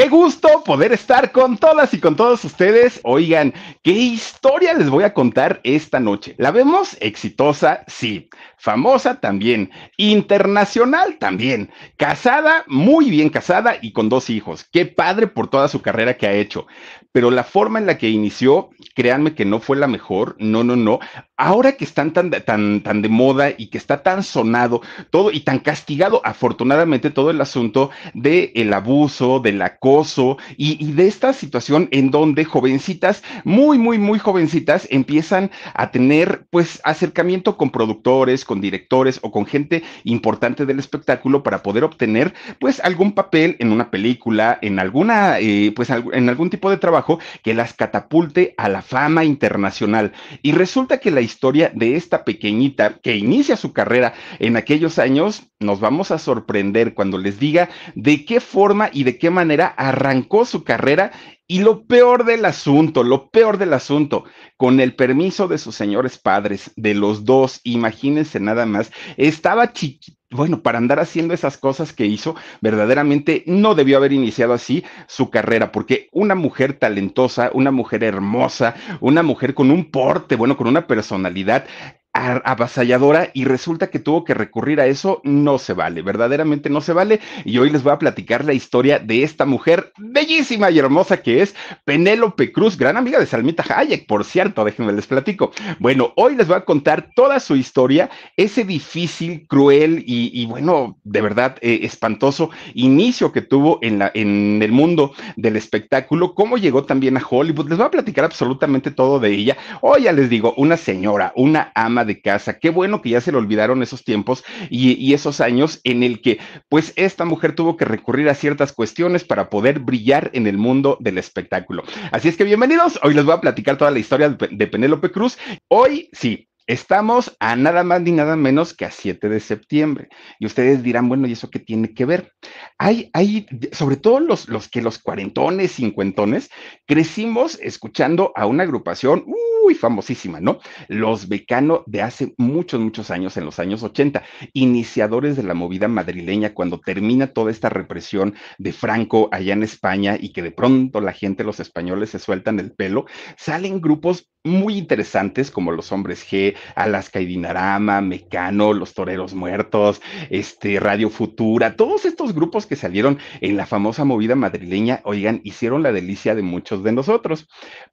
Qué 0.00 0.08
gusto 0.08 0.64
poder 0.64 0.94
estar 0.94 1.30
con 1.30 1.58
todas 1.58 1.92
y 1.92 2.00
con 2.00 2.16
todos 2.16 2.42
ustedes. 2.46 3.00
Oigan, 3.02 3.52
¿qué 3.82 3.90
historia 3.90 4.72
les 4.72 4.88
voy 4.88 5.04
a 5.04 5.12
contar 5.12 5.60
esta 5.62 6.00
noche? 6.00 6.34
¿La 6.38 6.50
vemos 6.50 6.96
exitosa? 7.00 7.84
Sí. 7.86 8.30
Famosa 8.56 9.20
también. 9.20 9.70
Internacional 9.98 11.18
también. 11.18 11.70
Casada, 11.98 12.64
muy 12.66 13.10
bien 13.10 13.28
casada 13.28 13.76
y 13.82 13.92
con 13.92 14.08
dos 14.08 14.30
hijos. 14.30 14.64
Qué 14.72 14.86
padre 14.86 15.26
por 15.26 15.50
toda 15.50 15.68
su 15.68 15.82
carrera 15.82 16.16
que 16.16 16.26
ha 16.26 16.32
hecho. 16.32 16.66
Pero 17.12 17.30
la 17.30 17.44
forma 17.44 17.78
en 17.78 17.86
la 17.86 17.98
que 17.98 18.08
inició, 18.08 18.70
créanme 18.94 19.34
que 19.34 19.44
no 19.44 19.58
fue 19.58 19.76
la 19.76 19.88
mejor. 19.88 20.36
No, 20.38 20.62
no, 20.62 20.76
no. 20.76 21.00
Ahora 21.36 21.72
que 21.72 21.84
están 21.84 22.12
tan, 22.12 22.30
tan, 22.30 22.82
tan 22.82 23.02
de 23.02 23.08
moda 23.08 23.50
y 23.56 23.66
que 23.68 23.78
está 23.78 24.02
tan 24.02 24.22
sonado 24.22 24.80
todo 25.10 25.32
y 25.32 25.40
tan 25.40 25.58
castigado, 25.58 26.20
afortunadamente, 26.24 27.10
todo 27.10 27.30
el 27.30 27.40
asunto 27.40 27.90
del 28.14 28.52
el 28.54 28.72
abuso, 28.72 29.40
de 29.40 29.52
la 29.52 29.66
acoso 29.80 30.38
y, 30.56 30.92
de 30.92 31.06
esta 31.06 31.32
situación 31.32 31.88
en 31.90 32.10
donde 32.10 32.44
jovencitas, 32.44 33.22
muy, 33.44 33.78
muy, 33.78 33.98
muy 33.98 34.18
jovencitas, 34.18 34.86
empiezan 34.90 35.50
a 35.74 35.90
tener 35.90 36.46
pues 36.50 36.80
acercamiento 36.84 37.56
con 37.56 37.70
productores, 37.70 38.44
con 38.44 38.60
directores 38.60 39.18
o 39.22 39.30
con 39.30 39.46
gente 39.46 39.82
importante 40.04 40.66
del 40.66 40.78
espectáculo 40.78 41.42
para 41.42 41.62
poder 41.62 41.84
obtener 41.84 42.34
pues 42.58 42.80
algún 42.80 43.12
papel 43.12 43.56
en 43.58 43.72
una 43.72 43.90
película, 43.90 44.58
en 44.62 44.78
alguna, 44.78 45.38
eh, 45.40 45.72
pues 45.74 45.90
en 45.90 46.28
algún 46.28 46.50
tipo 46.50 46.70
de 46.70 46.76
trabajo 46.76 46.99
que 47.42 47.54
las 47.54 47.74
catapulte 47.74 48.54
a 48.56 48.68
la 48.68 48.82
fama 48.82 49.24
internacional. 49.24 50.12
Y 50.42 50.52
resulta 50.52 50.98
que 50.98 51.10
la 51.10 51.20
historia 51.20 51.70
de 51.74 51.96
esta 51.96 52.24
pequeñita 52.24 52.98
que 53.02 53.16
inicia 53.16 53.56
su 53.56 53.72
carrera 53.72 54.14
en 54.38 54.56
aquellos 54.56 54.98
años, 54.98 55.44
nos 55.58 55.80
vamos 55.80 56.10
a 56.10 56.18
sorprender 56.18 56.94
cuando 56.94 57.18
les 57.18 57.38
diga 57.38 57.68
de 57.94 58.24
qué 58.24 58.40
forma 58.40 58.90
y 58.92 59.04
de 59.04 59.18
qué 59.18 59.30
manera 59.30 59.66
arrancó 59.66 60.44
su 60.44 60.64
carrera 60.64 61.12
y 61.50 61.58
lo 61.58 61.84
peor 61.84 62.24
del 62.24 62.44
asunto, 62.44 63.02
lo 63.02 63.28
peor 63.28 63.58
del 63.58 63.72
asunto, 63.72 64.22
con 64.56 64.78
el 64.78 64.94
permiso 64.94 65.48
de 65.48 65.58
sus 65.58 65.74
señores 65.74 66.16
padres, 66.16 66.70
de 66.76 66.94
los 66.94 67.24
dos, 67.24 67.60
imagínense 67.64 68.38
nada 68.38 68.66
más, 68.66 68.92
estaba 69.16 69.72
chiquito. 69.72 70.16
Bueno, 70.30 70.62
para 70.62 70.78
andar 70.78 71.00
haciendo 71.00 71.34
esas 71.34 71.58
cosas 71.58 71.92
que 71.92 72.06
hizo, 72.06 72.36
verdaderamente 72.60 73.42
no 73.48 73.74
debió 73.74 73.96
haber 73.96 74.12
iniciado 74.12 74.52
así 74.52 74.84
su 75.08 75.28
carrera, 75.28 75.72
porque 75.72 76.08
una 76.12 76.36
mujer 76.36 76.74
talentosa, 76.74 77.50
una 77.52 77.72
mujer 77.72 78.04
hermosa, 78.04 78.76
una 79.00 79.24
mujer 79.24 79.54
con 79.54 79.72
un 79.72 79.90
porte, 79.90 80.36
bueno, 80.36 80.56
con 80.56 80.68
una 80.68 80.86
personalidad 80.86 81.64
avasalladora 82.12 83.30
y 83.34 83.44
resulta 83.44 83.88
que 83.88 84.00
tuvo 84.00 84.24
que 84.24 84.34
recurrir 84.34 84.80
a 84.80 84.86
eso, 84.86 85.20
no 85.22 85.58
se 85.58 85.74
vale, 85.74 86.02
verdaderamente 86.02 86.68
no 86.68 86.80
se 86.80 86.92
vale. 86.92 87.20
Y 87.44 87.58
hoy 87.58 87.70
les 87.70 87.82
voy 87.82 87.92
a 87.92 87.98
platicar 87.98 88.44
la 88.44 88.52
historia 88.52 88.98
de 88.98 89.22
esta 89.22 89.46
mujer 89.46 89.92
bellísima 89.98 90.70
y 90.70 90.78
hermosa 90.78 91.22
que 91.22 91.42
es 91.42 91.54
Penélope 91.84 92.52
Cruz, 92.52 92.76
gran 92.76 92.96
amiga 92.96 93.18
de 93.18 93.26
Salmita 93.26 93.64
Hayek, 93.68 94.06
por 94.06 94.24
cierto, 94.24 94.64
déjenme 94.64 94.92
les 94.92 95.06
platico. 95.06 95.52
Bueno, 95.78 96.12
hoy 96.16 96.36
les 96.36 96.48
voy 96.48 96.56
a 96.56 96.64
contar 96.64 97.10
toda 97.14 97.38
su 97.38 97.54
historia, 97.56 98.10
ese 98.36 98.64
difícil, 98.64 99.46
cruel 99.46 100.02
y, 100.06 100.46
bueno, 100.46 100.98
de 101.04 101.20
verdad 101.20 101.56
eh, 101.60 101.80
espantoso 101.82 102.50
inicio 102.74 103.32
que 103.32 103.42
tuvo 103.42 103.78
en, 103.82 104.00
la, 104.00 104.10
en 104.14 104.60
el 104.62 104.72
mundo 104.72 105.12
del 105.36 105.56
espectáculo, 105.56 106.34
cómo 106.34 106.56
llegó 106.56 106.84
también 106.84 107.16
a 107.16 107.22
Hollywood. 107.28 107.68
Les 107.68 107.78
voy 107.78 107.86
a 107.86 107.90
platicar 107.90 108.24
absolutamente 108.24 108.90
todo 108.90 109.20
de 109.20 109.30
ella. 109.30 109.56
Hoy 109.80 110.02
ya 110.02 110.12
les 110.12 110.28
digo, 110.28 110.54
una 110.56 110.76
señora, 110.76 111.32
una 111.36 111.72
ama 111.74 111.99
de 112.04 112.20
casa. 112.20 112.58
Qué 112.58 112.70
bueno 112.70 113.02
que 113.02 113.10
ya 113.10 113.20
se 113.20 113.32
le 113.32 113.38
olvidaron 113.38 113.82
esos 113.82 114.04
tiempos 114.04 114.44
y, 114.68 115.10
esos 115.14 115.40
años 115.40 115.80
en 115.84 116.02
el 116.02 116.20
que 116.20 116.38
pues 116.68 116.92
esta 116.96 117.24
mujer 117.24 117.54
tuvo 117.54 117.76
que 117.76 117.84
recurrir 117.84 118.28
a 118.28 118.34
ciertas 118.34 118.72
cuestiones 118.72 119.24
para 119.24 119.50
poder 119.50 119.80
brillar 119.80 120.30
en 120.34 120.46
el 120.46 120.56
mundo 120.56 120.96
del 121.00 121.18
espectáculo. 121.18 121.82
Así 122.12 122.28
es 122.28 122.36
que 122.36 122.44
bienvenidos, 122.44 122.98
hoy 123.02 123.14
les 123.14 123.24
voy 123.24 123.34
a 123.34 123.40
platicar 123.40 123.76
toda 123.76 123.90
la 123.90 123.98
historia 123.98 124.28
de 124.28 124.66
Penélope 124.66 125.10
Cruz. 125.10 125.36
Hoy 125.68 126.08
sí, 126.12 126.49
Estamos 126.70 127.36
a 127.40 127.56
nada 127.56 127.82
más 127.82 128.00
ni 128.00 128.12
nada 128.12 128.36
menos 128.36 128.74
que 128.74 128.84
a 128.84 128.92
7 128.92 129.28
de 129.28 129.40
septiembre. 129.40 130.08
Y 130.38 130.46
ustedes 130.46 130.84
dirán, 130.84 131.08
bueno, 131.08 131.26
¿y 131.26 131.32
eso 131.32 131.50
qué 131.50 131.58
tiene 131.58 131.94
que 131.94 132.04
ver? 132.04 132.32
Hay, 132.78 133.10
hay, 133.12 133.48
sobre 133.72 133.96
todo 133.96 134.20
los, 134.20 134.48
los 134.48 134.68
que 134.68 134.80
los 134.80 135.00
cuarentones, 135.00 135.72
cincuentones, 135.72 136.48
crecimos 136.86 137.58
escuchando 137.60 138.32
a 138.36 138.46
una 138.46 138.62
agrupación 138.62 139.24
muy 139.26 139.74
famosísima, 139.74 140.40
¿no? 140.40 140.60
Los 140.86 141.26
Becano 141.26 141.82
de 141.88 142.02
hace 142.02 142.34
muchos, 142.38 142.78
muchos 142.78 143.10
años, 143.10 143.36
en 143.36 143.46
los 143.46 143.58
años 143.58 143.82
80, 143.82 144.22
iniciadores 144.52 145.34
de 145.34 145.42
la 145.42 145.54
movida 145.54 145.88
madrileña, 145.88 146.54
cuando 146.54 146.78
termina 146.78 147.26
toda 147.26 147.50
esta 147.50 147.68
represión 147.68 148.36
de 148.58 148.72
Franco 148.72 149.28
allá 149.32 149.54
en 149.54 149.64
España 149.64 150.16
y 150.20 150.32
que 150.32 150.42
de 150.42 150.52
pronto 150.52 151.00
la 151.00 151.14
gente, 151.14 151.42
los 151.42 151.58
españoles, 151.58 152.10
se 152.10 152.20
sueltan 152.20 152.60
el 152.60 152.70
pelo, 152.70 153.06
salen 153.36 153.80
grupos 153.80 154.30
muy 154.44 154.78
interesantes 154.78 155.50
como 155.50 155.72
los 155.72 155.92
hombres 155.92 156.26
G, 156.26 156.54
Alaska 156.74 157.20
y 157.20 157.26
Dinarama, 157.26 158.00
Mecano, 158.00 158.72
Los 158.72 158.94
Toreros 158.94 159.34
Muertos, 159.34 160.00
este, 160.30 160.80
Radio 160.80 161.10
Futura, 161.10 161.76
todos 161.76 162.06
estos 162.06 162.34
grupos 162.34 162.64
que 162.64 162.76
salieron 162.76 163.18
en 163.40 163.56
la 163.56 163.66
famosa 163.66 164.04
movida 164.04 164.34
madrileña, 164.36 165.00
oigan, 165.04 165.42
hicieron 165.44 165.82
la 165.82 165.92
delicia 165.92 166.34
de 166.34 166.42
muchos 166.42 166.82
de 166.82 166.92
nosotros. 166.92 167.48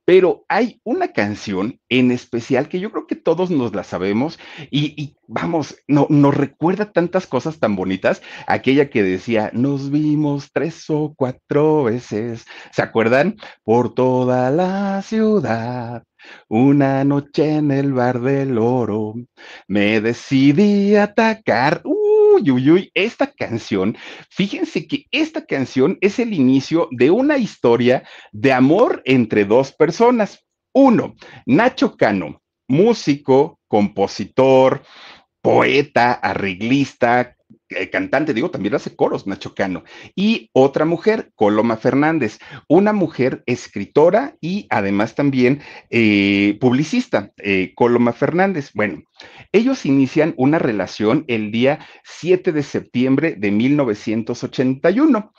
Pero 0.05 0.45
hay 0.47 0.79
una 0.83 1.09
canción 1.09 1.81
en 1.89 2.11
especial 2.11 2.69
que 2.69 2.79
yo 2.79 2.91
creo 2.91 3.07
que 3.07 3.17
todos 3.17 3.51
nos 3.51 3.75
la 3.75 3.83
sabemos 3.83 4.39
y, 4.71 5.15
vamos, 5.27 5.75
no, 5.87 6.07
nos 6.09 6.33
recuerda 6.33 6.93
tantas 6.93 7.27
cosas 7.27 7.59
tan 7.59 7.75
bonitas, 7.75 8.21
aquella 8.47 8.89
que 8.89 9.03
decía, 9.03 9.51
nos 9.53 9.91
vimos 9.91 10.51
tres 10.53 10.89
o 10.89 11.13
cuatro 11.13 11.83
veces, 11.83 12.45
¿se 12.71 12.81
acuerdan? 12.81 13.35
Por 13.65 13.93
toda 13.93 14.49
la 14.49 15.01
ciudad 15.01 16.03
una 16.47 17.03
noche 17.03 17.55
en 17.55 17.71
el 17.71 17.93
bar 17.93 18.21
del 18.21 18.57
oro 18.57 19.15
me 19.67 20.01
decidí 20.01 20.95
a 20.95 21.03
atacar. 21.03 21.81
Uy, 21.83 22.51
uy, 22.51 22.69
uy, 22.69 22.91
esta 22.93 23.31
canción, 23.31 23.97
fíjense 24.29 24.87
que 24.87 25.05
esta 25.11 25.45
canción 25.45 25.97
es 26.01 26.19
el 26.19 26.33
inicio 26.33 26.87
de 26.91 27.11
una 27.11 27.37
historia 27.37 28.03
de 28.31 28.53
amor 28.53 29.01
entre 29.05 29.45
dos 29.45 29.71
personas. 29.71 30.43
Uno, 30.73 31.15
Nacho 31.45 31.95
Cano, 31.95 32.41
músico, 32.67 33.59
compositor, 33.67 34.83
poeta, 35.41 36.11
arreglista, 36.13 37.36
cantante, 37.91 38.33
digo, 38.33 38.51
también 38.51 38.75
hace 38.75 38.95
coros, 38.95 39.27
Nacho 39.27 39.53
Cano. 39.53 39.83
Y 40.15 40.49
otra 40.53 40.85
mujer, 40.85 41.31
Coloma 41.35 41.77
Fernández, 41.77 42.39
una 42.67 42.93
mujer 42.93 43.43
escritora 43.45 44.35
y 44.41 44.67
además 44.69 45.15
también 45.15 45.61
eh, 45.89 46.57
publicista, 46.59 47.31
eh, 47.37 47.73
Coloma 47.75 48.13
Fernández. 48.13 48.71
Bueno, 48.73 49.03
ellos 49.51 49.85
inician 49.85 50.33
una 50.37 50.59
relación 50.59 51.25
el 51.27 51.51
día 51.51 51.79
7 52.03 52.51
de 52.51 52.63
septiembre 52.63 53.35
de 53.37 53.51
1981. 53.51 55.33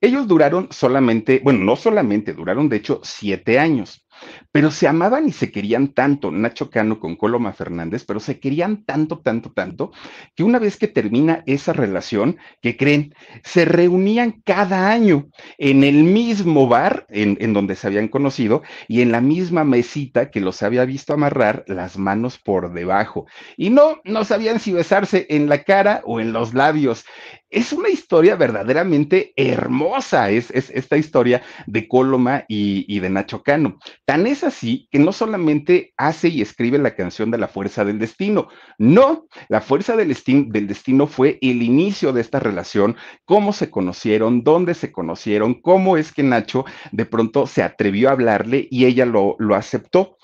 Ellos 0.00 0.28
duraron 0.28 0.68
solamente, 0.70 1.40
bueno, 1.42 1.60
no 1.60 1.76
solamente, 1.76 2.34
duraron 2.34 2.68
de 2.68 2.76
hecho 2.76 3.00
siete 3.02 3.58
años. 3.58 4.03
Pero 4.52 4.70
se 4.70 4.86
amaban 4.86 5.28
y 5.28 5.32
se 5.32 5.50
querían 5.50 5.88
tanto, 5.88 6.30
Nacho 6.30 6.70
Cano 6.70 7.00
con 7.00 7.16
Coloma 7.16 7.52
Fernández, 7.52 8.04
pero 8.04 8.20
se 8.20 8.38
querían 8.38 8.84
tanto, 8.84 9.18
tanto, 9.18 9.52
tanto, 9.52 9.92
que 10.34 10.44
una 10.44 10.58
vez 10.58 10.76
que 10.76 10.88
termina 10.88 11.42
esa 11.46 11.72
relación, 11.72 12.38
que 12.62 12.76
creen, 12.76 13.14
se 13.42 13.64
reunían 13.64 14.42
cada 14.44 14.90
año 14.90 15.28
en 15.58 15.84
el 15.84 16.04
mismo 16.04 16.68
bar 16.68 17.06
en, 17.08 17.52
donde 17.52 17.76
se 17.76 17.86
habían 17.86 18.08
conocido 18.08 18.62
y 18.88 19.00
en 19.00 19.12
la 19.12 19.20
misma 19.20 19.64
mesita 19.64 20.30
que 20.30 20.40
los 20.40 20.62
había 20.62 20.84
visto 20.84 21.12
amarrar 21.12 21.64
las 21.66 21.98
manos 21.98 22.38
por 22.38 22.72
debajo. 22.72 23.26
Y 23.56 23.70
no, 23.70 24.00
no 24.04 24.24
sabían 24.24 24.60
si 24.60 24.72
besarse 24.72 25.26
en 25.30 25.48
la 25.48 25.64
cara 25.64 26.02
o 26.04 26.20
en 26.20 26.32
los 26.32 26.54
labios 26.54 27.04
es 27.54 27.72
una 27.72 27.88
historia 27.88 28.34
verdaderamente 28.34 29.32
hermosa, 29.36 30.28
es, 30.30 30.50
esta 30.50 30.96
historia 30.96 31.42
de 31.66 31.86
Coloma 31.86 32.44
y, 32.48 32.98
de 32.98 33.10
Nacho 33.10 33.44
Cano. 33.44 33.78
Es 34.14 34.44
así 34.44 34.88
que 34.90 35.00
no 35.00 35.12
solamente 35.12 35.92
hace 35.96 36.28
y 36.28 36.40
escribe 36.40 36.78
la 36.78 36.94
canción 36.94 37.30
de 37.30 37.38
la 37.38 37.48
fuerza 37.48 37.84
del 37.84 37.98
destino, 37.98 38.48
no, 38.78 39.26
la 39.48 39.60
fuerza 39.60 39.96
del, 39.96 40.16
del 40.48 40.66
destino 40.68 41.06
fue 41.06 41.38
el 41.42 41.62
inicio 41.62 42.12
de 42.12 42.20
esta 42.20 42.38
relación, 42.38 42.96
cómo 43.24 43.52
se 43.52 43.70
conocieron, 43.70 44.44
dónde 44.44 44.74
se 44.74 44.92
conocieron, 44.92 45.54
cómo 45.54 45.96
es 45.96 46.12
que 46.12 46.22
Nacho 46.22 46.64
de 46.92 47.06
pronto 47.06 47.46
se 47.46 47.62
atrevió 47.62 48.08
a 48.08 48.12
hablarle 48.12 48.68
y 48.70 48.86
ella 48.86 49.04
lo, 49.04 49.34
lo 49.38 49.56
aceptó. 49.56 50.16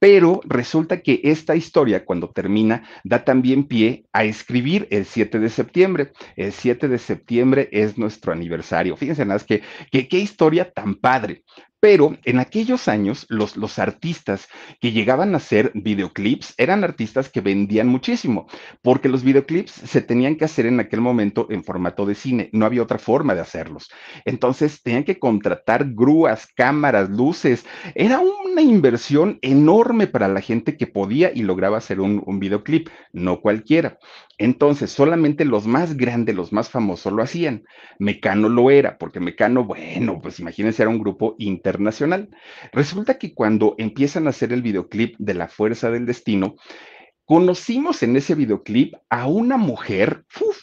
Pero 0.00 0.40
resulta 0.44 1.00
que 1.00 1.20
esta 1.24 1.56
historia, 1.56 2.04
cuando 2.04 2.30
termina, 2.30 2.84
da 3.02 3.24
también 3.24 3.64
pie 3.64 4.04
a 4.12 4.22
escribir 4.22 4.86
el 4.92 5.04
7 5.04 5.40
de 5.40 5.48
septiembre. 5.48 6.12
El 6.36 6.52
7 6.52 6.86
de 6.86 6.98
septiembre 6.98 7.68
es 7.72 7.98
nuestro 7.98 8.32
aniversario. 8.32 8.96
Fíjense 8.96 9.24
nada, 9.24 9.40
que, 9.44 9.62
que 9.90 10.06
qué 10.06 10.18
historia 10.18 10.70
tan 10.70 10.94
padre. 10.94 11.42
Pero 11.80 12.16
en 12.24 12.40
aquellos 12.40 12.88
años, 12.88 13.24
los, 13.28 13.56
los, 13.56 13.78
artistas 13.78 14.48
que 14.80 14.90
llegaban 14.90 15.34
a 15.34 15.36
hacer 15.36 15.70
videoclips 15.74 16.54
eran 16.56 16.82
artistas 16.82 17.28
que 17.28 17.40
vendían 17.40 17.86
muchísimo, 17.86 18.48
porque 18.82 19.08
los 19.08 19.22
videoclips 19.22 19.70
se 19.72 20.02
tenían 20.02 20.36
que 20.36 20.44
hacer 20.44 20.66
en 20.66 20.80
aquel 20.80 21.00
momento 21.00 21.46
en 21.50 21.62
formato 21.62 22.04
de 22.04 22.16
cine, 22.16 22.50
no 22.52 22.66
había 22.66 22.82
otra 22.82 22.98
forma 22.98 23.34
de 23.34 23.42
hacerlos. 23.42 23.90
Entonces 24.24 24.82
tenían 24.82 25.04
que 25.04 25.20
contratar 25.20 25.92
grúas, 25.92 26.48
cámaras, 26.54 27.10
luces. 27.10 27.64
Era 27.94 28.18
una 28.58 28.68
inversión 28.68 29.38
enorme 29.42 30.08
para 30.08 30.26
la 30.26 30.40
gente 30.40 30.76
que 30.76 30.88
podía 30.88 31.30
y 31.32 31.42
lograba 31.42 31.78
hacer 31.78 32.00
un, 32.00 32.40
videoclip, 32.40 32.88
no 33.12 33.40
cualquiera. 33.40 33.98
Entonces, 34.36 34.90
solamente 34.90 35.44
los 35.44 35.68
más 35.68 35.96
grandes, 35.96 36.34
los 36.34 36.52
más 36.52 36.68
famosos 36.68 37.12
lo 37.12 37.22
hacían. 37.22 37.62
Mecano 38.00 38.48
lo 38.48 38.72
era, 38.72 38.98
porque 38.98 39.20
Mecano, 39.20 39.62
bueno, 39.62 40.18
pues 40.20 40.40
imagínense, 40.40 40.82
era 40.82 40.90
un 40.90 40.98
grupo 40.98 41.36
internacional. 41.38 42.30
Resulta 42.72 43.16
que 43.16 43.32
cuando 43.32 43.76
empiezan 43.78 44.26
a 44.26 44.30
hacer 44.30 44.52
el 44.52 44.62
videoclip 44.62 45.14
de 45.18 45.34
La 45.34 45.46
Fuerza 45.46 45.92
del 45.92 46.04
Destino, 46.04 46.56
conocimos 47.26 48.02
en 48.02 48.16
ese 48.16 48.34
videoclip 48.34 48.94
a 49.08 49.28
una 49.28 49.56
mujer, 49.56 50.24
uf, 50.40 50.58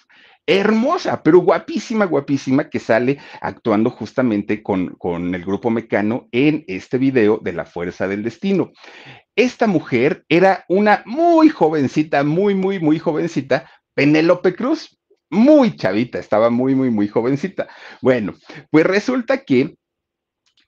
hermosa, 0.47 1.23
pero 1.23 1.39
guapísima, 1.39 2.05
guapísima, 2.05 2.69
que 2.69 2.79
sale 2.79 3.17
actuando 3.41 3.89
justamente 3.89 4.61
con, 4.61 4.95
con, 4.95 5.33
el 5.33 5.43
grupo 5.43 5.69
Mecano 5.69 6.27
en 6.31 6.63
este 6.67 6.97
video 6.97 7.39
de 7.41 7.53
La 7.53 7.65
Fuerza 7.65 8.07
del 8.07 8.23
Destino. 8.23 8.71
Esta 9.35 9.67
mujer 9.67 10.23
era 10.29 10.65
una 10.69 11.03
muy 11.05 11.49
jovencita, 11.49 12.23
muy, 12.23 12.55
muy, 12.55 12.79
muy 12.79 12.99
jovencita, 12.99 13.69
Penélope 13.95 14.55
Cruz, 14.55 14.97
muy 15.29 15.75
chavita, 15.75 16.19
estaba 16.19 16.49
muy, 16.49 16.75
muy, 16.75 16.89
muy 16.89 17.07
jovencita. 17.07 17.67
Bueno, 18.01 18.35
pues 18.69 18.85
resulta 18.85 19.43
que 19.43 19.75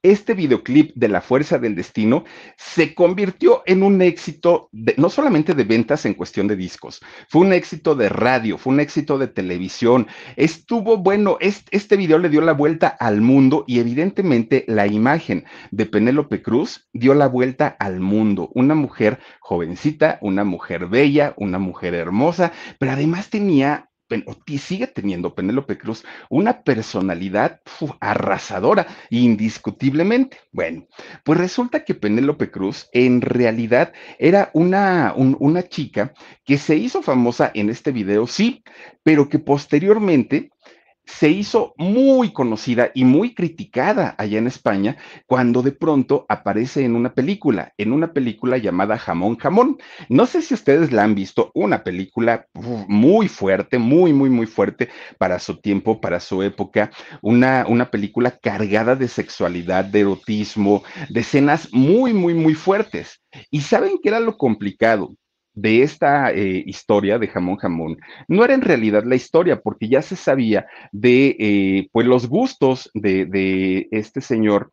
este 0.04 0.34
videoclip 0.34 0.92
de 0.96 1.08
La 1.08 1.22
Fuerza 1.22 1.58
del 1.58 1.76
Destino 1.76 2.24
se 2.58 2.94
convirtió 2.94 3.64
en 3.66 3.84
un 3.84 4.02
éxito, 4.02 4.70
no 4.98 5.10
solamente 5.10 5.54
de 5.54 5.64
ventas 5.64 6.06
en 6.06 6.14
cuestión 6.14 6.48
de 6.48 6.56
discos, 6.56 7.02
fue 7.30 7.42
un 7.42 7.54
éxito 7.54 7.96
de 7.96 8.10
radio, 8.10 8.58
fue 8.58 8.74
un 8.74 8.80
éxito 8.80 9.18
de 9.18 9.28
televisión. 9.28 10.08
Estuvo 10.36 10.98
bueno, 10.98 11.38
este, 11.40 11.76
este 11.76 11.98
video 11.98 12.18
le 12.18 12.30
dio 12.30 12.42
la 12.42 12.54
vuelta 12.54 12.88
al 12.88 13.22
mundo 13.22 13.64
y 13.68 13.80
evidentemente 13.80 14.66
la 14.68 14.88
imagen 14.88 15.46
de 15.72 15.86
Penélope 15.86 16.42
Cruz 16.42 16.88
dio 16.94 17.14
la 17.14 17.28
vuelta 17.28 17.76
al 17.80 18.00
mundo. 18.00 18.50
Una 18.54 18.76
mujer 18.76 19.20
jovencita, 19.40 20.20
una 20.22 20.44
mujer 20.44 20.88
bella, 20.88 21.34
una 21.38 21.60
mujer 21.60 21.94
hermosa, 21.94 22.52
pero 22.80 22.92
además 22.92 23.30
tenía 23.30 23.87
sigue 24.58 24.88
teniendo 24.88 25.36
Penélope 25.36 25.78
Cruz 25.78 26.04
una 26.30 26.64
personalidad 26.64 27.62
arrasadora, 28.00 28.88
indiscutiblemente. 29.10 30.38
Bueno, 30.52 30.88
pues 31.24 31.40
resulta 31.40 31.84
que 31.84 31.96
Penélope 31.96 32.52
Cruz 32.52 32.90
en 32.94 33.22
realidad 33.22 33.94
era 34.20 34.50
una, 34.54 35.14
una 35.16 35.64
chica 35.64 36.14
que 36.46 36.58
se 36.58 36.76
hizo 36.76 37.02
famosa 37.02 37.52
en 37.54 37.70
este 37.70 37.92
video, 37.92 38.28
sí, 38.28 38.64
pero 39.04 39.30
que 39.30 39.40
posteriormente 39.40 40.52
se 41.08 41.30
hizo 41.30 41.74
muy 41.78 42.32
conocida 42.32 42.92
y 42.94 43.06
muy 43.06 43.34
criticada 43.34 44.14
allá 44.18 44.38
en 44.38 44.48
España 44.48 44.98
cuando 45.26 45.62
de 45.64 45.72
pronto 45.72 46.26
aparece 46.30 46.84
en 46.84 46.96
una 46.96 47.14
película, 47.14 47.74
en 47.78 47.94
una 47.94 48.14
película 48.14 48.58
llamada 48.58 48.98
Jamón 48.98 49.38
Jamón. 49.38 49.78
No 50.10 50.26
sé 50.26 50.42
si 50.42 50.54
ustedes 50.54 50.92
la 50.92 51.04
han 51.04 51.16
visto, 51.16 51.52
una 51.56 51.84
película 51.84 52.48
muy 52.54 53.30
fuerte, 53.30 53.80
muy, 53.80 54.14
muy, 54.14 54.30
muy 54.30 54.46
fuerte 54.46 54.90
para 55.18 55.40
su 55.40 55.58
tiempo, 55.62 56.02
para 56.02 56.20
su 56.20 56.44
época, 56.44 56.92
una, 57.22 57.66
una 57.68 57.90
película 57.90 58.38
cargada 58.38 58.96
de 58.96 59.08
sexualidad, 59.08 59.86
de 59.86 60.02
erotismo, 60.02 60.84
de 61.10 61.22
escenas 61.22 61.70
muy, 61.72 62.14
muy, 62.14 62.34
muy 62.34 62.54
fuertes. 62.54 63.22
¿Y 63.50 63.62
saben 63.62 64.00
qué 64.04 64.10
era 64.10 64.20
lo 64.20 64.38
complicado? 64.38 65.16
De 65.58 65.82
esta 65.82 66.32
eh, 66.32 66.64
historia 66.68 67.18
de 67.18 67.28
jamón 67.28 67.58
jamón 67.58 67.98
no 68.28 68.46
era 68.46 68.54
en 68.54 68.62
realidad 68.62 69.04
la 69.04 69.16
historia, 69.16 69.60
porque 69.60 69.90
ya 69.90 70.04
se 70.04 70.16
sabía 70.16 70.68
de 70.92 71.36
eh, 71.40 71.90
pues 71.92 72.06
los 72.06 72.28
gustos 72.30 72.92
de, 72.94 73.26
de 73.26 73.88
este 73.92 74.22
señor 74.22 74.72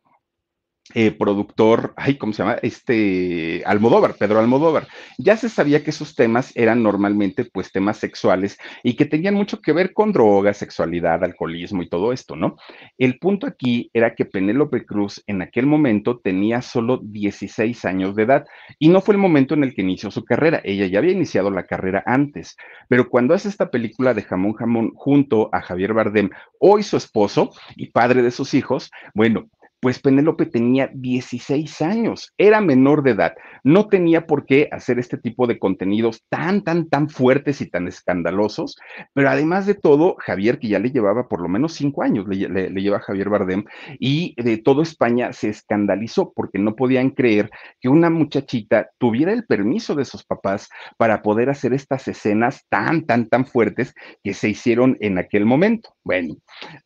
eh, 0.93 1.11
productor, 1.11 1.93
ay, 1.97 2.15
¿cómo 2.15 2.31
se 2.31 2.43
llama? 2.43 2.57
Este 2.61 3.63
Almodóvar, 3.65 4.15
Pedro 4.15 4.39
Almodóvar. 4.39 4.87
Ya 5.17 5.35
se 5.35 5.49
sabía 5.49 5.83
que 5.83 5.89
esos 5.89 6.13
temas 6.13 6.51
eran 6.55 6.83
normalmente 6.83 7.43
pues 7.43 7.71
temas 7.71 7.97
sexuales 7.97 8.59
y 8.83 8.95
que 8.95 9.05
tenían 9.05 9.33
mucho 9.33 9.61
que 9.61 9.73
ver 9.73 9.93
con 9.93 10.11
drogas, 10.11 10.57
sexualidad, 10.57 11.23
alcoholismo 11.23 11.81
y 11.81 11.89
todo 11.89 12.13
esto, 12.13 12.35
¿no? 12.35 12.57
El 12.99 13.17
punto 13.17 13.47
aquí 13.47 13.89
era 13.93 14.13
que 14.13 14.25
Penélope 14.25 14.85
Cruz 14.85 15.23
en 15.25 15.41
aquel 15.41 15.65
momento 15.65 16.19
tenía 16.19 16.61
solo 16.61 16.99
16 17.01 17.83
años 17.85 18.15
de 18.15 18.23
edad 18.23 18.45
y 18.77 18.89
no 18.89 19.01
fue 19.01 19.15
el 19.15 19.21
momento 19.21 19.55
en 19.55 19.63
el 19.63 19.73
que 19.73 19.81
inició 19.81 20.11
su 20.11 20.23
carrera. 20.23 20.61
Ella 20.63 20.85
ya 20.85 20.99
había 20.99 21.13
iniciado 21.13 21.49
la 21.49 21.65
carrera 21.65 22.03
antes, 22.05 22.57
pero 22.87 23.09
cuando 23.09 23.33
hace 23.33 23.49
esta 23.49 23.71
película 23.71 24.13
de 24.13 24.21
Jamón 24.21 24.53
Jamón 24.53 24.91
junto 24.93 25.49
a 25.51 25.61
Javier 25.61 25.93
Bardem, 25.93 26.29
hoy 26.59 26.83
su 26.83 26.95
esposo 26.95 27.51
y 27.75 27.87
padre 27.87 28.21
de 28.21 28.29
sus 28.29 28.53
hijos, 28.53 28.91
bueno, 29.15 29.49
pues 29.85 29.99
Penélope 29.99 30.47
tenía 30.47 30.89
16 30.95 31.79
años, 31.83 32.33
era 32.39 32.59
menor 32.59 33.03
de 33.03 33.11
edad, 33.11 33.35
no 33.63 33.87
tenía 33.87 34.25
por 34.25 34.47
qué 34.47 34.67
hacer 34.71 34.97
este 34.97 35.15
tipo 35.15 35.45
de 35.45 35.59
contenidos 35.59 36.23
tan, 36.27 36.63
tan, 36.63 36.89
tan 36.89 37.07
fuertes 37.07 37.61
y 37.61 37.69
tan 37.69 37.87
escandalosos, 37.87 38.77
pero 39.13 39.29
además 39.29 39.67
de 39.67 39.75
todo, 39.75 40.15
Javier, 40.17 40.57
que 40.57 40.69
ya 40.69 40.79
le 40.79 40.89
llevaba 40.89 41.27
por 41.27 41.39
lo 41.39 41.49
menos 41.49 41.73
cinco 41.73 42.01
años, 42.01 42.27
le, 42.27 42.69
lleva 42.69 42.99
Javier 42.99 43.29
Bardem, 43.29 43.63
y 43.99 44.33
de 44.41 44.57
todo 44.57 44.81
España 44.81 45.31
se 45.33 45.49
escandalizó 45.49 46.33
porque 46.35 46.57
no 46.57 46.75
podían 46.75 47.11
creer 47.11 47.51
que 47.79 47.87
una 47.87 48.09
muchachita 48.09 48.89
tuviera 48.97 49.33
el 49.33 49.45
permiso 49.45 49.93
de 49.93 50.05
sus 50.05 50.25
papás 50.25 50.67
para 50.97 51.21
poder 51.21 51.51
hacer 51.51 51.73
estas 51.73 52.07
escenas 52.07 52.65
tan, 52.69 53.05
tan, 53.05 53.29
tan 53.29 53.45
fuertes 53.45 53.93
que 54.23 54.33
se 54.33 54.49
hicieron 54.49 54.97
en 54.99 55.19
aquel 55.19 55.45
momento. 55.45 55.93
Bueno, 56.03 56.37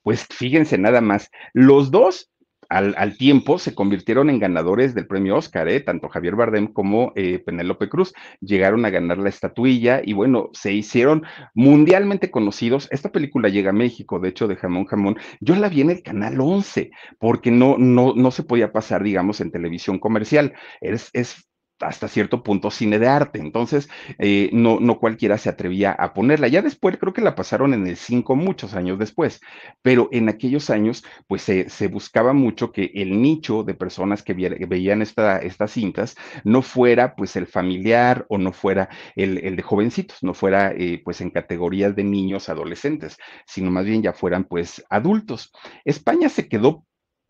pues 0.04 0.26
fíjense 0.26 0.78
nada 0.78 1.00
más, 1.00 1.30
los 1.54 1.92
dos 1.92 2.30
al, 2.70 3.18
tiempo 3.18 3.58
se 3.58 3.74
convirtieron 3.74 4.30
en 4.30 4.40
ganadores 4.40 4.94
del 4.94 5.08
premio 5.08 5.36
Oscar, 5.36 5.68
¿eh? 5.68 5.82
tanto 5.82 6.08
Javier 6.08 6.36
Bardem 6.36 6.68
como 6.68 7.12
eh, 7.16 7.40
Penélope 7.40 7.90
Cruz 7.90 8.14
llegaron 8.42 8.86
a 8.86 8.92
ganar 8.92 9.18
la 9.18 9.30
estatuilla 9.30 10.02
y 10.04 10.14
bueno, 10.14 10.50
se 10.54 10.72
hicieron 10.72 11.24
mundialmente 11.56 12.30
conocidos. 12.30 12.88
Esta 12.92 13.12
película 13.12 13.50
llega 13.50 13.72
a 13.72 13.74
México, 13.74 14.20
de 14.20 14.30
hecho, 14.30 14.48
de 14.48 14.56
Jamón 14.56 14.86
Jamón. 14.86 15.18
Yo 15.40 15.56
la 15.56 15.70
vi 15.70 15.82
en 15.82 15.90
el 15.90 16.04
canal 16.04 16.40
11 16.40 16.92
porque 17.18 17.50
no, 17.50 17.78
no, 17.78 18.14
no 18.16 18.32
se 18.32 18.44
podía 18.44 18.72
pasar, 18.72 19.04
digamos, 19.04 19.42
en 19.42 19.52
televisión 19.52 19.98
comercial. 19.98 20.54
Es, 20.80 21.10
es 21.14 21.50
hasta 21.82 22.08
cierto 22.08 22.44
punto 22.44 22.72
cine 22.72 23.00
de 23.00 23.08
arte, 23.08 23.40
entonces 23.40 23.90
eh, 24.18 24.50
no, 24.54 24.80
no 24.80 25.00
cualquiera 25.00 25.38
se 25.38 25.50
atrevía 25.50 25.92
a 25.92 26.14
ponerla. 26.14 26.48
Ya 26.48 26.62
después 26.62 26.98
creo 26.98 27.14
que 27.14 27.22
la 27.22 27.36
pasaron 27.36 27.74
en 27.74 27.88
el 27.88 27.98
5 27.98 28.36
muchos 28.36 28.74
años 28.74 29.00
después, 29.00 29.42
pero 29.82 30.10
en 30.12 30.30
aquellos 30.30 30.70
años 30.70 31.04
pues 31.28 31.42
se, 31.42 31.70
se 31.70 31.88
buscaba 31.88 32.34
mucho 32.34 32.72
que 32.72 32.92
el 32.96 33.22
nicho 33.22 33.64
de 33.64 33.74
personas 33.74 34.24
que, 34.24 34.34
veían 34.34 35.02
esta, 35.02 35.40
estas 35.40 35.72
cintas 35.72 36.16
no 36.44 36.62
fuera 36.62 37.16
pues 37.16 37.36
el 37.36 37.48
familiar 37.48 38.26
o 38.30 38.38
no 38.38 38.52
fuera 38.52 38.90
el, 39.16 39.38
el 39.40 39.56
de 39.56 39.64
jovencitos, 39.64 40.18
no 40.22 40.34
fuera 40.34 40.72
eh, 40.72 41.02
pues 41.04 41.22
en 41.22 41.30
categorías 41.30 41.96
de 41.96 42.04
niños, 42.04 42.50
adolescentes, 42.50 43.18
sino 43.46 43.72
más 43.72 43.86
bien 43.86 44.02
ya 44.02 44.14
fueran 44.14 44.44
pues 44.44 44.84
adultos. 44.90 45.52
España 45.86 46.30
se 46.30 46.48
quedó 46.48 46.86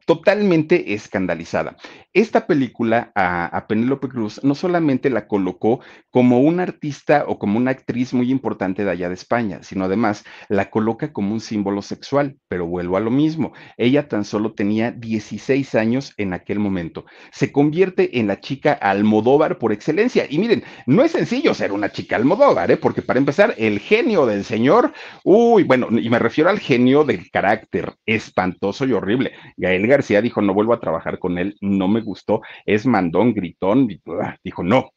totalmente 0.09 0.95
escandalizada. 0.95 1.77
Esta 2.13 2.47
película 2.47 3.11
a, 3.13 3.45
a 3.45 3.67
Penélope 3.67 4.09
Cruz 4.09 4.43
no 4.43 4.55
solamente 4.55 5.11
la 5.11 5.27
colocó 5.27 5.81
como 6.09 6.39
una 6.39 6.63
artista 6.63 7.25
o 7.27 7.37
como 7.37 7.59
una 7.59 7.69
actriz 7.69 8.11
muy 8.15 8.31
importante 8.31 8.83
de 8.83 8.89
allá 8.89 9.09
de 9.09 9.13
España, 9.13 9.59
sino 9.61 9.85
además 9.85 10.25
la 10.47 10.71
coloca 10.71 11.13
como 11.13 11.31
un 11.31 11.39
símbolo 11.39 11.83
sexual, 11.83 12.37
pero 12.47 12.65
vuelvo 12.65 12.97
a 12.97 13.01
lo 13.01 13.11
mismo, 13.11 13.53
ella 13.77 14.07
tan 14.07 14.25
solo 14.25 14.53
tenía 14.53 14.89
16 14.89 15.75
años 15.75 16.15
en 16.17 16.33
aquel 16.33 16.57
momento. 16.57 17.05
Se 17.31 17.51
convierte 17.51 18.17
en 18.17 18.25
la 18.25 18.39
chica 18.39 18.73
Almodóvar 18.73 19.59
por 19.59 19.71
excelencia. 19.71 20.25
Y 20.27 20.39
miren, 20.39 20.63
no 20.87 21.03
es 21.03 21.11
sencillo 21.11 21.53
ser 21.53 21.71
una 21.71 21.91
chica 21.91 22.15
Almodóvar, 22.15 22.71
¿eh? 22.71 22.77
porque 22.77 23.03
para 23.03 23.19
empezar, 23.19 23.53
el 23.59 23.77
genio 23.77 24.25
del 24.25 24.43
señor, 24.43 24.91
uy, 25.23 25.61
bueno, 25.65 25.87
y 25.91 26.09
me 26.09 26.17
refiero 26.17 26.49
al 26.49 26.57
genio 26.57 27.03
del 27.03 27.29
carácter 27.29 27.93
espantoso 28.07 28.85
y 28.87 28.93
horrible. 28.93 29.33
Gael 29.55 29.85
García 29.85 29.98
dijo, 30.21 30.41
no 30.41 30.53
vuelvo 30.53 30.73
a 30.73 30.79
trabajar 30.79 31.19
con 31.19 31.37
él, 31.37 31.55
no 31.61 31.87
me 31.87 32.01
gustó, 32.01 32.41
es 32.65 32.85
mandón, 32.85 33.33
gritón, 33.33 33.87
dijo, 34.43 34.63
no, 34.63 34.91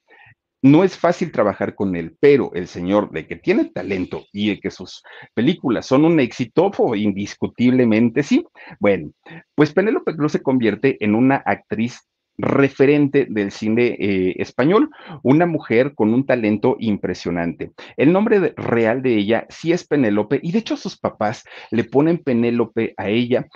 no 0.63 0.85
es 0.85 0.97
fácil 0.97 1.33
trabajar 1.33 1.75
con 1.75 1.97
él, 1.97 2.17
pero 2.21 2.53
el 2.55 2.69
señor 2.69 3.11
de 3.11 3.27
que 3.27 3.37
tiene 3.37 3.65
talento 3.67 4.25
y 4.33 4.51
de 4.51 4.61
que 4.61 4.71
sus 4.71 5.03
películas 5.35 5.87
son 5.87 6.05
un 6.05 6.21
éxito, 6.21 6.71
indiscutiblemente 6.95 8.23
sí. 8.23 8.47
Bueno, 8.79 9.11
pues 9.57 9.73
Penélope 9.73 10.15
Cruz 10.15 10.33
se 10.33 10.43
convierte 10.43 11.05
en 11.05 11.17
una 11.17 11.37
actriz 11.37 12.07
referente 12.39 13.27
del 13.29 13.51
cine 13.51 13.97
eh, 13.99 14.35
español, 14.39 14.91
una 15.23 15.47
mujer 15.47 15.95
con 15.95 16.15
un 16.15 16.25
talento 16.25 16.77
impresionante. 16.79 17.73
El 17.97 18.13
nombre 18.13 18.55
real 18.57 19.03
de 19.03 19.17
ella 19.17 19.47
sí 19.51 19.73
es 19.73 19.87
Penélope 19.87 20.41
y 20.43 20.53
de 20.53 20.61
hecho 20.61 20.77
sus 20.77 20.99
papás 20.99 21.45
le 21.71 21.85
ponen 21.85 22.19
Penélope 22.19 22.95
a 22.97 23.09
ella 23.09 23.47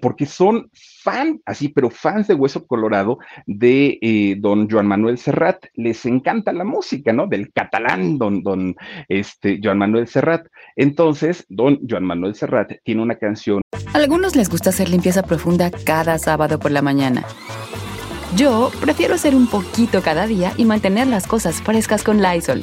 porque 0.00 0.26
son 0.26 0.70
fan, 0.74 1.40
así, 1.46 1.68
pero 1.68 1.90
fans 1.90 2.28
de 2.28 2.34
Hueso 2.34 2.66
Colorado 2.66 3.18
de 3.46 3.98
eh, 4.00 4.36
don 4.38 4.68
Joan 4.68 4.86
Manuel 4.86 5.18
Serrat. 5.18 5.66
Les 5.74 6.04
encanta 6.06 6.52
la 6.52 6.64
música, 6.64 7.12
¿no? 7.12 7.26
Del 7.26 7.52
catalán, 7.52 8.18
don, 8.18 8.42
don 8.42 8.76
este, 9.08 9.60
Joan 9.62 9.78
Manuel 9.78 10.08
Serrat. 10.08 10.46
Entonces, 10.76 11.44
don 11.48 11.80
Joan 11.88 12.04
Manuel 12.04 12.34
Serrat 12.34 12.72
tiene 12.84 13.02
una 13.02 13.16
canción. 13.16 13.60
A 13.92 13.98
algunos 13.98 14.36
les 14.36 14.48
gusta 14.48 14.70
hacer 14.70 14.88
limpieza 14.88 15.22
profunda 15.22 15.70
cada 15.84 16.18
sábado 16.18 16.58
por 16.58 16.70
la 16.70 16.82
mañana. 16.82 17.24
Yo 18.34 18.70
prefiero 18.80 19.14
hacer 19.14 19.34
un 19.34 19.46
poquito 19.46 20.00
cada 20.02 20.26
día 20.26 20.52
y 20.56 20.64
mantener 20.64 21.06
las 21.06 21.26
cosas 21.26 21.60
frescas 21.60 22.02
con 22.02 22.22
Lysol. 22.22 22.62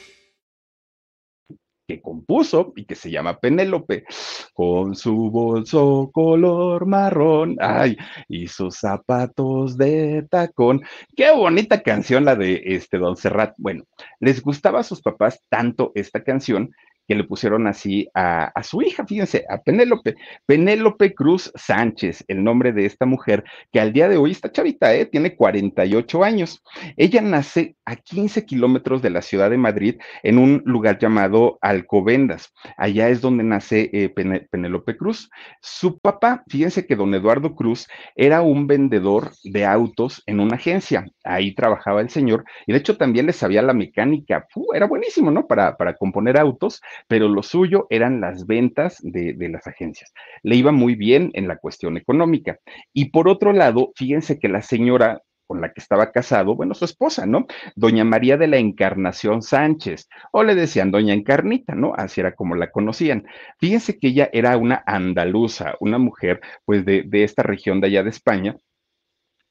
que 1.87 2.01
compuso 2.01 2.73
y 2.75 2.85
que 2.85 2.95
se 2.95 3.11
llama 3.11 3.39
Penélope, 3.39 4.05
con 4.53 4.95
su 4.95 5.29
bolso 5.29 6.09
color 6.13 6.85
marrón, 6.85 7.57
ay, 7.59 7.97
y 8.27 8.47
sus 8.47 8.77
zapatos 8.77 9.77
de 9.77 10.25
tacón. 10.29 10.81
Qué 11.15 11.31
bonita 11.31 11.81
canción 11.81 12.25
la 12.25 12.35
de 12.35 12.61
este 12.65 12.97
Don 12.97 13.17
Serrat. 13.17 13.53
Bueno, 13.57 13.83
les 14.19 14.41
gustaba 14.41 14.79
a 14.79 14.83
sus 14.83 15.01
papás 15.01 15.41
tanto 15.49 15.91
esta 15.95 16.23
canción 16.23 16.71
que 17.11 17.15
le 17.15 17.25
pusieron 17.25 17.67
así 17.67 18.07
a, 18.13 18.53
su 18.63 18.81
hija, 18.81 19.05
fíjense, 19.05 19.43
a 19.49 19.57
Penélope. 19.57 20.15
Penélope 20.45 21.13
Cruz 21.13 21.51
Sánchez, 21.55 22.23
el 22.29 22.41
nombre 22.41 22.71
de 22.71 22.85
esta 22.85 23.05
mujer, 23.05 23.43
que 23.69 23.81
al 23.81 23.91
día 23.91 24.07
de 24.07 24.15
hoy 24.15 24.31
está 24.31 24.49
chavita, 24.49 24.95
¿eh? 24.95 25.05
tiene 25.05 25.35
48 25.35 26.23
años. 26.23 26.63
Ella 26.95 27.21
nace 27.21 27.75
a 27.83 27.97
15 27.97 28.45
kilómetros 28.45 29.01
de 29.01 29.09
la 29.09 29.21
ciudad 29.21 29.49
de 29.49 29.57
Madrid, 29.57 29.99
en 30.23 30.37
un 30.37 30.63
lugar 30.65 30.99
llamado 30.99 31.57
Alcobendas. 31.59 32.53
Allá 32.77 33.09
es 33.09 33.19
donde 33.19 33.43
nace 33.43 33.89
eh, 33.91 34.07
Penélope 34.49 34.95
Cruz. 34.95 35.29
Su 35.61 35.99
papá, 35.99 36.45
fíjense 36.47 36.87
que 36.87 36.95
don 36.95 37.13
Eduardo 37.13 37.55
Cruz 37.55 37.89
era 38.15 38.41
un 38.41 38.67
vendedor 38.67 39.33
de 39.43 39.65
autos 39.65 40.23
en 40.27 40.39
una 40.39 40.55
agencia. 40.55 41.05
Ahí 41.25 41.53
trabajaba 41.53 41.99
el 41.99 42.09
señor 42.09 42.45
y 42.65 42.71
de 42.71 42.77
hecho 42.77 42.95
también 42.95 43.25
le 43.25 43.33
sabía 43.33 43.61
la 43.61 43.73
mecánica. 43.73 44.47
era 44.73 44.87
buenísimo, 44.87 45.29
¿no? 45.29 45.45
Para, 45.45 45.75
para 45.75 45.97
componer 45.97 46.39
autos 46.39 46.81
pero 47.07 47.27
lo 47.27 47.43
suyo 47.43 47.87
eran 47.89 48.21
las 48.21 48.45
ventas 48.45 48.97
de, 49.01 49.35
las 49.49 49.67
agencias. 49.67 50.13
Le 50.43 50.55
iba 50.55 50.71
muy 50.71 50.95
bien 50.95 51.31
en 51.33 51.47
la 51.47 51.57
cuestión 51.57 51.97
económica. 51.97 52.59
Y 52.93 53.09
por 53.09 53.27
otro 53.27 53.53
lado, 53.53 53.91
fíjense 53.95 54.39
que 54.39 54.49
la 54.49 54.61
señora 54.61 55.21
con 55.47 55.59
la 55.59 55.73
que 55.73 55.81
estaba 55.81 56.13
casado, 56.13 56.55
bueno, 56.55 56.73
su 56.73 56.85
esposa, 56.85 57.25
¿no? 57.25 57.45
Doña 57.75 58.05
María 58.05 58.37
de 58.37 58.47
la 58.47 58.57
Encarnación 58.57 59.41
Sánchez, 59.41 60.07
o 60.31 60.43
le 60.43 60.55
decían 60.55 60.91
Doña 60.91 61.13
Encarnita, 61.13 61.75
¿no? 61.75 61.93
Así 61.93 62.21
era 62.21 62.35
como 62.35 62.55
la 62.55 62.71
conocían. 62.71 63.25
Fíjense 63.59 63.99
que 63.99 64.07
ella 64.07 64.29
era 64.31 64.55
una 64.55 64.81
andaluza, 64.85 65.75
una 65.81 65.97
mujer, 65.97 66.39
pues, 66.63 66.85
de, 66.85 67.03
de 67.05 67.25
esta 67.25 67.43
región 67.43 67.81
de 67.81 67.87
allá 67.87 68.03
de 68.03 68.11
España, 68.11 68.55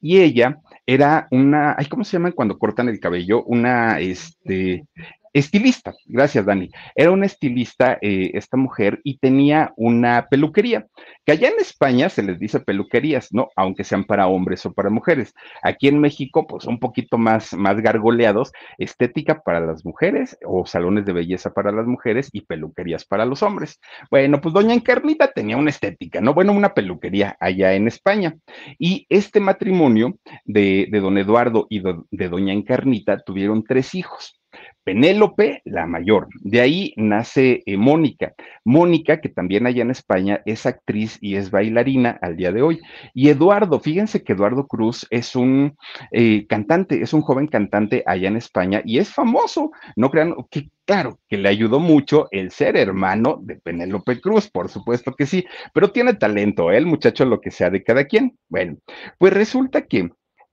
y 0.01 0.19
ella 0.21 0.59
era 0.85 1.27
una, 1.31 1.75
ay, 1.77 1.85
¿cómo 1.85 2.03
se 2.03 2.13
llaman 2.13 2.31
cuando 2.31 2.57
cortan 2.57 2.89
el 2.89 2.99
cabello? 2.99 3.43
Una, 3.43 3.99
este, 3.99 4.87
estilista, 5.33 5.93
gracias 6.05 6.45
Dani. 6.45 6.69
Era 6.95 7.11
una 7.11 7.25
estilista 7.25 7.97
eh, 8.01 8.31
esta 8.33 8.57
mujer 8.57 8.99
y 9.03 9.17
tenía 9.17 9.73
una 9.77 10.27
peluquería, 10.29 10.87
que 11.25 11.33
allá 11.33 11.49
en 11.49 11.59
España 11.59 12.09
se 12.09 12.23
les 12.23 12.39
dice 12.39 12.59
peluquerías, 12.59 13.29
¿no? 13.31 13.49
Aunque 13.55 13.83
sean 13.83 14.03
para 14.03 14.27
hombres 14.27 14.65
o 14.65 14.73
para 14.73 14.89
mujeres. 14.89 15.33
Aquí 15.63 15.87
en 15.87 15.99
México, 15.99 16.47
pues 16.47 16.65
un 16.65 16.79
poquito 16.79 17.17
más, 17.17 17.53
más 17.53 17.79
gargoleados, 17.81 18.51
estética 18.77 19.41
para 19.41 19.59
las 19.59 19.85
mujeres 19.85 20.37
o 20.45 20.65
salones 20.65 21.05
de 21.05 21.13
belleza 21.13 21.53
para 21.53 21.71
las 21.71 21.85
mujeres 21.85 22.29
y 22.31 22.41
peluquerías 22.41 23.05
para 23.05 23.25
los 23.25 23.43
hombres. 23.43 23.79
Bueno, 24.09 24.41
pues 24.41 24.53
doña 24.53 24.73
Encarnita 24.73 25.31
tenía 25.31 25.57
una 25.57 25.69
estética, 25.69 26.21
¿no? 26.21 26.33
Bueno, 26.33 26.53
una 26.53 26.73
peluquería 26.73 27.37
allá 27.39 27.73
en 27.73 27.87
España. 27.87 28.35
Y 28.79 29.05
este 29.09 29.39
matrimonio 29.39 30.17
de, 30.45 30.87
don 30.91 31.17
Eduardo 31.17 31.67
y 31.69 31.81
de 31.81 32.29
doña 32.29 32.53
Encarnita 32.53 33.19
tuvieron 33.19 33.63
tres 33.63 33.95
hijos. 33.95 34.40
Penélope, 34.83 35.61
la 35.65 35.85
mayor. 35.85 36.27
De 36.41 36.59
ahí 36.59 36.93
nace 36.97 37.61
eh, 37.65 37.77
Mónica. 37.77 38.33
Mónica, 38.65 39.21
que 39.21 39.29
también 39.29 39.67
allá 39.67 39.83
en 39.83 39.91
España 39.91 40.41
es 40.45 40.65
actriz 40.65 41.17
y 41.21 41.35
es 41.35 41.51
bailarina 41.51 42.17
al 42.21 42.35
día 42.35 42.51
de 42.51 42.61
hoy. 42.61 42.79
Y 43.13 43.29
Eduardo, 43.29 43.79
fíjense 43.79 44.23
que 44.23 44.33
Eduardo 44.33 44.65
Cruz 44.67 45.05
es 45.11 45.35
un 45.35 45.77
eh, 46.11 46.47
cantante, 46.47 47.01
es 47.01 47.13
un 47.13 47.21
joven 47.21 47.47
cantante 47.47 48.03
allá 48.07 48.27
en 48.27 48.37
España 48.37 48.81
y 48.83 48.97
es 48.97 49.13
famoso. 49.13 49.71
No 49.95 50.09
crean 50.09 50.33
que, 50.49 50.69
claro, 50.85 51.19
que 51.29 51.37
le 51.37 51.49
ayudó 51.49 51.79
mucho 51.79 52.27
el 52.31 52.51
ser 52.51 52.75
hermano 52.75 53.39
de 53.41 53.57
Penélope 53.57 54.19
Cruz, 54.19 54.49
por 54.49 54.69
supuesto 54.69 55.13
que 55.13 55.27
sí, 55.27 55.45
pero 55.73 55.91
tiene 55.91 56.15
talento, 56.15 56.71
¿eh? 56.71 56.77
el 56.77 56.87
muchacho, 56.87 57.25
lo 57.25 57.39
que 57.39 57.51
sea 57.51 57.69
de 57.69 57.83
cada 57.83 58.05
quien. 58.05 58.37
Bueno, 58.49 58.77
pues 59.19 59.31
resulta 59.31 59.83
que 59.83 60.09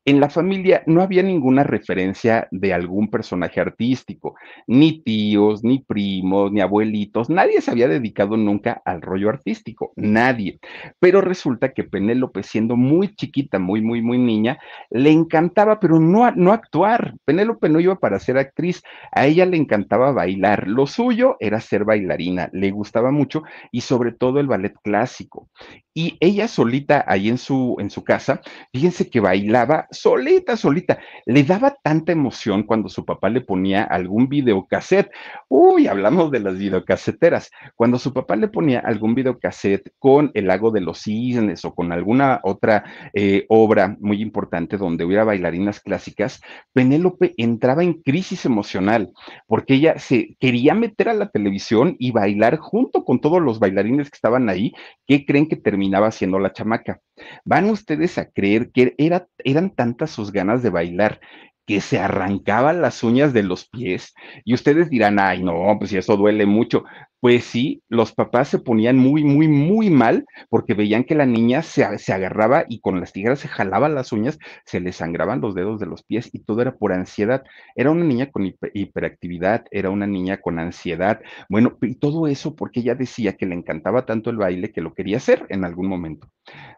en 0.09 0.21
la 0.21 0.31
familia 0.31 0.83
no 0.87 1.03
había 1.03 1.23
ninguna 1.23 1.65
referencia 1.65 2.49
de 2.51 2.73
algún 2.73 3.11
personaje 3.11 3.61
artístico, 3.61 4.37
ni 4.67 5.03
tíos, 5.03 5.63
ni 5.63 5.81
primos, 5.81 6.51
ni 6.51 6.63
abuelitos, 6.63 7.29
nadie 7.29 7.61
se 7.61 7.71
había 7.71 7.89
dedicado 7.89 8.39
nunca 8.39 8.81
al 8.87 9.03
rollo 9.03 9.29
artístico, 9.29 9.93
nadie. 9.97 10.61
Pero 10.99 11.21
resulta 11.21 11.75
que 11.75 11.85
Penélope, 11.85 12.43
siendo 12.43 12.75
muy 12.75 13.15
chiquita, 13.17 13.59
muy, 13.59 13.83
muy, 13.83 14.01
muy 14.01 14.17
niña, 14.17 14.59
le 14.89 15.11
encantaba, 15.11 15.79
pero 15.79 16.01
no, 16.01 16.31
no 16.31 16.53
actuar. 16.53 17.15
Penélope 17.27 17.69
no 17.69 17.79
iba 17.79 17.97
para 17.97 18.19
ser 18.19 18.39
actriz, 18.39 18.83
a 19.13 19.27
ella 19.27 19.45
le 19.45 19.59
encantaba 19.59 20.13
bailar. 20.13 20.69
Lo 20.69 20.87
suyo 20.87 21.37
era 21.39 21.61
ser 21.61 21.85
bailarina, 21.85 22.49
le 22.55 22.71
gustaba 22.71 23.11
mucho 23.11 23.43
y 23.71 23.83
sobre 23.83 24.13
todo 24.13 24.41
el 24.41 24.47
ballet 24.47 24.75
clásico. 24.83 25.51
Y 25.99 26.17
ella 26.21 26.47
solita 26.47 27.05
ahí 27.09 27.29
en 27.29 27.39
su, 27.39 27.75
en 27.81 27.91
su 27.91 28.05
casa, 28.05 28.41
fíjense 28.73 29.11
que 29.11 29.19
bailaba 29.19 29.89
solita, 29.91 30.57
solita. 30.57 31.01
Le 31.27 31.43
daba 31.43 31.77
tanta 31.83 32.13
emoción 32.13 32.63
cuando 32.63 32.89
su 32.89 33.05
papá 33.05 33.29
le 33.31 33.41
ponía 33.41 33.83
algún 33.83 34.29
videocassette. 34.29 35.11
Uy, 35.49 35.89
hablamos 35.89 36.31
de 36.31 36.39
las 36.39 36.57
videocaseteras. 36.57 37.51
Cuando 37.75 37.99
su 37.99 38.13
papá 38.13 38.37
le 38.37 38.47
ponía 38.47 38.79
algún 38.79 39.17
videocassette 39.17 39.91
con 39.99 40.31
El 40.35 40.47
lago 40.47 40.71
de 40.71 40.83
los 40.83 41.01
cisnes 41.01 41.65
o 41.65 41.75
con 41.75 41.91
alguna 41.91 42.39
otra 42.45 42.85
eh, 43.13 43.45
obra 43.49 43.97
muy 43.99 44.23
importante 44.23 44.77
donde 44.77 45.05
hubiera 45.05 45.25
bailarinas 45.25 45.81
clásicas, 45.81 46.41
Penélope 46.73 47.35
entraba 47.39 47.83
en 47.83 47.95
crisis 47.95 48.45
emocional 48.45 49.11
porque 49.49 49.75
ella 49.75 49.99
se 49.99 50.37
quería 50.39 50.75
meter 50.75 51.09
a 51.09 51.15
la 51.15 51.31
televisión 51.31 51.97
y 51.99 52.13
bailar 52.13 52.59
junto 52.59 53.05
con 53.05 53.21
todos 53.21 53.43
los 53.43 53.59
bailarines 53.59 54.11
que 54.11 54.17
estaban 54.17 54.49
ahí. 54.49 54.73
¿Qué 55.09 55.27
creen 55.27 55.49
que 55.49 55.57
terminó? 55.91 56.05
haciendo 56.07 56.39
la 56.39 56.53
chamaca. 56.53 57.01
¿Van 57.45 57.71
ustedes 57.71 58.19
a 58.19 58.31
creer 58.31 58.71
que 58.73 58.95
era, 58.99 59.27
eran 59.39 59.75
tantas 59.75 60.11
sus 60.11 60.33
ganas 60.33 60.63
de 60.63 60.71
bailar 60.71 61.21
que 61.67 61.81
se 61.81 61.99
arrancaban 61.99 62.81
las 62.81 63.03
uñas 63.03 63.33
de 63.33 63.43
los 63.43 63.69
pies? 63.69 64.15
Y 64.45 64.55
ustedes 64.55 64.91
dirán, 64.91 65.19
ay, 65.19 65.43
no, 65.43 65.77
pues 65.79 65.91
si 65.91 65.97
eso 65.97 66.17
duele 66.17 66.47
mucho. 66.47 66.85
Pues 67.21 67.45
sí, 67.45 67.83
los 67.89 68.13
papás 68.13 68.49
se 68.49 68.61
ponían 68.61 68.97
muy, 68.97 69.25
muy, 69.25 69.49
muy 69.49 69.91
mal 69.91 70.25
porque 70.49 70.75
veían 70.75 71.03
que 71.03 71.17
la 71.17 71.27
niña 71.27 71.63
se, 71.63 71.99
se, 71.99 72.13
agarraba 72.13 72.65
y 72.69 72.79
con 72.79 73.01
las 73.01 73.13
tijeras 73.13 73.41
se 73.41 73.49
jalaba 73.49 73.89
las 73.89 74.13
uñas, 74.13 74.39
se 74.65 74.79
le 74.79 74.93
sangraban 74.93 75.41
los 75.41 75.57
dedos 75.57 75.81
de 75.81 75.87
los 75.87 76.05
pies 76.05 76.31
y 76.33 76.39
todo 76.45 76.63
era 76.63 76.77
por 76.77 76.93
ansiedad. 76.93 77.43
Era 77.75 77.91
una 77.91 78.05
niña 78.05 78.31
con 78.31 78.47
hiper, 78.47 78.71
hiperactividad, 78.73 79.65
era 79.73 79.91
una 79.91 80.07
niña 80.07 80.37
con 80.41 80.61
ansiedad. 80.61 81.21
Bueno, 81.49 81.77
y 81.83 81.97
todo 81.97 82.29
eso 82.29 82.55
porque 82.55 82.81
ella 82.81 82.95
decía 82.95 83.37
que 83.37 83.47
le 83.47 83.57
encantaba 83.57 84.07
tanto 84.07 84.31
el 84.31 84.37
baile 84.37 84.71
que 84.71 84.81
lo 84.81 84.95
quería 84.95 85.17
hacer 85.17 85.45
en 85.49 85.65
algún 85.65 85.89
momento. 85.89 86.29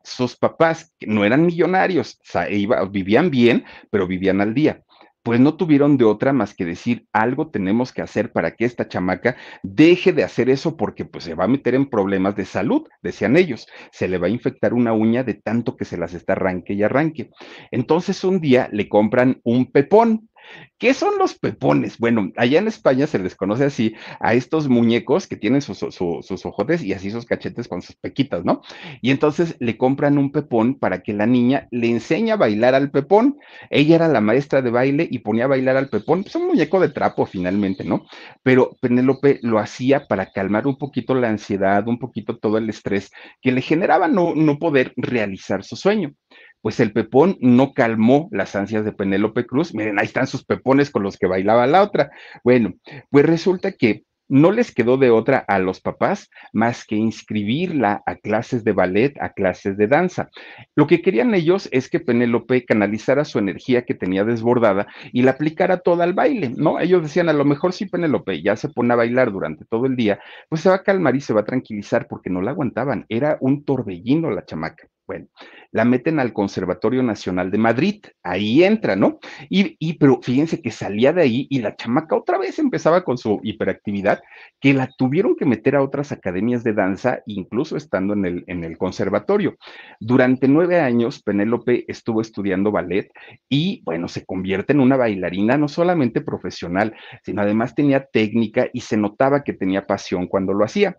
Sus 0.03 0.37
papás 0.37 0.95
no 1.03 1.27
eran 1.27 1.45
millonarios, 1.45 2.19
iba, 2.51 2.83
vivían 2.87 3.31
bien, 3.31 3.65
pero 3.91 4.07
vivían 4.07 4.41
al 4.41 4.55
día 4.55 4.83
pues 5.23 5.41
no 5.41 5.55
tuvieron 5.55 5.97
de 5.97 6.05
otra 6.05 6.33
más 6.33 6.55
que 6.55 6.65
decir 6.65 7.07
algo 7.13 7.51
tenemos 7.51 7.93
que 7.93 8.03
hacer 8.03 8.33
para 8.33 8.53
que 8.53 8.65
esta 8.65 8.89
chamaca 8.89 9.37
deje 9.63 10.13
de 10.13 10.25
hacer 10.25 10.49
eso 10.49 10.77
porque 10.77 11.05
pues 11.05 11.25
se 11.25 11.35
va 11.35 11.45
a 11.45 11.49
meter 11.49 11.75
en 11.75 11.91
problemas 11.91 12.37
de 12.37 12.45
salud, 12.45 12.89
decían 13.03 13.37
ellos, 13.37 13.67
se 13.93 14.09
le 14.09 14.19
va 14.19 14.29
a 14.29 14.31
infectar 14.31 14.73
una 14.73 14.93
uña 14.93 15.23
de 15.23 15.35
tanto 15.35 15.77
que 15.77 15.85
se 15.85 15.99
las 15.99 16.15
está 16.15 16.33
arranque 16.33 16.73
y 16.73 16.83
arranque. 16.83 17.31
Entonces 17.71 18.25
un 18.25 18.41
día 18.41 18.69
le 18.73 18.89
compran 18.89 19.41
un 19.45 19.71
pepón, 19.71 20.30
¿Qué 20.79 20.95
son 20.95 21.19
los 21.19 21.39
pepones? 21.39 21.99
Bueno, 21.99 22.33
allá 22.37 22.59
en 22.59 22.69
España 22.69 23.07
se 23.07 23.19
les 23.19 23.37
conoce 23.37 23.65
así 23.65 23.95
a 24.19 24.35
estos 24.35 24.69
muñecos 24.69 25.27
que 25.27 25.37
tienen 25.37 25.61
sus, 25.61 25.83
ojotes 26.01 26.83
y 26.83 26.93
así 26.93 27.11
sus 27.11 27.27
cachetes 27.27 27.69
con 27.69 27.83
sus 27.83 27.97
pequitas, 27.97 28.45
¿no? 28.45 28.63
Y 29.03 29.11
entonces 29.11 29.57
le 29.61 29.77
compran 29.77 30.19
un 30.19 30.33
pepón 30.33 30.79
para 30.79 31.03
que 31.03 31.13
la 31.13 31.27
niña 31.27 31.69
le 31.71 31.89
enseñe 31.89 32.31
a 32.31 32.37
bailar 32.37 32.75
al 32.75 32.91
pepón. 32.91 33.39
Ella 33.69 33.97
era 33.97 34.09
la 34.09 34.21
maestra 34.21 34.63
de 34.63 34.71
baile 34.71 35.07
y 35.11 35.19
ponía 35.19 35.45
a 35.45 35.49
bailar 35.49 35.77
al 35.77 35.89
pepón. 35.89 36.25
Es 36.27 36.35
un 36.35 36.47
muñeco 36.47 36.81
de 36.81 36.89
trapo 36.89 37.27
finalmente, 37.27 37.85
¿no? 37.85 38.07
Pero 38.43 38.77
Penélope 38.81 39.39
lo 39.43 39.59
hacía 39.59 40.07
para 40.07 40.33
calmar 40.33 40.67
un 40.67 40.79
poquito 40.79 41.15
la 41.15 41.29
ansiedad, 41.29 41.87
un 41.89 41.99
poquito 41.99 42.39
todo 42.39 42.59
el 42.59 42.69
estrés 42.71 43.11
que 43.41 43.53
le 43.53 43.61
generaba 43.61 44.09
no, 44.09 44.35
no 44.35 44.59
poder 44.59 44.93
realizar 44.97 45.63
su 45.65 45.77
sueño 45.77 46.15
pues 46.63 46.81
el 46.81 46.93
pepón 46.93 47.37
no 47.41 47.73
calmó 47.73 48.29
las 48.33 48.57
ansias 48.57 48.85
de 48.85 48.93
Penélope 48.93 49.47
Cruz. 49.47 49.75
Miren, 49.75 49.99
ahí 49.99 50.07
están 50.07 50.27
sus 50.27 50.45
pepones 50.45 50.91
con 50.91 51.03
los 51.03 51.17
que 51.17 51.27
bailaba 51.27 51.67
la 51.67 51.83
otra. 51.83 52.11
Bueno, 52.45 52.75
pues 53.11 53.27
resulta 53.27 53.73
que 53.73 54.05
no 54.31 54.53
les 54.53 54.73
quedó 54.73 54.97
de 54.97 55.11
otra 55.11 55.39
a 55.39 55.59
los 55.59 55.81
papás 55.81 56.31
más 56.53 56.85
que 56.87 56.95
inscribirla 56.95 58.03
a 58.07 58.15
clases 58.15 58.63
de 58.63 58.73
ballet, 58.73 59.21
a 59.21 59.31
clases 59.33 59.77
de 59.77 59.89
danza. 59.89 60.31
Lo 60.77 60.87
que 60.87 61.03
querían 61.03 61.35
ellos 61.35 61.69
es 61.73 61.91
que 61.91 61.99
Penélope 61.99 62.65
canalizara 62.65 63.25
su 63.25 63.41
energía 63.41 63.83
que 63.85 63.95
tenía 63.95 64.23
desbordada 64.25 64.87
y 65.13 65.23
la 65.23 65.33
aplicara 65.33 65.79
toda 65.79 66.05
al 66.05 66.15
baile, 66.15 66.53
¿no? 66.57 66.79
Ellos 66.79 67.03
decían, 67.03 67.29
a 67.29 67.33
lo 67.33 67.45
mejor 67.45 67.73
si 67.73 67.87
Penélope 67.87 68.41
ya 68.41 68.55
se 68.55 68.69
pone 68.69 68.93
a 68.93 68.97
bailar 68.97 69.33
durante 69.33 69.65
todo 69.65 69.87
el 69.87 69.97
día, 69.97 70.21
pues 70.49 70.61
se 70.61 70.69
va 70.69 70.77
a 70.77 70.83
calmar 70.85 71.17
y 71.17 71.21
se 71.21 71.35
va 71.35 71.41
a 71.41 71.45
tranquilizar 71.45 72.07
porque 72.07 72.31
no 72.31 72.41
la 72.41 72.53
aguantaban. 72.53 73.07
Era 73.09 73.37
un 73.41 73.65
torbellino 73.65 74.31
la 74.31 74.45
chamaca. 74.45 74.87
Bueno, 75.11 75.27
la 75.73 75.85
meten 75.85 76.21
al 76.21 76.33
Conservatorio 76.33 77.03
Nacional 77.03 77.51
de 77.51 77.59
Madrid, 77.59 78.05
ahí 78.23 78.63
entra, 78.63 78.95
¿no? 78.95 79.19
Y, 79.49 79.95
pero 79.95 80.21
fíjense 80.23 80.63
que 80.63 80.71
salía 80.71 81.13
de 81.13 81.23
ahí 81.23 81.49
y 81.51 81.59
la 81.59 81.75
chamaca 81.75 82.15
otra 82.15 82.39
vez 82.39 82.61
empezaba 82.61 83.03
con 83.03 83.19
su 83.19 83.41
hiperactividad, 83.43 84.23
que 84.61 84.73
la 84.73 84.89
tuvieron 84.97 85.35
que 85.35 85.47
meter 85.47 85.75
a 85.75 85.83
otras 85.83 86.13
academias 86.13 86.63
de 86.63 86.75
danza, 86.75 87.23
incluso 87.27 87.77
estando 87.77 88.15
en 88.15 88.25
el, 88.25 88.45
en 88.47 88.63
el 88.63 88.79
conservatorio. 88.79 89.57
Durante 89.99 90.47
nueve 90.47 90.79
años, 90.79 91.21
Penélope 91.25 91.87
estuvo 91.89 92.21
estudiando 92.21 92.71
ballet 92.71 93.11
y, 93.49 93.83
bueno, 93.85 94.07
se 94.07 94.25
convierte 94.25 94.75
en 94.75 94.79
una 94.79 94.97
bailarina 94.97 95.59
no 95.59 95.67
solamente 95.67 96.21
profesional, 96.21 96.95
sino 97.25 97.43
además 97.43 97.75
tenía 97.75 98.05
técnica 98.05 98.69
y 98.73 98.83
se 98.83 98.97
notaba 98.97 99.43
que 99.43 99.55
tenía 99.55 99.89
pasión 99.89 100.29
cuando 100.29 100.53
lo 100.53 100.65
hacía. 100.65 100.99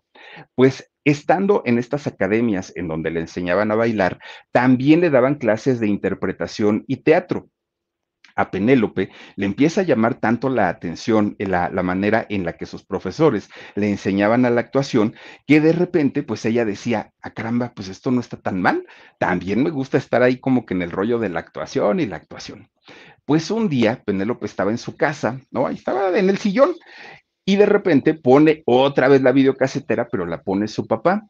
Pues 0.56 0.92
estando 1.04 1.64
en 1.66 1.78
estas 1.78 2.08
academias 2.08 2.74
en 2.76 2.88
donde 2.88 3.12
le 3.12 3.22
enseñaban 3.22 3.72
a 3.72 3.76
bailar, 3.76 4.20
también 4.52 5.02
le 5.02 5.10
daban 5.10 5.36
clases 5.36 5.80
de 5.80 5.88
interpretación 5.88 6.84
y 6.88 6.98
teatro. 6.98 7.50
A 8.36 8.50
Penélope 8.50 9.10
le 9.36 9.46
empieza 9.46 9.82
a 9.82 9.84
llamar 9.84 10.16
tanto 10.16 10.50
la 10.50 10.70
atención 10.70 11.36
la, 11.38 11.70
la, 11.70 11.84
manera 11.84 12.26
en 12.30 12.46
la 12.46 12.54
que 12.54 12.66
sus 12.66 12.86
profesores 12.86 13.50
le 13.76 13.90
enseñaban 13.90 14.46
a 14.46 14.50
la 14.50 14.62
actuación 14.62 15.16
que 15.46 15.60
de 15.60 15.74
repente 15.74 16.24
pues 16.24 16.46
ella 16.46 16.64
decía, 16.64 17.12
ah, 17.22 17.32
caramba, 17.32 17.74
pues 17.76 17.90
esto 17.90 18.10
no 18.10 18.22
está 18.22 18.38
tan 18.38 18.62
mal, 18.62 18.86
también 19.20 19.64
me 19.64 19.70
gusta 19.70 19.98
estar 19.98 20.24
ahí 20.24 20.40
como 20.40 20.66
que 20.66 20.74
en 20.74 20.82
el 20.82 20.92
rollo 20.92 21.20
de 21.20 21.30
la 21.30 21.40
actuación 21.40 22.00
y 22.00 22.06
la 22.06 22.16
actuación. 22.18 22.70
Pues 23.26 23.52
un 23.52 23.70
día 23.70 24.02
Penélope 24.04 24.46
estaba 24.46 24.72
en 24.72 24.78
su 24.78 24.98
casa, 24.98 25.40
¿no? 25.52 25.68
Ahí 25.68 25.76
estaba 25.76 26.18
en 26.18 26.30
el 26.30 26.38
sillón 26.38 26.74
y 27.46 27.56
de 27.56 27.66
repente 27.66 28.14
pone 28.14 28.64
otra 28.66 29.08
vez 29.08 29.22
la 29.22 29.32
videocasetera, 29.32 30.08
pero 30.10 30.26
la 30.26 30.42
pone 30.42 30.68
su 30.68 30.88
papá. 30.88 31.26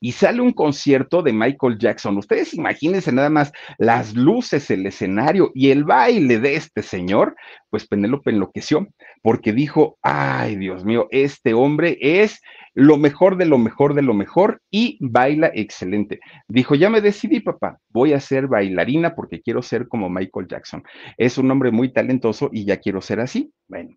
Y 0.00 0.12
sale 0.12 0.40
un 0.40 0.52
concierto 0.52 1.22
de 1.22 1.34
Michael 1.34 1.78
Jackson. 1.78 2.16
Ustedes 2.16 2.54
imagínense 2.54 3.12
nada 3.12 3.28
más 3.28 3.52
las 3.76 4.14
luces, 4.14 4.70
el 4.70 4.86
escenario 4.86 5.50
y 5.54 5.70
el 5.70 5.84
baile 5.84 6.38
de 6.38 6.54
este 6.54 6.82
señor. 6.82 7.36
Pues 7.68 7.86
Penélope 7.86 8.30
enloqueció 8.30 8.86
porque 9.22 9.52
dijo, 9.52 9.98
ay 10.02 10.56
Dios 10.56 10.84
mío, 10.84 11.08
este 11.10 11.52
hombre 11.52 11.98
es 12.00 12.40
lo 12.76 12.98
mejor 12.98 13.38
de 13.38 13.46
lo 13.46 13.56
mejor 13.56 13.94
de 13.94 14.02
lo 14.02 14.12
mejor 14.12 14.60
y 14.70 14.98
baila 15.00 15.50
excelente. 15.54 16.20
Dijo, 16.46 16.74
ya 16.74 16.90
me 16.90 17.00
decidí, 17.00 17.40
papá, 17.40 17.78
voy 17.88 18.12
a 18.12 18.20
ser 18.20 18.48
bailarina 18.48 19.14
porque 19.14 19.40
quiero 19.40 19.62
ser 19.62 19.88
como 19.88 20.10
Michael 20.10 20.46
Jackson. 20.46 20.82
Es 21.16 21.38
un 21.38 21.50
hombre 21.50 21.70
muy 21.70 21.90
talentoso 21.90 22.50
y 22.52 22.66
ya 22.66 22.76
quiero 22.76 23.00
ser 23.00 23.20
así. 23.20 23.50
Bueno, 23.66 23.96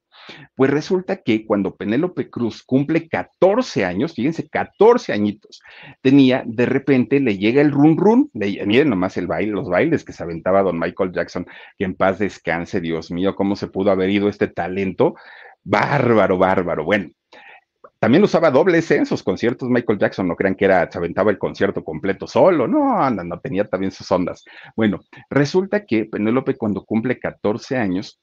pues 0.55 0.71
resulta 0.71 1.17
que 1.17 1.45
cuando 1.45 1.75
Penélope 1.75 2.29
Cruz 2.29 2.63
cumple 2.63 3.09
14 3.09 3.83
años, 3.83 4.13
fíjense, 4.13 4.47
14 4.47 5.11
añitos, 5.11 5.61
tenía, 6.01 6.43
de 6.45 6.65
repente 6.65 7.19
le 7.19 7.37
llega 7.37 7.61
el 7.61 7.71
run 7.71 7.97
run, 7.97 8.29
le, 8.33 8.65
miren 8.65 8.89
nomás 8.89 9.17
el 9.17 9.27
baile, 9.27 9.51
los 9.51 9.67
bailes 9.67 10.05
que 10.05 10.13
se 10.13 10.23
aventaba 10.23 10.63
don 10.63 10.79
Michael 10.79 11.11
Jackson, 11.11 11.45
que 11.77 11.83
en 11.83 11.95
paz 11.95 12.17
descanse, 12.17 12.79
Dios 12.79 13.11
mío, 13.11 13.35
cómo 13.35 13.57
se 13.57 13.67
pudo 13.67 13.91
haber 13.91 14.09
ido 14.09 14.29
este 14.29 14.47
talento. 14.47 15.15
Bárbaro, 15.65 16.37
bárbaro. 16.37 16.85
Bueno, 16.85 17.09
también 17.99 18.23
usaba 18.23 18.49
dobles 18.49 18.89
en 18.91 19.05
sus 19.05 19.23
conciertos 19.23 19.69
Michael 19.69 19.99
Jackson, 19.99 20.27
no 20.27 20.35
crean 20.35 20.55
que 20.55 20.65
era, 20.65 20.89
se 20.89 20.97
aventaba 20.97 21.31
el 21.31 21.38
concierto 21.38 21.83
completo 21.83 22.27
solo, 22.27 22.67
no, 22.67 23.09
no, 23.09 23.23
no, 23.23 23.39
tenía 23.39 23.67
también 23.67 23.91
sus 23.91 24.09
ondas. 24.12 24.43
Bueno, 24.75 24.99
resulta 25.29 25.85
que 25.85 26.05
Penélope 26.05 26.55
cuando 26.55 26.85
cumple 26.85 27.19
14 27.19 27.77
años, 27.77 28.19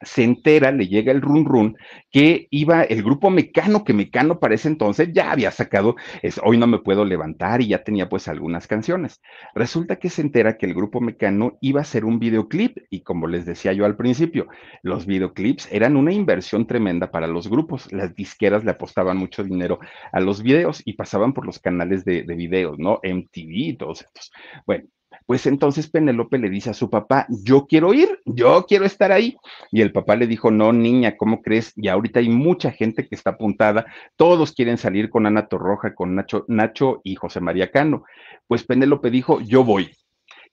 se 0.00 0.22
entera, 0.22 0.70
le 0.70 0.86
llega 0.86 1.12
el 1.12 1.20
run 1.20 1.44
run, 1.44 1.76
que 2.10 2.46
iba 2.50 2.82
el 2.82 3.02
grupo 3.02 3.30
Mecano, 3.30 3.84
que 3.84 3.92
Mecano 3.92 4.38
para 4.38 4.54
ese 4.54 4.68
entonces 4.68 5.10
ya 5.12 5.30
había 5.32 5.50
sacado, 5.50 5.96
es, 6.22 6.40
hoy 6.44 6.58
no 6.58 6.66
me 6.66 6.78
puedo 6.78 7.04
levantar 7.04 7.60
y 7.60 7.68
ya 7.68 7.82
tenía 7.82 8.08
pues 8.08 8.28
algunas 8.28 8.66
canciones. 8.66 9.20
Resulta 9.54 9.96
que 9.96 10.10
se 10.10 10.22
entera 10.22 10.56
que 10.56 10.66
el 10.66 10.74
grupo 10.74 11.00
Mecano 11.00 11.58
iba 11.60 11.80
a 11.80 11.82
hacer 11.82 12.04
un 12.04 12.18
videoclip 12.18 12.78
y 12.90 13.00
como 13.02 13.26
les 13.26 13.44
decía 13.46 13.72
yo 13.72 13.84
al 13.84 13.96
principio, 13.96 14.46
los 14.82 15.06
videoclips 15.06 15.68
eran 15.72 15.96
una 15.96 16.12
inversión 16.12 16.66
tremenda 16.66 17.10
para 17.10 17.26
los 17.26 17.48
grupos, 17.48 17.92
las 17.92 18.14
disqueras 18.14 18.64
le 18.64 18.70
apostaban 18.72 19.16
mucho 19.16 19.42
dinero 19.42 19.78
a 20.12 20.20
los 20.20 20.42
videos 20.42 20.82
y 20.84 20.94
pasaban 20.94 21.32
por 21.32 21.46
los 21.46 21.58
canales 21.58 22.04
de, 22.04 22.22
de 22.22 22.34
videos, 22.34 22.78
¿no? 22.78 23.00
MTV 23.02 23.50
y 23.50 23.76
todos 23.76 24.02
estos. 24.02 24.30
Bueno, 24.66 24.84
pues 25.28 25.44
entonces 25.44 25.90
Penélope 25.90 26.38
le 26.38 26.48
dice 26.48 26.70
a 26.70 26.72
su 26.72 26.88
papá, 26.88 27.26
yo 27.28 27.66
quiero 27.66 27.92
ir, 27.92 28.18
yo 28.24 28.64
quiero 28.66 28.86
estar 28.86 29.12
ahí. 29.12 29.36
Y 29.70 29.82
el 29.82 29.92
papá 29.92 30.16
le 30.16 30.26
dijo, 30.26 30.50
no, 30.50 30.72
niña, 30.72 31.18
¿cómo 31.18 31.42
crees? 31.42 31.74
Y 31.76 31.88
ahorita 31.88 32.20
hay 32.20 32.30
mucha 32.30 32.70
gente 32.70 33.06
que 33.06 33.14
está 33.14 33.32
apuntada, 33.32 33.84
todos 34.16 34.52
quieren 34.52 34.78
salir 34.78 35.10
con 35.10 35.26
Ana 35.26 35.46
Torroja, 35.46 35.94
con 35.94 36.14
Nacho, 36.14 36.46
Nacho 36.48 37.02
y 37.04 37.16
José 37.16 37.40
María 37.40 37.70
Cano. 37.70 38.04
Pues 38.46 38.64
Penélope 38.64 39.10
dijo, 39.10 39.42
yo 39.42 39.64
voy. 39.64 39.90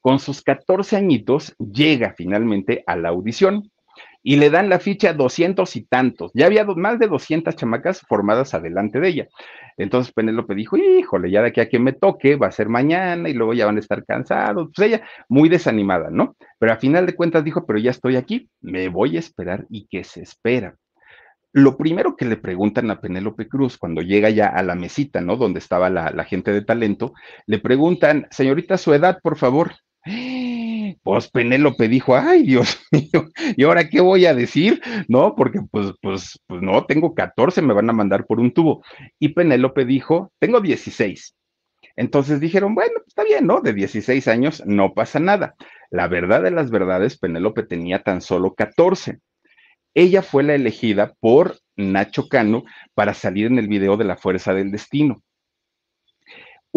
Con 0.01 0.19
sus 0.19 0.41
14 0.41 0.97
añitos 0.97 1.55
llega 1.57 2.13
finalmente 2.17 2.83
a 2.85 2.97
la 2.97 3.07
audición 3.07 3.71
y 4.27 4.37
le 4.37 4.49
dan 4.49 4.69
la 4.69 4.79
ficha 4.79 5.13
doscientos 5.13 5.75
y 5.75 5.85
tantos. 5.85 6.31
Ya 6.33 6.47
había 6.47 6.65
más 6.65 6.97
de 6.97 7.07
200 7.07 7.55
chamacas 7.55 8.01
formadas 8.01 8.55
adelante 8.55 8.99
de 8.99 9.07
ella. 9.07 9.27
Entonces 9.77 10.11
Penélope 10.11 10.55
dijo, 10.55 10.77
híjole, 10.77 11.29
ya 11.29 11.43
de 11.43 11.49
aquí 11.49 11.61
a 11.61 11.69
que 11.69 11.77
me 11.77 11.93
toque, 11.93 12.35
va 12.35 12.47
a 12.47 12.51
ser 12.51 12.67
mañana 12.67 13.29
y 13.29 13.33
luego 13.33 13.53
ya 13.53 13.67
van 13.67 13.77
a 13.77 13.81
estar 13.81 14.03
cansados. 14.03 14.69
Pues 14.75 14.87
ella 14.87 15.03
muy 15.29 15.47
desanimada, 15.47 16.09
¿no? 16.09 16.35
Pero 16.57 16.73
a 16.73 16.77
final 16.77 17.05
de 17.05 17.15
cuentas 17.15 17.43
dijo, 17.43 17.67
pero 17.67 17.77
ya 17.77 17.91
estoy 17.91 18.15
aquí, 18.15 18.49
me 18.61 18.89
voy 18.89 19.15
a 19.15 19.19
esperar 19.19 19.67
y 19.69 19.85
que 19.85 20.03
se 20.03 20.23
espera. 20.23 20.75
Lo 21.53 21.77
primero 21.77 22.15
que 22.15 22.25
le 22.25 22.37
preguntan 22.37 22.89
a 22.89 22.99
Penélope 22.99 23.47
Cruz 23.47 23.77
cuando 23.77 24.01
llega 24.01 24.31
ya 24.31 24.47
a 24.47 24.63
la 24.63 24.73
mesita, 24.73 25.21
¿no? 25.21 25.35
Donde 25.35 25.59
estaba 25.59 25.91
la, 25.91 26.09
la 26.09 26.23
gente 26.23 26.51
de 26.51 26.63
talento, 26.63 27.13
le 27.45 27.59
preguntan, 27.59 28.25
señorita, 28.31 28.79
su 28.79 28.91
edad, 28.91 29.19
por 29.21 29.37
favor. 29.37 29.73
Pues 31.03 31.29
Penélope 31.29 31.87
dijo, 31.87 32.15
ay 32.15 32.43
Dios 32.43 32.79
mío, 32.91 33.29
¿y 33.55 33.63
ahora 33.63 33.89
qué 33.89 34.01
voy 34.01 34.25
a 34.25 34.33
decir? 34.33 34.81
No, 35.07 35.35
porque 35.35 35.59
pues, 35.71 35.93
pues, 36.01 36.39
pues 36.47 36.61
no, 36.61 36.85
tengo 36.85 37.13
14, 37.13 37.61
me 37.61 37.73
van 37.73 37.89
a 37.89 37.93
mandar 37.93 38.25
por 38.25 38.39
un 38.39 38.53
tubo. 38.53 38.83
Y 39.19 39.29
Penélope 39.29 39.85
dijo, 39.85 40.31
tengo 40.39 40.61
16. 40.61 41.35
Entonces 41.97 42.39
dijeron, 42.39 42.75
bueno, 42.75 42.93
está 43.07 43.23
bien, 43.23 43.47
¿no? 43.47 43.61
De 43.61 43.73
16 43.73 44.27
años 44.27 44.63
no 44.65 44.93
pasa 44.93 45.19
nada. 45.19 45.55
La 45.91 46.07
verdad 46.07 46.43
de 46.43 46.51
las 46.51 46.71
verdades, 46.71 47.17
Penélope 47.17 47.63
tenía 47.63 48.03
tan 48.03 48.21
solo 48.21 48.53
14. 48.53 49.19
Ella 49.93 50.21
fue 50.21 50.43
la 50.43 50.55
elegida 50.55 51.13
por 51.21 51.57
Nacho 51.77 52.27
Cano 52.27 52.63
para 52.93 53.13
salir 53.13 53.47
en 53.47 53.59
el 53.59 53.67
video 53.67 53.95
de 53.95 54.03
La 54.03 54.17
Fuerza 54.17 54.53
del 54.53 54.71
Destino 54.71 55.23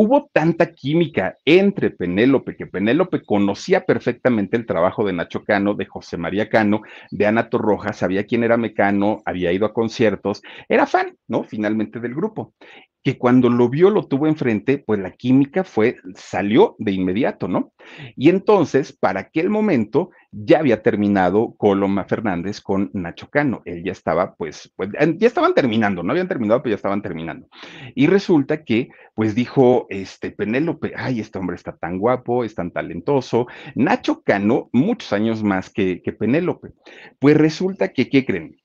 hubo 0.00 0.30
tanta 0.32 0.74
química 0.74 1.38
entre 1.44 1.90
Penélope, 1.90 2.54
que 2.54 2.68
Penélope 2.68 3.24
conocía 3.24 3.84
perfectamente 3.84 4.56
el 4.56 4.64
trabajo 4.64 5.04
de 5.04 5.12
Nacho 5.12 5.42
Cano, 5.42 5.74
de 5.74 5.86
José 5.86 6.16
María 6.16 6.48
Cano, 6.48 6.82
de 7.10 7.26
Ana 7.26 7.50
Torroja, 7.50 7.92
sabía 7.92 8.24
quién 8.24 8.44
era 8.44 8.56
Mecano, 8.56 9.22
había 9.24 9.50
ido 9.50 9.66
a 9.66 9.74
conciertos, 9.74 10.40
era 10.68 10.86
fan, 10.86 11.16
¿no? 11.26 11.42
Finalmente 11.42 11.98
del 11.98 12.14
grupo 12.14 12.54
que 13.02 13.16
cuando 13.16 13.48
lo 13.48 13.68
vio, 13.68 13.90
lo 13.90 14.06
tuvo 14.06 14.26
enfrente, 14.26 14.78
pues 14.78 15.00
la 15.00 15.12
química 15.12 15.64
fue, 15.64 15.96
salió 16.14 16.76
de 16.78 16.92
inmediato, 16.92 17.48
¿no? 17.48 17.72
Y 18.16 18.28
entonces, 18.28 18.92
para 18.92 19.20
aquel 19.20 19.50
momento, 19.50 20.10
ya 20.30 20.58
había 20.58 20.82
terminado 20.82 21.54
Coloma 21.56 22.04
Fernández 22.04 22.60
con 22.60 22.90
Nacho 22.92 23.30
Cano. 23.30 23.62
Él 23.64 23.82
ya 23.84 23.92
estaba, 23.92 24.34
pues, 24.34 24.72
pues, 24.76 24.90
ya 25.16 25.26
estaban 25.26 25.54
terminando, 25.54 26.02
no 26.02 26.10
habían 26.10 26.28
terminado, 26.28 26.62
pero 26.62 26.72
ya 26.72 26.76
estaban 26.76 27.02
terminando. 27.02 27.48
Y 27.94 28.08
resulta 28.08 28.64
que, 28.64 28.88
pues 29.14 29.34
dijo, 29.34 29.86
este, 29.88 30.30
Penélope, 30.30 30.92
ay, 30.96 31.20
este 31.20 31.38
hombre 31.38 31.56
está 31.56 31.76
tan 31.76 31.98
guapo, 31.98 32.44
es 32.44 32.54
tan 32.54 32.72
talentoso. 32.72 33.46
Nacho 33.74 34.22
Cano, 34.22 34.68
muchos 34.72 35.12
años 35.12 35.42
más 35.42 35.70
que, 35.70 36.02
que 36.02 36.12
Penélope. 36.12 36.70
Pues 37.18 37.36
resulta 37.36 37.88
que, 37.88 38.08
¿qué 38.08 38.26
creen? 38.26 38.56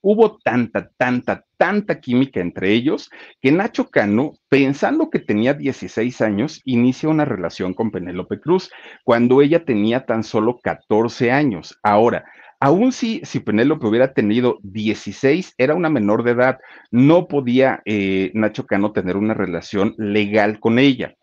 Hubo 0.00 0.38
tanta, 0.38 0.90
tanta, 0.96 1.44
tanta 1.56 2.00
química 2.00 2.40
entre 2.40 2.72
ellos 2.72 3.10
que 3.40 3.52
Nacho 3.52 3.88
Cano, 3.88 4.32
pensando 4.48 5.10
que 5.10 5.18
tenía 5.18 5.54
16 5.54 6.20
años, 6.20 6.60
inicia 6.64 7.08
una 7.08 7.24
relación 7.24 7.74
con 7.74 7.90
Penélope 7.90 8.40
Cruz 8.40 8.70
cuando 9.04 9.42
ella 9.42 9.64
tenía 9.64 10.06
tan 10.06 10.22
solo 10.22 10.58
14 10.62 11.32
años. 11.32 11.78
Ahora, 11.82 12.24
aún 12.60 12.92
si, 12.92 13.20
si 13.24 13.40
Penélope 13.40 13.86
hubiera 13.86 14.12
tenido 14.12 14.58
16, 14.62 15.54
era 15.58 15.74
una 15.74 15.90
menor 15.90 16.22
de 16.22 16.32
edad, 16.32 16.58
no 16.90 17.26
podía 17.28 17.82
eh, 17.84 18.30
Nacho 18.34 18.66
Cano 18.66 18.92
tener 18.92 19.16
una 19.16 19.34
relación 19.34 19.94
legal 19.98 20.60
con 20.60 20.78
ella 20.78 21.14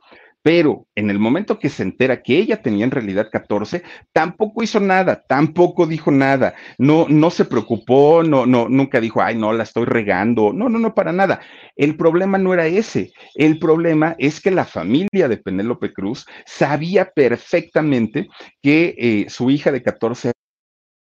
pero 0.45 0.85
en 0.93 1.09
el 1.09 1.17
momento 1.17 1.57
que 1.57 1.69
se 1.69 1.81
entera 1.81 2.21
que 2.21 2.37
ella 2.37 2.61
tenía 2.61 2.85
en 2.85 2.91
realidad 2.91 3.29
14, 3.31 3.81
tampoco 4.13 4.61
hizo 4.61 4.79
nada, 4.79 5.23
tampoco 5.27 5.87
dijo 5.87 6.11
nada, 6.11 6.53
no, 6.77 7.07
no 7.09 7.31
se 7.31 7.45
preocupó, 7.45 8.21
no, 8.21 8.45
no, 8.45 8.69
nunca 8.69 9.01
dijo, 9.01 9.23
ay, 9.23 9.35
no, 9.35 9.53
la 9.53 9.63
estoy 9.63 9.85
regando, 9.85 10.53
no, 10.53 10.69
no, 10.69 10.77
no, 10.77 10.93
para 10.93 11.11
nada. 11.11 11.41
El 11.75 11.97
problema 11.97 12.37
no 12.37 12.53
era 12.53 12.67
ese, 12.67 13.11
el 13.33 13.57
problema 13.57 14.15
es 14.19 14.39
que 14.39 14.51
la 14.51 14.65
familia 14.65 15.27
de 15.27 15.37
Penélope 15.37 15.91
Cruz 15.91 16.27
sabía 16.45 17.09
perfectamente 17.09 18.27
que 18.61 18.93
eh, 18.99 19.25
su 19.29 19.49
hija 19.49 19.71
de 19.71 19.81
14 19.81 20.31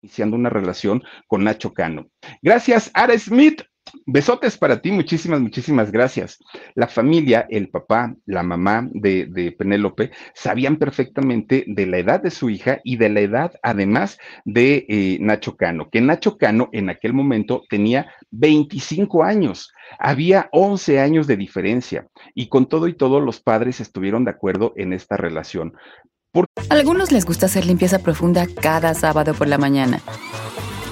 iniciando 0.03 0.37
una 0.37 0.51
relación 0.51 1.03
con 1.27 1.43
Nacho 1.43 1.75
Cano. 1.75 2.07
Gracias, 2.43 2.93
Ara 2.95 3.19
Smith. 3.19 3.63
Besotes 4.07 4.57
para 4.57 4.81
ti, 4.81 4.91
muchísimas, 4.91 5.41
muchísimas 5.41 5.91
gracias. 5.91 6.39
La 6.75 6.89
familia, 6.89 7.47
el 7.51 7.69
papá, 7.69 8.15
la 8.27 8.43
mamá 8.43 8.89
de, 8.93 9.55
Penélope, 9.59 10.11
sabían 10.35 10.77
perfectamente 10.77 11.65
de 11.67 11.87
la 11.87 11.99
edad 11.99 12.23
de 12.23 12.31
su 12.31 12.51
hija 12.51 12.81
y 12.85 12.97
de 12.97 13.09
la 13.09 13.21
edad, 13.21 13.53
además, 13.63 14.19
de 14.45 14.87
eh, 14.89 15.19
Nacho 15.21 15.57
Cano, 15.57 15.89
que 15.91 16.01
Nacho 16.01 16.39
Cano 16.39 16.69
en 16.73 16.91
aquel 16.91 17.13
momento 17.13 17.63
tenía 17.69 18.13
25 18.31 19.23
años. 19.25 19.73
Había 19.99 20.49
11 20.53 21.01
años 21.01 21.27
de 21.27 21.37
diferencia 21.37 22.07
y 22.35 22.49
con 22.49 22.67
todo 22.67 22.89
y 22.89 22.95
todo 22.95 23.21
los 23.21 23.41
padres 23.41 23.81
estuvieron 23.81 24.25
de 24.25 24.31
acuerdo 24.31 24.73
en 24.77 24.93
esta 24.93 25.17
relación. 25.17 25.75
A 26.35 26.75
algunos 26.75 27.13
les 27.13 27.27
gusta 27.27 27.47
hacer 27.47 27.67
limpieza 27.67 27.99
profunda 27.99 28.47
cada 28.47 28.95
sábado 28.95 29.35
por 29.35 29.49
la 29.49 29.59
mañana. 29.59 30.01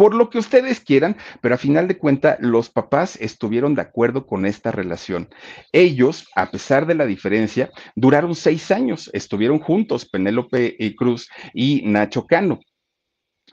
por 0.00 0.14
lo 0.14 0.30
que 0.30 0.38
ustedes 0.38 0.80
quieran, 0.80 1.14
pero 1.42 1.54
a 1.54 1.58
final 1.58 1.86
de 1.86 1.98
cuentas 1.98 2.38
los 2.40 2.70
papás 2.70 3.16
estuvieron 3.20 3.74
de 3.74 3.82
acuerdo 3.82 4.26
con 4.26 4.46
esta 4.46 4.72
relación. 4.72 5.28
Ellos, 5.72 6.26
a 6.34 6.50
pesar 6.50 6.86
de 6.86 6.94
la 6.94 7.04
diferencia, 7.04 7.70
duraron 7.96 8.34
seis 8.34 8.70
años, 8.70 9.10
estuvieron 9.12 9.58
juntos, 9.58 10.08
Penélope 10.08 10.82
eh, 10.82 10.96
Cruz 10.96 11.28
y 11.52 11.82
Nacho 11.82 12.26
Cano. 12.26 12.60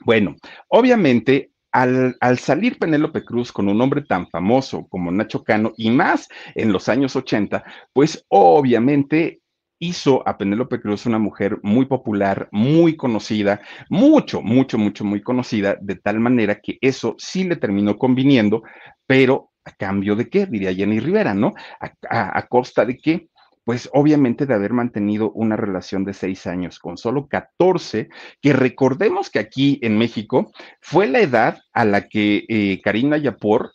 Bueno, 0.06 0.36
obviamente 0.68 1.50
al, 1.70 2.16
al, 2.18 2.38
salir 2.38 2.78
Penélope 2.78 3.26
Cruz 3.26 3.52
con 3.52 3.68
un 3.68 3.78
hombre 3.82 4.00
tan 4.00 4.26
famoso 4.30 4.86
como 4.88 5.10
Nacho 5.10 5.44
Cano 5.44 5.74
y 5.76 5.90
más 5.90 6.28
en 6.54 6.72
los 6.72 6.88
años 6.88 7.14
80, 7.14 7.62
pues 7.92 8.24
obviamente 8.28 9.42
hizo 9.78 10.26
a 10.26 10.36
Penélope 10.36 10.80
Cruz 10.80 11.06
una 11.06 11.18
mujer 11.18 11.58
muy 11.62 11.86
popular, 11.86 12.48
muy 12.52 12.96
conocida, 12.96 13.60
mucho, 13.88 14.42
mucho, 14.42 14.78
mucho, 14.78 15.04
muy 15.04 15.22
conocida, 15.22 15.76
de 15.80 15.96
tal 15.96 16.20
manera 16.20 16.60
que 16.60 16.78
eso 16.80 17.14
sí 17.18 17.44
le 17.44 17.56
terminó 17.56 17.96
conviniendo, 17.96 18.62
pero 19.06 19.50
a 19.64 19.72
cambio 19.72 20.16
de 20.16 20.28
qué, 20.28 20.46
diría 20.46 20.74
Jenny 20.74 20.98
Rivera, 21.00 21.34
¿no? 21.34 21.54
A, 22.10 22.46
costa 22.48 22.84
de 22.84 22.96
qué? 22.96 23.28
Pues 23.64 23.88
obviamente 23.92 24.46
de 24.46 24.54
haber 24.54 24.72
mantenido 24.72 25.30
una 25.32 25.56
relación 25.56 26.04
de 26.04 26.14
seis 26.14 26.46
años 26.46 26.78
con 26.78 26.96
solo 26.96 27.28
14, 27.28 28.08
que 28.40 28.52
recordemos 28.54 29.28
que 29.28 29.38
aquí 29.38 29.78
en 29.82 29.98
México 29.98 30.50
fue 30.80 31.06
la 31.06 31.20
edad 31.20 31.58
a 31.74 31.84
la 31.84 32.08
que 32.08 32.46
eh, 32.48 32.80
Karina 32.82 33.18
Yapor 33.18 33.72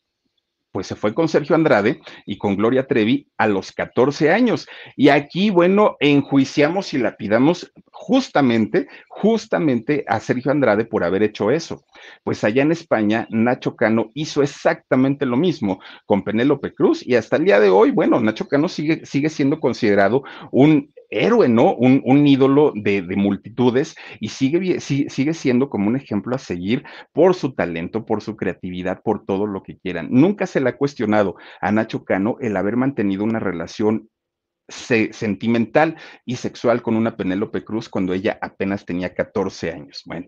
pues 0.73 0.88
se 0.88 0.95
fue 0.95 1.13
con 1.13 1.29
Sergio 1.29 1.55
Andrade 1.55 2.01
y 2.25 2.38
con 2.38 2.57
Gloria 2.57 2.88
Trevi 2.88 3.27
a 3.38 3.47
los 3.47 3.71
14 3.71 4.31
años. 4.31 4.67
Y 4.97 5.09
aquí, 5.09 5.51
bueno, 5.51 5.95
enjuiciamos 5.99 6.93
y 6.95 6.97
lapidamos 6.97 7.71
justamente, 7.91 8.88
justamente 9.07 10.03
a 10.07 10.19
Sergio 10.19 10.51
Andrade 10.51 10.86
por 10.86 11.03
haber 11.03 11.21
hecho 11.21 11.51
eso. 11.51 11.86
Pues 12.23 12.43
allá 12.43 12.63
en 12.63 12.71
España, 12.71 13.27
Nacho 13.29 13.75
Cano 13.75 14.09
hizo 14.15 14.41
exactamente 14.41 15.27
lo 15.27 15.38
mismo 15.38 15.79
con 16.07 16.23
Penélope 16.23 16.73
Cruz 16.73 17.05
y 17.05 17.15
hasta 17.15 17.38
el 17.38 17.45
día 17.45 17.59
de 17.59 17.69
hoy, 17.69 17.91
bueno, 17.91 18.19
Nacho 18.19 18.47
Cano 18.47 18.67
sigue, 18.67 19.05
sigue 19.05 19.29
siendo 19.29 19.59
considerado 19.59 20.23
un 20.51 20.91
héroe, 21.13 21.47
¿no? 21.49 21.76
Un, 21.76 22.02
un 22.06 22.28
ídolo 22.28 22.73
de, 22.76 23.02
de, 23.02 23.15
multitudes 23.15 23.95
y 24.19 24.30
sigue, 24.30 24.80
sigue 24.80 25.34
siendo 25.34 25.69
como 25.69 25.88
un 25.88 25.95
ejemplo 25.95 26.36
a 26.36 26.39
seguir 26.39 26.84
por 27.12 27.36
su 27.36 27.54
talento, 27.54 28.06
por 28.06 28.21
su 28.21 28.36
creatividad, 28.36 29.02
por 29.04 29.26
todo 29.26 29.45
lo 29.47 29.63
que 29.63 29.78
quieran. 29.78 30.08
Nunca 30.12 30.45
se 30.45 30.60
le 30.60 30.69
ha 30.69 30.78
cuestionado 30.78 31.36
a 31.62 31.71
Nacho 31.71 32.04
Cano 32.04 32.38
el 32.41 32.58
haber 32.58 32.78
mantenido 32.78 33.23
una 33.23 33.39
relación 33.39 34.10
sentimental 34.69 35.97
y 36.26 36.38
sexual 36.38 36.82
con 36.82 36.95
una 36.95 37.17
Penélope 37.17 37.63
Cruz 37.63 37.89
cuando 37.89 38.13
ella 38.13 38.38
apenas 38.41 38.86
tenía 38.86 39.13
14 39.13 39.71
años. 39.71 40.04
Bueno, 40.06 40.28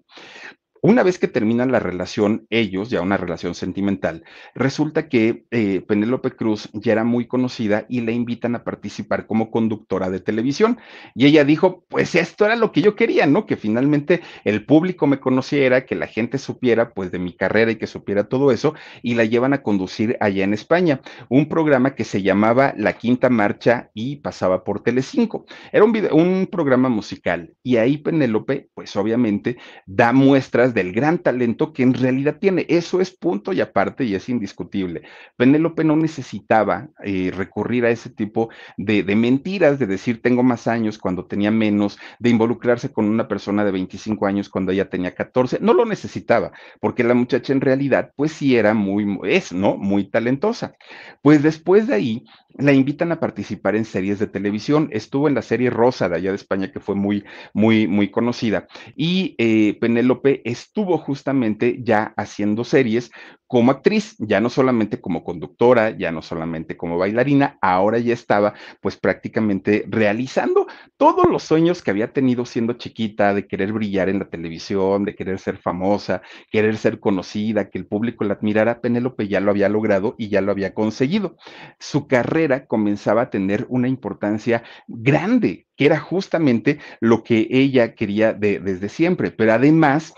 una 0.86 1.02
vez 1.02 1.18
que 1.18 1.28
terminan 1.28 1.72
la 1.72 1.80
relación, 1.80 2.46
ellos, 2.52 2.92
ya 2.92 3.02
una 3.02 3.18
relación 3.18 3.56
sentimental, 3.56 4.24
resulta 4.54 5.10
que 5.10 5.46
eh, 5.50 5.82
Penélope 5.82 6.32
Cruz 6.32 6.70
ya 6.74 6.92
era 6.92 7.04
muy 7.04 7.26
conocida 7.26 7.88
y 7.90 8.02
le 8.02 8.12
invitan 8.12 8.54
a 8.54 8.64
participar 8.64 9.26
como 9.26 9.50
conductora 9.50 10.12
de 10.12 10.20
televisión. 10.20 10.78
Y 11.16 11.26
ella 11.26 11.44
dijo, 11.44 11.84
pues 11.90 12.14
esto 12.14 12.46
era 12.46 12.56
lo 12.56 12.72
que 12.72 12.84
yo 12.84 12.96
quería, 12.96 13.26
¿no? 13.26 13.48
Que 13.48 13.58
finalmente 13.58 14.22
el 14.44 14.64
público 14.64 15.08
me 15.08 15.20
conociera, 15.20 15.86
que 15.86 15.96
la 15.96 16.06
gente 16.06 16.38
supiera 16.38 16.92
pues 16.92 17.12
de 17.12 17.18
mi 17.18 17.34
carrera 17.34 17.72
y 17.72 17.78
que 17.78 17.88
supiera 17.88 18.26
todo 18.26 18.52
eso, 18.52 18.76
y 19.02 19.16
la 19.16 19.26
llevan 19.26 19.54
a 19.54 19.64
conducir 19.64 20.18
allá 20.20 20.44
en 20.44 20.54
España, 20.54 21.02
un 21.30 21.50
programa 21.50 21.96
que 21.96 22.04
se 22.04 22.22
llamaba 22.22 22.76
La 22.78 22.94
Quinta 22.94 23.32
Marcha 23.32 23.90
y 23.96 24.18
pasaba 24.18 24.64
por 24.64 24.84
Telecinco. 24.84 25.48
Era 25.72 25.84
un, 25.84 25.98
un 26.12 26.48
programa 26.52 26.90
musical 26.90 27.56
y 27.64 27.78
ahí 27.78 27.98
Penélope, 27.98 28.70
pues 28.76 28.96
obviamente, 28.96 29.58
da 29.88 30.14
muestras 30.14 30.75
del 30.76 30.92
gran 30.92 31.20
talento 31.20 31.74
que 31.74 31.82
en 31.82 31.94
realidad 31.94 32.38
tiene. 32.40 32.66
Eso 32.70 33.00
es 33.02 33.10
punto 33.10 33.54
y 33.54 33.62
aparte 33.62 34.04
y 34.04 34.14
es 34.14 34.28
indiscutible. 34.30 35.04
Penélope 35.38 35.84
no 35.86 35.96
necesitaba 35.96 36.90
eh, 37.04 37.32
recurrir 37.34 37.86
a 37.86 37.90
ese 37.90 38.10
tipo 38.10 38.50
de, 38.78 39.02
de, 39.02 39.16
mentiras, 39.16 39.80
de 39.80 39.88
decir 39.88 40.22
tengo 40.22 40.44
más 40.44 40.68
años 40.68 41.00
cuando 41.00 41.26
tenía 41.26 41.50
menos, 41.50 41.98
de 42.20 42.30
involucrarse 42.30 42.92
con 42.92 43.06
una 43.06 43.28
persona 43.28 43.64
de 43.64 43.72
25 43.72 44.28
años 44.28 44.50
cuando 44.50 44.74
ella 44.74 44.90
tenía 44.90 45.16
14. 45.16 45.60
No 45.62 45.74
lo 45.74 45.86
necesitaba, 45.86 46.52
porque 46.82 47.06
la 47.06 47.14
muchacha 47.14 47.54
en 47.54 47.62
realidad 47.62 48.12
pues 48.18 48.34
sí 48.34 48.58
era 48.58 48.74
muy, 48.74 49.18
es, 49.24 49.54
¿no? 49.54 49.78
Muy 49.78 50.10
talentosa. 50.10 50.76
Pues 51.22 51.42
después 51.42 51.88
de 51.88 51.96
ahí 51.96 52.26
la 52.58 52.74
invitan 52.74 53.12
a 53.12 53.20
participar 53.20 53.76
en 53.76 53.86
series 53.86 54.20
de 54.20 54.28
televisión. 54.28 54.90
Estuvo 54.92 55.28
en 55.28 55.36
la 55.36 55.42
serie 55.42 55.70
Rosa 55.70 56.10
de 56.10 56.16
allá 56.16 56.30
de 56.30 56.36
España, 56.36 56.72
que 56.72 56.80
fue 56.80 56.96
muy, 56.96 57.26
muy, 57.54 57.88
muy 57.88 58.10
conocida. 58.10 58.68
Y 58.96 59.36
eh, 59.38 59.78
Penélope 59.80 60.42
estuvo 60.66 60.98
justamente 60.98 61.80
ya 61.84 62.14
haciendo 62.18 62.64
series 62.64 63.12
como 63.48 63.72
actriz, 63.72 64.16
ya 64.18 64.42
no 64.42 64.50
solamente 64.50 65.00
como 65.00 65.24
conductora, 65.24 65.92
ya 65.92 66.12
no 66.12 66.22
solamente 66.24 66.76
como 66.76 66.98
bailarina, 66.98 67.58
ahora 67.62 68.00
ya 68.00 68.14
estaba 68.14 68.56
pues 68.82 68.98
prácticamente 68.98 69.86
realizando 69.88 70.66
todos 70.98 71.30
los 71.30 71.44
sueños 71.44 71.84
que 71.84 71.92
había 71.92 72.12
tenido 72.12 72.46
siendo 72.46 72.74
chiquita, 72.74 73.36
de 73.36 73.48
querer 73.48 73.72
brillar 73.72 74.10
en 74.10 74.20
la 74.20 74.30
televisión, 74.30 75.06
de 75.06 75.16
querer 75.16 75.40
ser 75.40 75.58
famosa, 75.58 76.24
querer 76.50 76.78
ser 76.78 77.00
conocida, 77.00 77.70
que 77.70 77.78
el 77.78 77.86
público 77.86 78.24
la 78.24 78.34
admirara. 78.34 78.82
Penélope 78.82 79.28
ya 79.28 79.40
lo 79.40 79.52
había 79.52 79.70
logrado 79.70 80.16
y 80.18 80.30
ya 80.30 80.42
lo 80.42 80.52
había 80.52 80.74
conseguido. 80.74 81.38
Su 81.80 82.08
carrera 82.08 82.66
comenzaba 82.66 83.22
a 83.22 83.30
tener 83.30 83.68
una 83.70 83.88
importancia 83.88 84.64
grande, 84.88 85.68
que 85.78 85.86
era 85.86 86.00
justamente 86.00 86.80
lo 87.00 87.24
que 87.24 87.48
ella 87.52 87.94
quería 87.94 88.34
desde 88.34 88.90
siempre, 88.90 89.30
pero 89.30 89.54
además... 89.54 90.14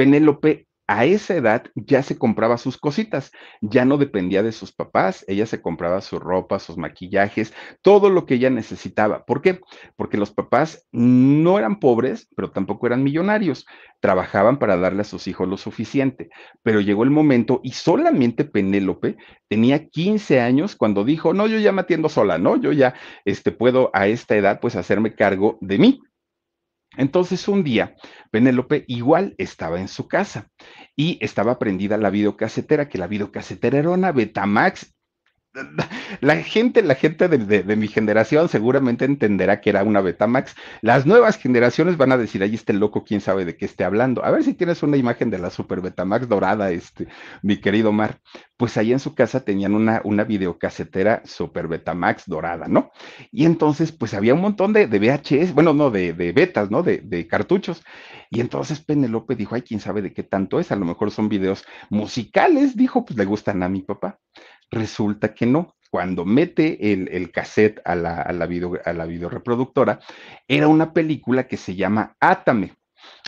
Penélope 0.00 0.66
a 0.86 1.04
esa 1.04 1.34
edad 1.34 1.66
ya 1.74 2.02
se 2.02 2.16
compraba 2.16 2.56
sus 2.56 2.78
cositas, 2.78 3.32
ya 3.60 3.84
no 3.84 3.98
dependía 3.98 4.42
de 4.42 4.50
sus 4.50 4.72
papás, 4.72 5.26
ella 5.28 5.44
se 5.44 5.60
compraba 5.60 6.00
su 6.00 6.18
ropa, 6.18 6.58
sus 6.58 6.78
maquillajes, 6.78 7.52
todo 7.82 8.08
lo 8.08 8.24
que 8.24 8.36
ella 8.36 8.48
necesitaba. 8.48 9.26
¿Por 9.26 9.42
qué? 9.42 9.60
Porque 9.96 10.16
los 10.16 10.32
papás 10.32 10.86
no 10.90 11.58
eran 11.58 11.80
pobres, 11.80 12.28
pero 12.34 12.50
tampoco 12.50 12.86
eran 12.86 13.02
millonarios, 13.02 13.66
trabajaban 14.00 14.58
para 14.58 14.78
darle 14.78 15.02
a 15.02 15.04
sus 15.04 15.28
hijos 15.28 15.46
lo 15.46 15.58
suficiente, 15.58 16.30
pero 16.62 16.80
llegó 16.80 17.04
el 17.04 17.10
momento 17.10 17.60
y 17.62 17.72
solamente 17.72 18.46
Penélope 18.46 19.18
tenía 19.48 19.86
15 19.86 20.40
años 20.40 20.76
cuando 20.76 21.04
dijo, 21.04 21.34
no, 21.34 21.46
yo 21.46 21.58
ya 21.58 21.72
me 21.72 21.82
atiendo 21.82 22.08
sola, 22.08 22.38
¿no? 22.38 22.56
Yo 22.56 22.72
ya 22.72 22.94
este, 23.26 23.52
puedo 23.52 23.90
a 23.92 24.06
esta 24.06 24.34
edad 24.34 24.60
pues 24.60 24.76
hacerme 24.76 25.14
cargo 25.14 25.58
de 25.60 25.76
mí. 25.76 26.00
Entonces 26.96 27.46
un 27.48 27.62
día, 27.62 27.94
Penélope 28.30 28.84
igual 28.88 29.34
estaba 29.38 29.80
en 29.80 29.88
su 29.88 30.08
casa 30.08 30.48
y 30.96 31.18
estaba 31.20 31.58
prendida 31.58 31.96
la 31.96 32.10
videocasetera, 32.10 32.88
que 32.88 32.98
la 32.98 33.06
videocasetera 33.06 33.78
era 33.78 33.90
una 33.90 34.12
Betamax 34.12 34.94
la 36.20 36.36
gente, 36.36 36.82
la 36.82 36.94
gente 36.94 37.28
de, 37.28 37.76
mi 37.76 37.88
generación 37.88 38.48
seguramente 38.48 39.04
entenderá 39.04 39.60
que 39.60 39.70
era 39.70 39.82
una 39.82 40.00
Betamax. 40.00 40.54
Las 40.80 41.06
nuevas 41.06 41.38
generaciones 41.38 41.96
van 41.96 42.12
a 42.12 42.16
decir, 42.16 42.42
ahí 42.42 42.54
este 42.54 42.72
loco, 42.72 43.04
quién 43.04 43.20
sabe 43.20 43.44
de 43.44 43.56
qué 43.56 43.64
esté 43.64 43.84
hablando. 43.84 44.24
A 44.24 44.30
ver 44.30 44.44
si 44.44 44.54
tienes 44.54 44.82
una 44.82 44.96
imagen 44.96 45.30
de 45.30 45.38
la 45.38 45.50
Super 45.50 45.80
Betamax 45.80 46.28
dorada, 46.28 46.70
este, 46.70 47.08
mi 47.42 47.56
querido 47.60 47.92
Mar. 47.92 48.20
Pues 48.56 48.76
ahí 48.76 48.92
en 48.92 49.00
su 49.00 49.14
casa 49.14 49.44
tenían 49.44 49.74
una, 49.74 50.02
una 50.04 50.24
videocasetera 50.24 51.22
Super 51.24 51.66
Betamax 51.66 52.24
dorada, 52.26 52.68
¿no? 52.68 52.90
Y 53.32 53.44
entonces, 53.44 53.90
pues 53.90 54.14
había 54.14 54.34
un 54.34 54.40
montón 54.40 54.72
de, 54.72 54.86
de 54.86 54.98
VHS, 54.98 55.54
bueno, 55.54 55.72
no, 55.72 55.90
de, 55.90 56.12
betas, 56.12 56.70
¿no? 56.70 56.82
De, 56.82 56.98
de 56.98 57.26
cartuchos. 57.26 57.82
Y 58.30 58.40
entonces 58.40 58.80
Penelope 58.80 59.34
dijo, 59.34 59.56
ay, 59.56 59.62
quién 59.62 59.80
sabe 59.80 60.02
de 60.02 60.12
qué 60.12 60.22
tanto 60.22 60.60
es, 60.60 60.70
a 60.70 60.76
lo 60.76 60.84
mejor 60.84 61.10
son 61.10 61.28
videos 61.28 61.64
musicales, 61.88 62.76
dijo, 62.76 63.04
pues 63.04 63.18
le 63.18 63.24
gustan 63.24 63.62
a 63.64 63.68
mi 63.68 63.82
papá. 63.82 64.20
Resulta 64.70 65.34
que 65.34 65.46
no. 65.46 65.76
Cuando 65.90 66.24
mete 66.24 66.92
el, 66.92 67.08
el 67.08 67.32
cassette 67.32 67.80
a 67.84 67.96
la, 67.96 68.22
a 68.22 68.32
la, 68.32 68.46
video, 68.46 68.78
a 68.84 68.92
la 68.92 69.06
videoreproductora, 69.06 69.98
era 70.46 70.68
una 70.68 70.92
película 70.92 71.48
que 71.48 71.56
se 71.56 71.74
llama 71.74 72.16
Átame 72.20 72.74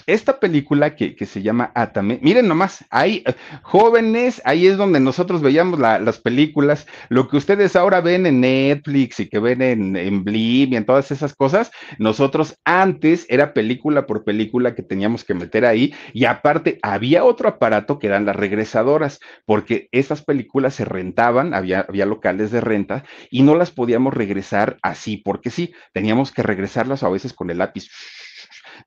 esta 0.07 0.41
película 0.41 0.97
que, 0.97 1.15
se 1.27 1.43
llama 1.43 1.71
Atame, 1.75 2.19
miren 2.23 2.49
nomás, 2.49 2.85
ahí, 2.91 3.25
jóvenes, 3.63 4.43
ahí 4.45 4.67
es 4.67 4.77
donde 4.77 5.01
nosotros 5.01 5.41
veíamos 5.41 5.79
las 5.79 6.19
películas, 6.19 6.87
lo 7.09 7.29
que 7.29 7.37
ustedes 7.37 7.77
ahora 7.77 8.01
ven 8.01 8.27
en 8.27 8.41
Netflix 8.41 9.21
y 9.21 9.29
que 9.29 9.39
ven 9.39 9.63
en, 9.63 9.97
en 9.97 10.25
Blim 10.25 10.73
y 10.73 10.77
en 10.77 10.85
todas 10.85 11.11
esas 11.11 11.35
cosas, 11.35 11.71
nosotros 11.99 12.57
antes 12.65 13.27
era 13.29 13.55
película 13.55 14.07
por 14.07 14.25
película 14.25 14.75
que 14.75 14.83
teníamos 14.83 15.25
que 15.25 15.35
meter 15.35 15.65
ahí 15.65 15.95
y 16.13 16.25
aparte 16.25 16.79
había 16.83 17.25
otro 17.25 17.49
aparato 17.49 17.99
que 17.99 18.09
eran 18.09 18.27
las 18.27 18.37
regresadoras, 18.37 19.21
porque 19.45 19.89
esas 19.93 20.23
películas 20.23 20.75
se 20.75 20.85
rentaban, 20.85 21.55
había, 21.55 21.87
había 21.89 22.07
locales 22.07 22.51
de 22.51 22.61
renta 22.61 23.05
y 23.31 23.43
no 23.43 23.55
las 23.55 23.71
podíamos 23.71 24.15
regresar 24.15 24.79
así, 24.83 25.17
porque 25.17 25.51
sí, 25.51 25.75
teníamos 25.93 26.33
que 26.33 26.43
regresarlas 26.43 27.03
a 27.03 27.09
veces 27.09 27.33
con 27.33 27.51
el 27.51 27.59
lápiz 27.59 27.89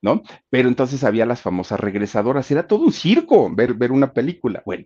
¿no? 0.02 0.22
Pero 0.50 0.68
entonces 0.68 1.04
había 1.04 1.26
las 1.26 1.40
famosas 1.40 1.80
regresadoras, 1.80 2.50
era 2.50 2.66
todo 2.66 2.84
un 2.84 2.92
circo 2.92 3.54
ver, 3.54 3.74
ver 3.74 3.92
una 3.92 4.12
película. 4.12 4.62
Bueno, 4.64 4.84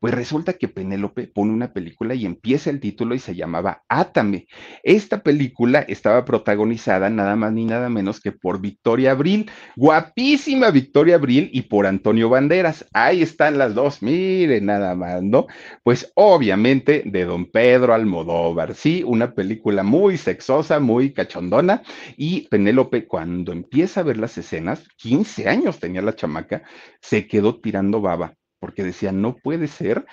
pues 0.00 0.14
resulta 0.14 0.54
que 0.54 0.68
Penélope 0.68 1.26
pone 1.26 1.52
una 1.52 1.72
película 1.72 2.14
y 2.14 2.26
empieza 2.26 2.70
el 2.70 2.80
título 2.80 3.14
y 3.14 3.18
se 3.18 3.34
llamaba 3.34 3.82
Átame. 3.88 4.46
Esta 4.82 5.22
película 5.22 5.80
estaba 5.80 6.24
protagonizada 6.24 7.10
nada 7.10 7.36
más 7.36 7.52
ni 7.52 7.64
nada 7.64 7.88
menos 7.88 8.20
que 8.20 8.32
por 8.32 8.60
Victoria 8.60 9.12
Abril, 9.12 9.50
guapísima 9.76 10.70
Victoria 10.70 11.16
Abril 11.16 11.50
y 11.52 11.62
por 11.62 11.86
Antonio 11.86 12.28
Banderas. 12.28 12.86
Ahí 12.92 13.22
están 13.22 13.58
las 13.58 13.74
dos, 13.74 14.02
miren 14.02 14.66
nada 14.66 14.94
más, 14.94 15.22
¿no? 15.22 15.46
Pues 15.82 16.12
obviamente 16.14 17.02
de 17.04 17.24
don 17.24 17.46
Pedro 17.50 17.94
Almodóvar, 17.94 18.74
sí, 18.74 19.02
una 19.06 19.34
película 19.34 19.82
muy 19.82 20.16
sexosa, 20.16 20.80
muy 20.80 21.12
cachondona 21.12 21.82
y 22.16 22.48
Penélope 22.48 23.06
cuando 23.06 23.52
empieza 23.52 24.00
a 24.00 24.04
ver 24.04 24.16
las 24.16 24.31
escenas, 24.38 24.86
15 24.96 25.48
años 25.48 25.78
tenía 25.78 26.02
la 26.02 26.14
chamaca, 26.14 26.62
se 27.00 27.26
quedó 27.26 27.60
tirando 27.60 28.00
baba, 28.00 28.34
porque 28.58 28.84
decía, 28.84 29.12
no 29.12 29.36
puede 29.36 29.68
ser 29.68 30.06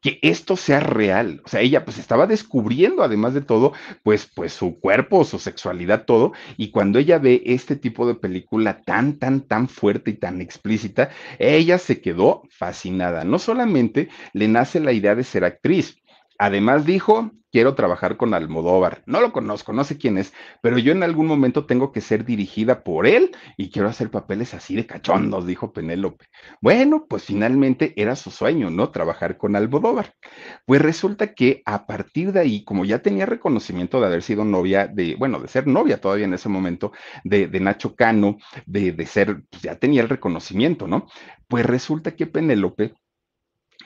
que 0.00 0.18
esto 0.22 0.56
sea 0.56 0.80
real. 0.80 1.40
O 1.44 1.48
sea, 1.48 1.60
ella 1.60 1.84
pues 1.84 1.98
estaba 1.98 2.26
descubriendo, 2.26 3.02
además 3.02 3.34
de 3.34 3.42
todo, 3.42 3.72
pues, 4.02 4.30
pues 4.34 4.52
su 4.52 4.78
cuerpo, 4.78 5.24
su 5.24 5.38
sexualidad, 5.38 6.04
todo. 6.04 6.32
Y 6.56 6.70
cuando 6.70 6.98
ella 6.98 7.18
ve 7.18 7.42
este 7.46 7.76
tipo 7.76 8.06
de 8.06 8.14
película 8.14 8.82
tan, 8.82 9.18
tan, 9.18 9.42
tan 9.42 9.68
fuerte 9.68 10.12
y 10.12 10.14
tan 10.14 10.40
explícita, 10.40 11.10
ella 11.38 11.78
se 11.78 12.00
quedó 12.00 12.42
fascinada. 12.50 13.24
No 13.24 13.38
solamente 13.38 14.08
le 14.32 14.48
nace 14.48 14.80
la 14.80 14.92
idea 14.92 15.14
de 15.14 15.24
ser 15.24 15.44
actriz, 15.44 15.96
Además 16.38 16.84
dijo, 16.84 17.30
quiero 17.54 17.76
trabajar 17.76 18.16
con 18.16 18.34
Almodóvar. 18.34 19.04
No 19.06 19.20
lo 19.20 19.30
conozco, 19.30 19.72
no 19.72 19.84
sé 19.84 19.96
quién 19.96 20.18
es, 20.18 20.32
pero 20.60 20.76
yo 20.76 20.90
en 20.90 21.04
algún 21.04 21.28
momento 21.28 21.66
tengo 21.66 21.92
que 21.92 22.00
ser 22.00 22.24
dirigida 22.24 22.82
por 22.82 23.06
él 23.06 23.30
y 23.56 23.70
quiero 23.70 23.88
hacer 23.88 24.10
papeles 24.10 24.54
así 24.54 24.74
de 24.74 24.86
cachondos, 24.86 25.46
dijo 25.46 25.72
Penélope. 25.72 26.24
Bueno, 26.60 27.06
pues 27.08 27.22
finalmente 27.22 27.92
era 27.94 28.16
su 28.16 28.32
sueño, 28.32 28.70
¿no? 28.70 28.90
Trabajar 28.90 29.36
con 29.36 29.54
Almodóvar. 29.54 30.14
Pues 30.66 30.82
resulta 30.82 31.32
que 31.32 31.62
a 31.64 31.86
partir 31.86 32.32
de 32.32 32.40
ahí, 32.40 32.64
como 32.64 32.84
ya 32.84 32.98
tenía 32.98 33.24
reconocimiento 33.24 34.00
de 34.00 34.06
haber 34.06 34.24
sido 34.24 34.44
novia 34.44 34.88
de, 34.88 35.14
bueno, 35.14 35.38
de 35.38 35.46
ser 35.46 35.68
novia 35.68 36.00
todavía 36.00 36.24
en 36.24 36.34
ese 36.34 36.48
momento 36.48 36.90
de, 37.22 37.48
Nacho 37.60 37.94
Cano, 37.94 38.38
de, 38.66 38.90
de 38.90 39.06
ser, 39.06 39.44
pues 39.48 39.62
ya 39.62 39.76
tenía 39.78 40.02
el 40.02 40.08
reconocimiento, 40.08 40.88
¿no? 40.88 41.06
Pues 41.46 41.64
resulta 41.64 42.16
que 42.16 42.26
Penélope 42.26 42.94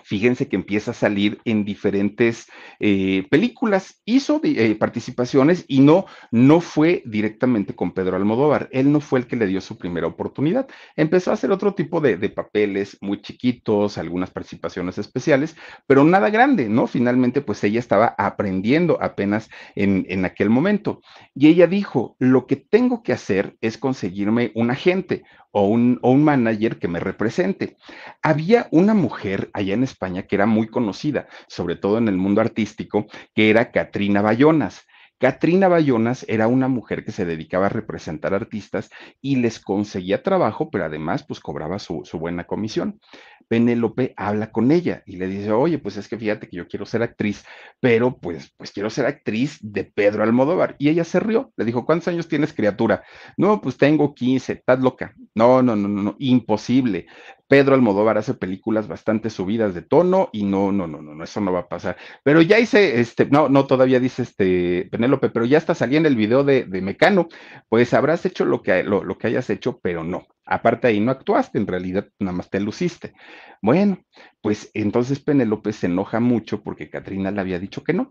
fíjense 0.09 0.49
que 0.49 0.57
empieza 0.57 0.92
a 0.92 0.94
salir 0.94 1.38
en 1.44 1.66
diferentes 1.66 2.47
eh, 2.81 3.27
películas, 3.31 4.01
hizo 4.07 4.40
eh, 4.42 4.75
participaciones 4.75 5.66
y 5.68 5.81
no, 5.81 6.07
no 6.31 6.62
fue 6.62 7.03
directamente 7.05 7.77
con 7.77 7.92
Pedro 7.92 8.16
Almodóvar, 8.16 8.71
él 8.73 8.90
no 8.90 9.01
fue 9.01 9.18
el 9.18 9.27
que 9.27 9.37
le 9.37 9.47
dio 9.47 9.61
su 9.61 9.77
primera 9.77 10.07
oportunidad, 10.07 10.66
empezó 10.97 11.31
a 11.31 11.35
hacer 11.35 11.51
otro 11.51 11.75
tipo 11.75 12.01
de, 12.01 12.16
papeles 12.31 12.97
muy 13.03 13.21
chiquitos, 13.21 13.99
algunas 13.99 14.31
participaciones 14.31 14.97
especiales, 14.97 15.57
pero 15.87 16.05
nada 16.05 16.31
grande, 16.31 16.71
¿no? 16.71 16.87
Finalmente, 16.87 17.42
pues 17.42 17.62
ella 17.64 17.79
estaba 17.79 18.14
aprendiendo 18.16 18.99
apenas 19.03 19.51
en, 19.75 20.07
en 20.09 20.25
aquel 20.25 20.49
momento. 20.51 21.01
Y 21.35 21.49
ella 21.49 21.66
dijo, 21.66 22.16
lo 22.18 22.47
que 22.47 22.57
tengo 22.57 23.03
que 23.03 23.12
hacer 23.12 23.57
es 23.61 23.77
conseguirme 23.77 24.53
un 24.55 24.71
agente, 24.71 25.25
o 25.51 25.66
un, 25.66 25.99
o 26.03 26.11
un 26.11 26.25
manager 26.25 26.79
que 26.79 26.88
me 26.88 27.01
represente. 27.01 27.77
Había 28.23 28.68
una 28.71 28.94
mujer 28.94 29.51
allá 29.53 29.75
en 29.75 29.83
España 29.83 29.97
que 29.98 30.37
era 30.37 30.46
muy 30.46 30.68
conocida, 30.68 31.28
sobre 31.48 31.76
todo 31.76 31.98
en 31.98 32.08
el 32.08 32.16
mundo 32.16 32.40
artístico, 32.40 33.06
que 33.34 33.50
era 33.50 33.70
Katrina 33.70 34.22
Bayonas. 34.22 34.87
Katrina 35.18 35.66
Bayonas 35.66 36.24
era 36.28 36.46
una 36.46 36.68
mujer 36.68 37.04
que 37.04 37.11
se 37.11 37.24
dedicaba 37.24 37.66
a 37.66 37.70
representar 37.70 38.34
artistas 38.34 38.88
y 39.20 39.37
les 39.37 39.58
conseguía 39.58 40.22
trabajo, 40.22 40.70
pero 40.70 40.84
además 40.84 41.24
pues 41.26 41.40
cobraba 41.40 41.80
su, 41.80 42.02
su 42.04 42.20
buena 42.20 42.44
comisión. 42.44 43.00
Penélope 43.48 44.12
habla 44.16 44.52
con 44.52 44.70
ella 44.70 45.02
y 45.06 45.16
le 45.16 45.26
dice, 45.26 45.50
oye, 45.50 45.78
pues 45.78 45.96
es 45.96 46.06
que 46.06 46.18
fíjate 46.18 46.48
que 46.48 46.58
yo 46.58 46.68
quiero 46.68 46.84
ser 46.84 47.02
actriz, 47.02 47.44
pero 47.80 48.18
pues, 48.18 48.52
pues 48.56 48.70
quiero 48.70 48.90
ser 48.90 49.06
actriz 49.06 49.58
de 49.62 49.84
Pedro 49.84 50.22
Almodóvar. 50.22 50.76
Y 50.78 50.90
ella 50.90 51.02
se 51.02 51.18
rió, 51.18 51.52
le 51.56 51.64
dijo, 51.64 51.87
¿cuántos 51.87 52.08
años 52.08 52.28
tienes 52.28 52.52
criatura? 52.52 53.02
No, 53.37 53.61
pues 53.61 53.76
tengo 53.78 54.14
15, 54.14 54.52
estás 54.52 54.80
loca. 54.80 55.14
No, 55.34 55.62
no, 55.62 55.74
no, 55.74 55.88
no, 55.88 56.02
no, 56.02 56.16
imposible. 56.18 57.06
Pedro 57.48 57.74
Almodóvar 57.74 58.18
hace 58.18 58.34
películas 58.34 58.88
bastante 58.88 59.30
subidas 59.30 59.74
de 59.74 59.82
tono 59.82 60.28
y 60.32 60.44
no, 60.44 60.70
no, 60.70 60.87
no, 60.87 61.00
no, 61.00 61.14
no, 61.14 61.24
eso 61.24 61.40
no 61.40 61.52
va 61.52 61.61
a 61.61 61.68
pasar. 61.68 61.96
Pero 62.22 62.42
ya 62.42 62.58
hice, 62.58 63.00
este, 63.00 63.26
no, 63.26 63.48
no, 63.48 63.66
todavía 63.66 64.00
dice 64.00 64.22
este 64.22 64.87
Penélope, 64.90 65.30
pero 65.30 65.46
ya 65.46 65.58
está 65.58 65.74
saliendo 65.74 66.08
el 66.08 66.16
video 66.16 66.44
de, 66.44 66.64
de 66.64 66.82
Mecano, 66.82 67.28
pues 67.68 67.94
habrás 67.94 68.24
hecho 68.26 68.44
lo 68.44 68.62
que, 68.62 68.82
lo, 68.82 69.02
lo 69.02 69.16
que 69.16 69.28
hayas 69.28 69.48
hecho, 69.50 69.80
pero 69.82 70.04
no. 70.04 70.26
Aparte 70.44 70.88
ahí 70.88 71.00
no 71.00 71.11
actuaste, 71.11 71.58
en 71.58 71.66
realidad 71.66 72.08
nada 72.18 72.37
más 72.37 72.50
te 72.50 72.61
luciste. 72.61 73.14
Bueno, 73.62 73.98
pues 74.42 74.70
entonces 74.74 75.20
Penélope 75.20 75.72
se 75.72 75.87
enoja 75.87 76.20
mucho 76.20 76.62
porque 76.62 76.90
Katrina 76.90 77.30
le 77.30 77.40
había 77.40 77.58
dicho 77.58 77.82
que 77.82 77.94
no. 77.94 78.11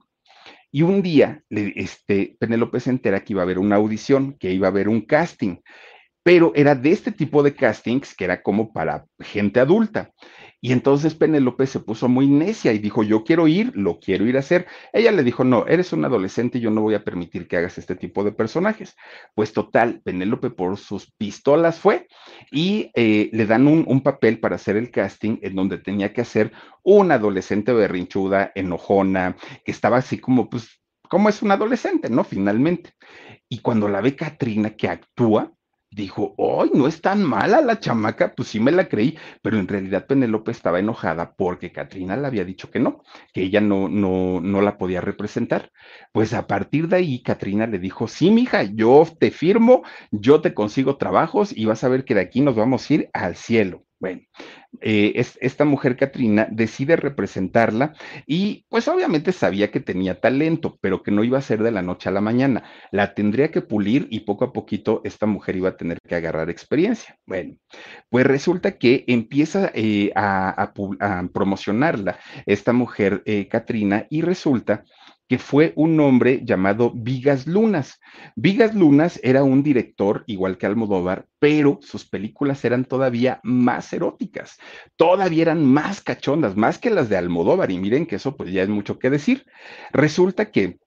Y 0.72 0.82
un 0.82 1.02
día, 1.02 1.44
este, 1.50 2.36
Penélope 2.40 2.80
se 2.80 2.90
entera 2.90 3.24
que 3.24 3.34
iba 3.34 3.42
a 3.42 3.46
haber 3.46 3.60
una 3.60 3.78
audición, 3.78 4.34
que 4.38 4.52
iba 4.52 4.68
a 4.68 4.72
haber 4.72 4.90
un 4.90 5.02
casting, 5.02 5.58
pero 6.28 6.52
era 6.56 6.76
de 6.76 6.92
este 6.92 7.14
tipo 7.14 7.42
de 7.42 7.56
castings 7.56 8.14
que 8.14 8.26
era 8.26 8.42
como 8.42 8.74
para 8.74 9.06
gente 9.18 9.62
adulta. 9.62 10.12
Y 10.60 10.74
entonces 10.74 11.16
Penélope 11.16 11.66
se 11.68 11.80
puso 11.80 12.10
muy 12.10 12.28
necia 12.28 12.74
y 12.74 12.80
dijo, 12.80 13.02
yo 13.02 13.24
quiero 13.24 13.48
ir, 13.48 13.72
lo 13.76 14.02
quiero 14.02 14.26
ir 14.26 14.36
a 14.36 14.42
hacer. 14.42 14.68
Ella 14.92 15.14
le 15.14 15.24
dijo, 15.24 15.46
no, 15.46 15.66
eres 15.68 15.94
un 15.94 16.04
adolescente 16.04 16.58
y 16.58 16.62
yo 16.62 16.70
no 16.70 16.82
voy 16.82 16.96
a 16.96 17.06
permitir 17.06 17.48
que 17.48 17.56
hagas 17.56 17.78
este 17.78 17.96
tipo 17.96 18.26
de 18.26 18.34
personajes. 18.34 18.98
Pues 19.36 19.54
total, 19.54 20.02
Penélope 20.04 20.50
por 20.50 20.76
sus 20.76 21.10
pistolas 21.14 21.80
fue 21.80 22.10
y 22.52 22.92
eh, 22.96 23.30
le 23.32 23.46
dan 23.46 23.66
un, 23.66 24.02
papel 24.02 24.42
para 24.42 24.56
hacer 24.56 24.76
el 24.76 24.92
casting 24.92 25.38
en 25.44 25.56
donde 25.56 25.78
tenía 25.78 26.12
que 26.12 26.20
hacer 26.20 26.52
una 26.84 27.16
adolescente 27.16 27.72
berrinchuda, 27.72 28.52
enojona, 28.54 29.38
que 29.64 29.72
estaba 29.72 29.96
así 29.96 30.18
como, 30.18 30.50
pues, 30.50 30.82
como 31.08 31.30
es 31.30 31.42
un 31.42 31.52
adolescente, 31.52 32.10
¿no? 32.10 32.26
Finalmente. 32.26 32.92
Y 33.48 33.60
cuando 33.60 33.88
la 33.88 34.02
ve 34.02 34.18
Katrina 34.18 34.72
que 34.72 34.90
actúa, 34.90 35.54
dijo, 35.92 36.36
¡ay, 36.38 36.72
no 36.74 36.88
es 36.88 37.02
tan 37.02 37.24
mala 37.24 37.62
la 37.62 37.80
chamaca! 37.80 38.34
Pues 38.36 38.50
sí 38.50 38.60
me 38.60 38.72
la 38.72 38.88
creí, 38.90 39.18
pero 39.42 39.58
en 39.60 39.68
realidad 39.68 40.06
Penélope 40.08 40.52
estaba 40.52 40.80
enojada 40.80 41.34
porque 41.36 41.72
Katrina 41.72 42.18
le 42.18 42.28
había 42.28 42.46
dicho 42.46 42.70
que 42.72 42.80
no, 42.80 43.04
que 43.34 43.44
ella 43.44 43.62
no, 43.62 43.90
no, 43.90 44.40
no 44.42 44.62
la 44.62 44.78
podía 44.78 45.02
representar. 45.02 45.72
Pues 46.12 46.34
a 46.34 46.48
partir 46.48 46.88
de 46.88 46.98
ahí, 46.98 47.24
Katrina 47.24 47.68
le 47.68 47.80
dijo, 47.80 48.08
sí, 48.08 48.32
mija, 48.32 48.64
yo 48.64 49.06
te 49.20 49.32
firmo, 49.32 49.84
yo 50.12 50.42
te 50.42 50.54
consigo 50.54 50.98
trabajos 50.98 51.56
y 51.56 51.66
vas 51.66 51.84
a 51.84 51.90
ver 51.90 52.06
que 52.06 52.16
de 52.16 52.22
aquí 52.22 52.42
nos 52.42 52.56
vamos 52.56 52.90
a 52.90 52.94
ir 52.94 53.10
al 53.14 53.36
cielo. 53.36 53.87
Bueno, 54.00 54.22
eh, 54.82 55.14
es, 55.16 55.40
esta 55.42 55.66
mujer 55.66 55.98
Katrina 55.98 56.48
decide 56.52 56.96
representarla 56.98 57.94
y 58.28 58.66
pues 58.70 58.88
obviamente 58.88 59.32
sabía 59.32 59.72
que 59.72 59.80
tenía 59.80 60.20
talento, 60.20 60.78
pero 60.82 61.02
que 61.02 61.10
no 61.10 61.24
iba 61.24 61.40
a 61.40 61.42
ser 61.42 61.64
de 61.64 61.72
la 61.72 61.82
noche 61.82 62.10
a 62.10 62.12
la 62.12 62.22
mañana. 62.22 62.64
La 62.92 63.16
tendría 63.16 63.50
que 63.50 63.62
pulir 63.62 64.08
y 64.12 64.20
poco 64.22 64.46
a 64.46 64.54
poquito 64.54 65.02
esta 65.04 65.26
mujer 65.26 65.56
iba 65.56 65.70
a 65.70 65.78
tener 65.78 66.00
que 66.08 66.16
agarrar 66.16 66.50
experiencia. 66.52 67.18
Bueno, 67.26 67.56
pues 68.10 68.28
resulta 68.28 68.78
que 68.78 69.04
empieza 69.08 69.72
eh, 69.74 70.12
a, 70.16 70.74
promocionarla 71.34 72.20
esta 72.46 72.74
mujer 72.74 73.24
eh, 73.26 73.48
Katrina 73.48 74.06
y 74.10 74.22
resulta 74.22 74.84
fue 75.38 75.74
un 75.76 76.00
hombre 76.00 76.42
llamado 76.46 76.94
Vigas 76.96 77.48
Lunas. 77.48 78.00
Vigas 78.38 78.74
Lunas 78.74 79.20
era 79.22 79.44
un 79.44 79.62
director 79.62 80.24
igual 80.26 80.58
que 80.58 80.66
Almodóvar, 80.66 81.28
pero 81.40 81.80
sus 81.82 82.06
películas 82.06 82.64
eran 82.64 82.86
todavía 82.86 83.42
más 83.44 83.92
eróticas, 83.92 84.58
todavía 84.96 85.42
eran 85.42 85.66
más 85.66 86.02
cachondas, 86.02 86.56
más 86.56 86.80
que 86.80 86.90
las 86.90 87.10
de 87.10 87.18
Almodóvar, 87.18 87.70
y 87.72 87.78
miren 87.78 88.06
que 88.06 88.16
eso 88.16 88.38
pues 88.38 88.52
ya 88.54 88.64
es 88.64 88.70
mucho 88.70 88.98
que 88.98 89.10
decir. 89.10 89.46
Resulta 89.92 90.50
que 90.50 90.80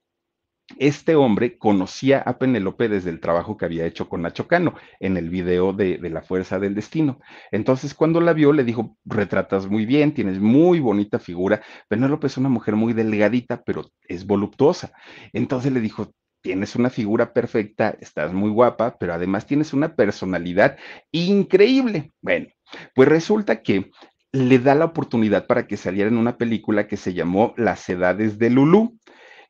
este 0.78 1.14
hombre 1.14 1.58
conocía 1.58 2.20
a 2.20 2.38
Penélope 2.38 2.88
desde 2.88 3.10
el 3.10 3.20
trabajo 3.20 3.56
que 3.56 3.64
había 3.64 3.86
hecho 3.86 4.08
con 4.08 4.22
Nacho 4.22 4.46
Cano 4.46 4.74
en 4.98 5.16
el 5.16 5.28
video 5.28 5.72
de, 5.72 5.98
La 6.10 6.22
Fuerza 6.22 6.58
del 6.58 6.74
Destino. 6.74 7.20
Entonces, 7.50 7.94
cuando 7.94 8.20
la 8.20 8.32
vio, 8.32 8.52
le 8.52 8.64
dijo, 8.64 8.96
retratas 9.04 9.66
muy 9.66 9.86
bien, 9.86 10.14
tienes 10.14 10.38
muy 10.40 10.80
bonita 10.80 11.18
figura. 11.18 11.62
Penélope 11.88 12.26
es 12.26 12.36
una 12.36 12.48
mujer 12.48 12.76
muy 12.76 12.92
delgadita, 12.92 13.62
pero 13.62 13.90
es 14.06 14.26
voluptuosa. 14.26 14.92
Entonces 15.32 15.72
le 15.72 15.80
dijo, 15.80 16.12
tienes 16.40 16.76
una 16.76 16.90
figura 16.90 17.32
perfecta, 17.32 17.96
estás 18.00 18.32
muy 18.32 18.50
guapa, 18.50 18.96
pero 18.98 19.14
además 19.14 19.46
tienes 19.46 19.72
una 19.72 19.94
personalidad 19.94 20.78
increíble. 21.12 22.12
Bueno, 22.20 22.48
pues 22.94 23.08
resulta 23.08 23.62
que 23.62 23.90
le 24.32 24.58
da 24.58 24.74
la 24.74 24.86
oportunidad 24.86 25.46
para 25.46 25.66
que 25.66 25.76
saliera 25.76 26.08
en 26.08 26.16
una 26.16 26.36
película 26.36 26.86
que 26.86 26.96
se 26.96 27.14
llamó 27.14 27.52
Las 27.56 27.88
Edades 27.88 28.38
de 28.38 28.50
Lulú. 28.50 28.98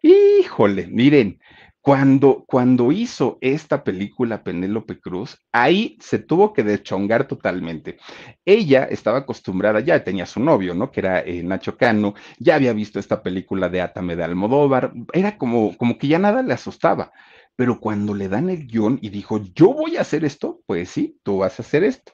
Híjole, 0.03 0.87
miren, 0.87 1.39
cuando, 1.83 2.45
cuando 2.47 2.93
hizo 2.93 3.39
esta 3.41 3.85
película 3.85 4.43
Penélope 4.43 4.99
Cruz, 5.01 5.39
ahí 5.53 5.97
se 6.01 6.19
tuvo 6.19 6.53
que 6.53 6.63
deschongar 6.63 7.27
totalmente. 7.27 7.99
Ella 8.45 8.85
estaba 8.85 9.19
acostumbrada, 9.19 9.81
ya 9.81 10.03
tenía 10.05 10.27
su 10.27 10.41
novio, 10.41 10.75
¿no? 10.75 10.91
Que 10.91 11.01
era 11.01 11.21
eh, 11.21 11.43
Nacho 11.43 11.77
Cano, 11.77 12.15
ya 12.39 12.55
había 12.55 12.73
visto 12.73 12.99
esta 12.99 13.23
película 13.23 13.69
de 13.69 13.81
Atame 13.81 14.17
de 14.17 14.25
Almodóvar, 14.25 14.93
era 15.13 15.39
como, 15.39 15.77
como 15.77 15.99
que 15.99 16.09
ya 16.09 16.19
nada 16.19 16.43
le 16.43 16.55
asustaba. 16.55 17.13
Pero 17.57 17.79
cuando 17.81 18.15
le 18.15 18.29
dan 18.29 18.49
el 18.49 18.67
guion 18.67 18.99
y 19.03 19.11
dijo, 19.11 19.43
yo 19.55 19.75
voy 19.75 19.97
a 19.97 20.03
hacer 20.03 20.25
esto, 20.25 20.61
pues 20.67 20.89
sí, 20.91 21.19
tú 21.23 21.39
vas 21.39 21.59
a 21.59 21.63
hacer 21.63 21.85
esto. 21.85 22.13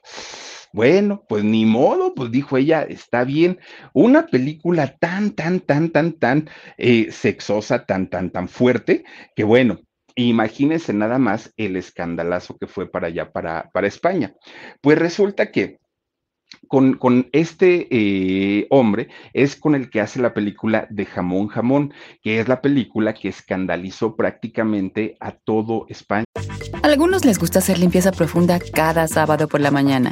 Bueno, 0.73 1.23
pues 1.27 1.43
ni 1.43 1.65
modo, 1.65 2.13
pues 2.13 2.31
dijo 2.31 2.57
ella, 2.57 2.83
está 2.83 3.23
bien. 3.23 3.59
Una 3.93 4.27
película 4.27 4.95
tan, 4.97 5.31
tan, 5.31 5.59
tan, 5.59 5.89
tan, 5.89 6.13
tan 6.13 6.49
eh, 6.77 7.11
sexosa, 7.11 7.85
tan, 7.85 8.09
tan, 8.09 8.31
tan 8.31 8.47
fuerte, 8.47 9.03
que 9.35 9.43
bueno, 9.43 9.79
imagínense 10.15 10.93
nada 10.93 11.19
más 11.19 11.53
el 11.57 11.75
escandalazo 11.75 12.57
que 12.57 12.67
fue 12.67 12.89
para 12.89 13.07
allá, 13.07 13.31
para, 13.31 13.69
para 13.71 13.87
España. 13.87 14.35
Pues 14.81 14.97
resulta 14.97 15.51
que 15.51 15.79
con, 16.67 16.93
con, 16.93 17.29
este 17.33 17.87
eh, 17.91 18.67
hombre 18.69 19.09
es 19.33 19.55
con 19.55 19.75
el 19.75 19.89
que 19.89 20.01
hace 20.01 20.21
la 20.21 20.33
película 20.33 20.87
de 20.89 21.05
Jamón 21.05 21.47
Jamón, 21.47 21.93
que 22.21 22.39
es 22.39 22.47
la 22.47 22.61
película 22.61 23.13
que 23.13 23.29
escandalizó 23.29 24.15
prácticamente 24.15 25.17
a 25.19 25.31
todo 25.33 25.85
España. 25.89 26.25
A 26.81 26.87
algunos 26.87 27.25
les 27.25 27.39
gusta 27.39 27.59
hacer 27.59 27.77
limpieza 27.77 28.11
profunda 28.11 28.59
cada 28.59 29.07
sábado 29.07 29.47
por 29.47 29.61
la 29.61 29.71
mañana. 29.71 30.11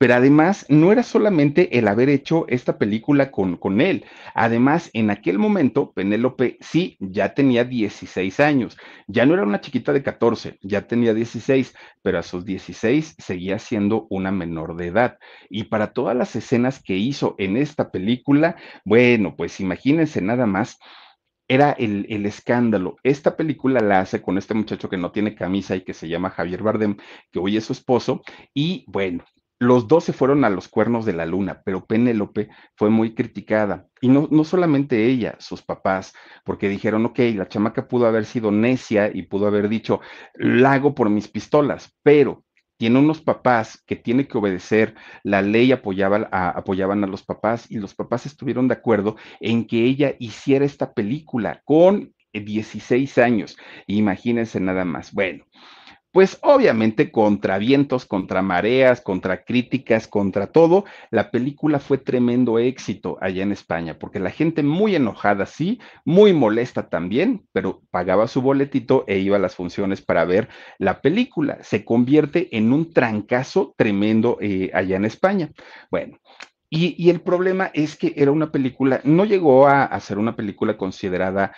Pero 0.00 0.14
además, 0.14 0.64
no 0.70 0.92
era 0.92 1.02
solamente 1.02 1.78
el 1.78 1.86
haber 1.86 2.08
hecho 2.08 2.46
esta 2.48 2.78
película 2.78 3.30
con, 3.30 3.58
con 3.58 3.82
él. 3.82 4.06
Además, 4.32 4.88
en 4.94 5.10
aquel 5.10 5.38
momento, 5.38 5.92
Penélope 5.92 6.56
sí, 6.62 6.96
ya 7.00 7.34
tenía 7.34 7.64
16 7.64 8.40
años. 8.40 8.78
Ya 9.08 9.26
no 9.26 9.34
era 9.34 9.42
una 9.42 9.60
chiquita 9.60 9.92
de 9.92 10.02
14, 10.02 10.56
ya 10.62 10.86
tenía 10.86 11.12
16, 11.12 11.74
pero 12.00 12.18
a 12.18 12.22
sus 12.22 12.46
16 12.46 13.16
seguía 13.18 13.58
siendo 13.58 14.06
una 14.08 14.32
menor 14.32 14.74
de 14.76 14.86
edad. 14.86 15.18
Y 15.50 15.64
para 15.64 15.92
todas 15.92 16.16
las 16.16 16.34
escenas 16.34 16.82
que 16.82 16.96
hizo 16.96 17.34
en 17.36 17.58
esta 17.58 17.90
película, 17.90 18.56
bueno, 18.86 19.36
pues 19.36 19.60
imagínense 19.60 20.22
nada 20.22 20.46
más 20.46 20.78
era 21.46 21.72
el, 21.72 22.06
el, 22.08 22.24
escándalo. 22.24 22.96
Esta 23.02 23.36
película 23.36 23.80
la 23.80 24.00
hace 24.00 24.22
con 24.22 24.38
este 24.38 24.54
muchacho 24.54 24.88
que 24.88 24.96
no 24.96 25.12
tiene 25.12 25.34
camisa 25.34 25.76
y 25.76 25.82
que 25.82 25.92
se 25.92 26.08
llama 26.08 26.30
Javier 26.30 26.62
Bardem, 26.62 26.96
que 27.30 27.38
hoy 27.38 27.58
es 27.58 27.64
su 27.64 27.74
esposo, 27.74 28.22
y 28.54 28.84
bueno, 28.86 29.24
los 29.60 29.86
dos 29.86 30.04
se 30.04 30.14
fueron 30.14 30.44
a 30.44 30.50
los 30.50 30.68
cuernos 30.68 31.04
de 31.04 31.12
la 31.12 31.26
luna, 31.26 31.62
pero 31.64 31.84
Penélope 31.84 32.48
fue 32.76 32.88
muy 32.88 33.14
criticada. 33.14 33.86
Y 34.00 34.08
no, 34.08 34.26
no 34.30 34.42
solamente 34.42 35.06
ella, 35.06 35.36
sus 35.38 35.62
papás, 35.62 36.14
porque 36.44 36.68
dijeron, 36.68 37.04
ok, 37.04 37.18
la 37.36 37.46
chamaca 37.46 37.86
pudo 37.86 38.06
haber 38.06 38.24
sido 38.24 38.50
necia 38.50 39.10
y 39.12 39.22
pudo 39.22 39.46
haber 39.46 39.68
dicho, 39.68 40.00
la 40.34 40.72
hago 40.72 40.94
por 40.94 41.10
mis 41.10 41.28
pistolas, 41.28 41.94
pero 42.02 42.44
tiene 42.78 42.98
unos 42.98 43.20
papás 43.20 43.84
que 43.86 43.96
tiene 43.96 44.26
que 44.26 44.38
obedecer, 44.38 44.94
la 45.22 45.42
ley 45.42 45.70
apoyaba 45.70 46.30
apoyaban 46.32 47.04
a 47.04 47.06
los 47.06 47.22
papás 47.22 47.70
y 47.70 47.76
los 47.76 47.94
papás 47.94 48.24
estuvieron 48.24 48.68
de 48.68 48.74
acuerdo 48.74 49.16
en 49.40 49.66
que 49.66 49.84
ella 49.84 50.14
hiciera 50.18 50.64
esta 50.64 50.94
película 50.94 51.60
con 51.66 52.14
16 52.32 53.18
años. 53.18 53.58
Imagínense 53.86 54.60
nada 54.60 54.86
más. 54.86 55.12
Bueno, 55.12 55.44
pues 56.12 56.38
obviamente 56.42 57.12
contra 57.12 57.58
vientos, 57.58 58.04
contra 58.04 58.42
mareas, 58.42 59.00
contra 59.00 59.44
críticas, 59.44 60.08
contra 60.08 60.48
todo, 60.48 60.84
la 61.10 61.30
película 61.30 61.78
fue 61.78 61.98
tremendo 61.98 62.58
éxito 62.58 63.16
allá 63.20 63.42
en 63.42 63.52
España, 63.52 63.98
porque 63.98 64.18
la 64.18 64.30
gente 64.30 64.62
muy 64.62 64.96
enojada, 64.96 65.46
sí, 65.46 65.80
muy 66.04 66.32
molesta 66.32 66.88
también, 66.88 67.46
pero 67.52 67.82
pagaba 67.90 68.26
su 68.26 68.42
boletito 68.42 69.04
e 69.06 69.18
iba 69.18 69.36
a 69.36 69.40
las 69.40 69.54
funciones 69.54 70.02
para 70.02 70.24
ver 70.24 70.48
la 70.78 71.00
película. 71.00 71.58
Se 71.62 71.84
convierte 71.84 72.56
en 72.56 72.72
un 72.72 72.92
trancazo 72.92 73.74
tremendo 73.76 74.38
eh, 74.40 74.70
allá 74.74 74.96
en 74.96 75.04
España. 75.04 75.50
Bueno, 75.90 76.18
y, 76.70 77.10
el 77.10 77.20
problema 77.20 77.70
es 77.74 77.96
que 77.96 78.14
era 78.16 78.30
una 78.30 78.52
película, 78.52 79.00
no 79.02 79.24
llegó 79.24 79.66
a, 79.66 79.98
ser 79.98 80.18
una 80.18 80.36
película 80.36 80.76
considerada 80.76 81.52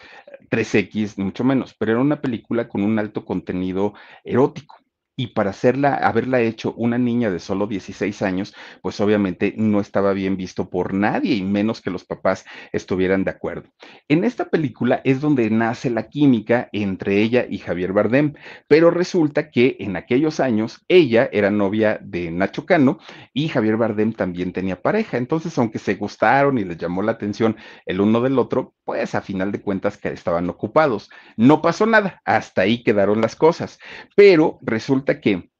3X, 0.48 1.18
mucho 1.18 1.44
menos, 1.44 1.74
pero 1.74 1.92
era 1.92 2.00
una 2.00 2.22
película 2.22 2.66
con 2.66 2.82
un 2.82 2.98
alto 2.98 3.24
contenido 3.26 3.92
erótico. 4.24 4.81
Y 5.14 5.28
para 5.28 5.50
hacerla, 5.50 5.94
haberla 5.94 6.40
hecho 6.40 6.72
una 6.76 6.96
niña 6.96 7.30
de 7.30 7.38
solo 7.38 7.66
16 7.66 8.22
años, 8.22 8.54
pues 8.80 8.98
obviamente 9.00 9.54
no 9.56 9.80
estaba 9.80 10.12
bien 10.14 10.36
visto 10.36 10.70
por 10.70 10.94
nadie 10.94 11.34
y 11.34 11.42
menos 11.42 11.82
que 11.82 11.90
los 11.90 12.04
papás 12.04 12.44
estuvieran 12.72 13.24
de 13.24 13.30
acuerdo. 13.30 13.68
En 14.08 14.24
esta 14.24 14.46
película 14.46 15.02
es 15.04 15.20
donde 15.20 15.50
nace 15.50 15.90
la 15.90 16.08
química 16.08 16.68
entre 16.72 17.20
ella 17.20 17.46
y 17.48 17.58
Javier 17.58 17.92
Bardem, 17.92 18.34
pero 18.68 18.90
resulta 18.90 19.50
que 19.50 19.76
en 19.80 19.96
aquellos 19.96 20.40
años 20.40 20.82
ella 20.88 21.28
era 21.32 21.50
novia 21.50 21.98
de 22.02 22.30
Nacho 22.30 22.64
Cano 22.64 22.98
y 23.34 23.48
Javier 23.48 23.76
Bardem 23.76 24.14
también 24.14 24.52
tenía 24.52 24.80
pareja, 24.80 25.18
entonces 25.18 25.56
aunque 25.58 25.78
se 25.78 25.96
gustaron 25.96 26.58
y 26.58 26.64
les 26.64 26.78
llamó 26.78 27.02
la 27.02 27.12
atención 27.12 27.56
el 27.84 28.00
uno 28.00 28.20
del 28.22 28.38
otro, 28.38 28.74
pues 28.84 29.14
a 29.14 29.20
final 29.20 29.52
de 29.52 29.60
cuentas 29.60 29.98
que 29.98 30.08
estaban 30.08 30.48
ocupados. 30.48 31.10
No 31.36 31.60
pasó 31.60 31.86
nada, 31.86 32.20
hasta 32.24 32.62
ahí 32.62 32.82
quedaron 32.82 33.20
las 33.20 33.36
cosas, 33.36 33.78
pero 34.16 34.58
resulta 34.62 35.01
que 35.04 35.52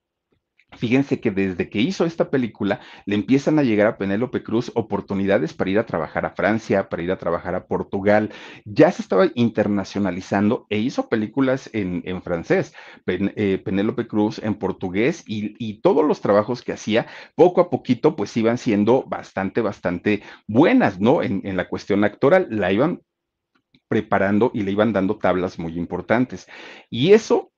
Fíjense 0.76 1.20
que 1.20 1.30
desde 1.30 1.68
que 1.68 1.80
hizo 1.80 2.04
esta 2.04 2.30
película 2.30 2.80
le 3.04 3.14
empiezan 3.14 3.58
a 3.58 3.62
llegar 3.62 3.86
a 3.86 3.98
Penélope 3.98 4.42
Cruz 4.42 4.72
oportunidades 4.74 5.52
para 5.52 5.70
ir 5.70 5.78
a 5.78 5.86
trabajar 5.86 6.24
a 6.24 6.30
Francia, 6.30 6.88
para 6.88 7.02
ir 7.02 7.12
a 7.12 7.18
trabajar 7.18 7.54
a 7.54 7.66
Portugal. 7.66 8.30
Ya 8.64 8.90
se 8.90 9.02
estaba 9.02 9.26
internacionalizando 9.34 10.66
e 10.70 10.78
hizo 10.78 11.08
películas 11.08 11.68
en, 11.72 12.22
francés, 12.22 12.72
eh, 13.06 13.60
Penélope 13.62 14.06
Cruz 14.06 14.38
en 14.38 14.54
portugués 14.54 15.22
y, 15.26 15.52
todos 15.82 16.06
los 16.06 16.20
trabajos 16.20 16.62
que 16.62 16.72
hacía 16.72 17.06
poco 17.34 17.60
a 17.60 17.70
poquito 17.70 18.14
pues 18.14 18.36
iban 18.36 18.58
siendo 18.58 19.04
bastante, 19.04 19.60
bastante 19.62 20.22
buenas, 20.46 21.00
¿no? 21.00 21.22
En, 21.22 21.40
en 21.44 21.56
la 21.56 21.68
cuestión 21.68 22.04
actoral 22.04 22.46
la 22.50 22.72
iban 22.72 23.00
preparando 23.88 24.50
y 24.54 24.62
le 24.62 24.70
iban 24.70 24.92
dando 24.92 25.16
tablas 25.16 25.58
muy 25.58 25.76
importantes. 25.76 26.46
Y 26.88 27.12
eso 27.12 27.51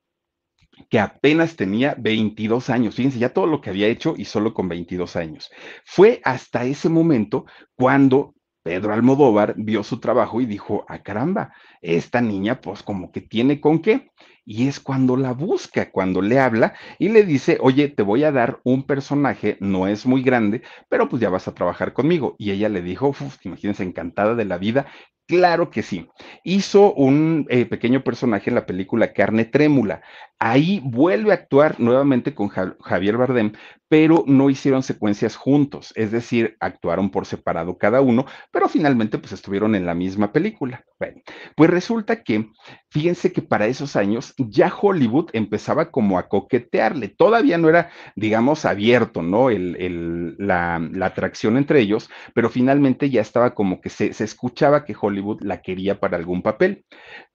que 0.91 0.99
apenas 0.99 1.57
tenía 1.57 1.95
22 1.99 2.71
años. 2.71 2.95
Fíjense, 2.95 3.19
ya 3.19 3.33
todo 3.33 3.47
lo 3.47 3.61
que 3.61 3.71
había 3.71 3.89
hecho 3.89 4.15
y 4.17 4.25
solo 4.25 4.55
con 4.55 4.69
22 4.69 5.17
años. 5.17 5.51
Fue 5.85 6.21
hasta 6.25 6.65
ese 6.65 6.89
momento 6.89 7.47
cuando 7.75 8.35
Pedro 8.63 8.95
Almodóvar 8.95 9.55
vio 9.59 9.85
su 9.85 10.01
trabajo 10.01 10.41
y 10.41 10.47
dijo, 10.47 10.87
ah, 10.89 11.03
caramba, 11.03 11.53
esta 11.83 12.23
niña 12.23 12.61
pues 12.63 12.83
como 12.83 13.13
que 13.13 13.21
tiene 13.21 13.61
con 13.61 13.81
qué. 13.81 14.09
Y 14.47 14.69
es 14.69 14.79
cuando 14.79 15.17
la 15.17 15.33
busca, 15.33 15.91
cuando 15.91 16.21
le 16.21 16.39
habla 16.39 16.75
y 16.99 17.09
le 17.09 17.25
dice, 17.25 17.59
oye, 17.61 17.89
te 17.89 18.03
voy 18.03 18.25
a 18.25 18.33
dar 18.33 18.61
un 18.63 18.83
personaje, 18.83 19.57
no 19.61 19.87
es 19.87 20.05
muy 20.05 20.23
grande, 20.23 20.63
pero 20.91 21.09
pues 21.09 21.21
ya 21.21 21.31
vas 21.31 21.49
a 21.49 21.55
trabajar 21.55 21.93
conmigo. 21.95 22.37
Y 22.39 22.51
ella 22.51 22.69
le 22.69 22.83
dijo, 22.83 23.15
imagínense, 23.43 23.83
encantada 23.83 24.35
de 24.35 24.45
la 24.45 24.59
vida, 24.59 24.87
Claro 25.27 25.71
que 25.71 25.83
sí. 25.83 26.07
Hizo 26.43 26.93
un 26.93 27.47
eh, 27.49 27.65
pequeño 27.65 28.05
personaje 28.05 28.51
en 28.51 28.57
la 28.57 28.67
película 28.67 29.15
Carne 29.15 29.47
Trémula. 29.47 30.03
Ahí 30.47 30.83
vuelve 30.85 31.31
a 31.31 31.37
actuar 31.37 31.81
nuevamente 31.81 32.35
con 32.35 32.49
Javier 32.49 33.17
Bardem, 33.17 33.53
pero 33.89 34.25
no 34.27 34.51
hicieron 34.51 34.83
secuencias 34.83 35.37
juntos, 35.37 35.93
es 35.95 36.11
decir, 36.11 36.57
actuaron 36.61 37.11
por 37.11 37.25
separado 37.25 37.79
cada 37.79 38.03
uno, 38.03 38.27
pero 38.51 38.69
finalmente 38.69 39.19
pues 39.19 39.33
estuvieron 39.33 39.75
en 39.75 39.87
la 39.87 39.95
misma 39.95 40.33
película. 40.33 40.85
Bueno, 40.99 41.23
pues 41.57 41.71
resulta 41.71 42.23
que, 42.23 42.51
fíjense 42.91 43.33
que 43.33 43.41
para 43.41 43.69
esos 43.69 43.97
años 43.97 44.35
ya 44.37 44.71
Hollywood 44.75 45.31
empezaba 45.33 45.91
como 45.91 46.19
a 46.19 46.29
coquetearle, 46.29 47.09
todavía 47.09 47.57
no 47.57 47.69
era, 47.69 47.91
digamos, 48.17 48.65
abierto, 48.65 49.23
¿no? 49.23 49.49
El, 49.49 50.37
la, 50.39 50.77
atracción 51.03 51.57
entre 51.57 51.81
ellos, 51.81 52.11
pero 52.35 52.51
finalmente 52.51 53.11
ya 53.11 53.21
estaba 53.21 53.55
como 53.55 53.81
que 53.81 53.91
se, 53.91 54.13
se 54.13 54.25
escuchaba 54.25 54.85
que 54.85 54.97
Hollywood 55.01 55.43
la 55.43 55.63
quería 55.63 56.01
para 56.01 56.17
algún 56.17 56.43
papel. 56.43 56.85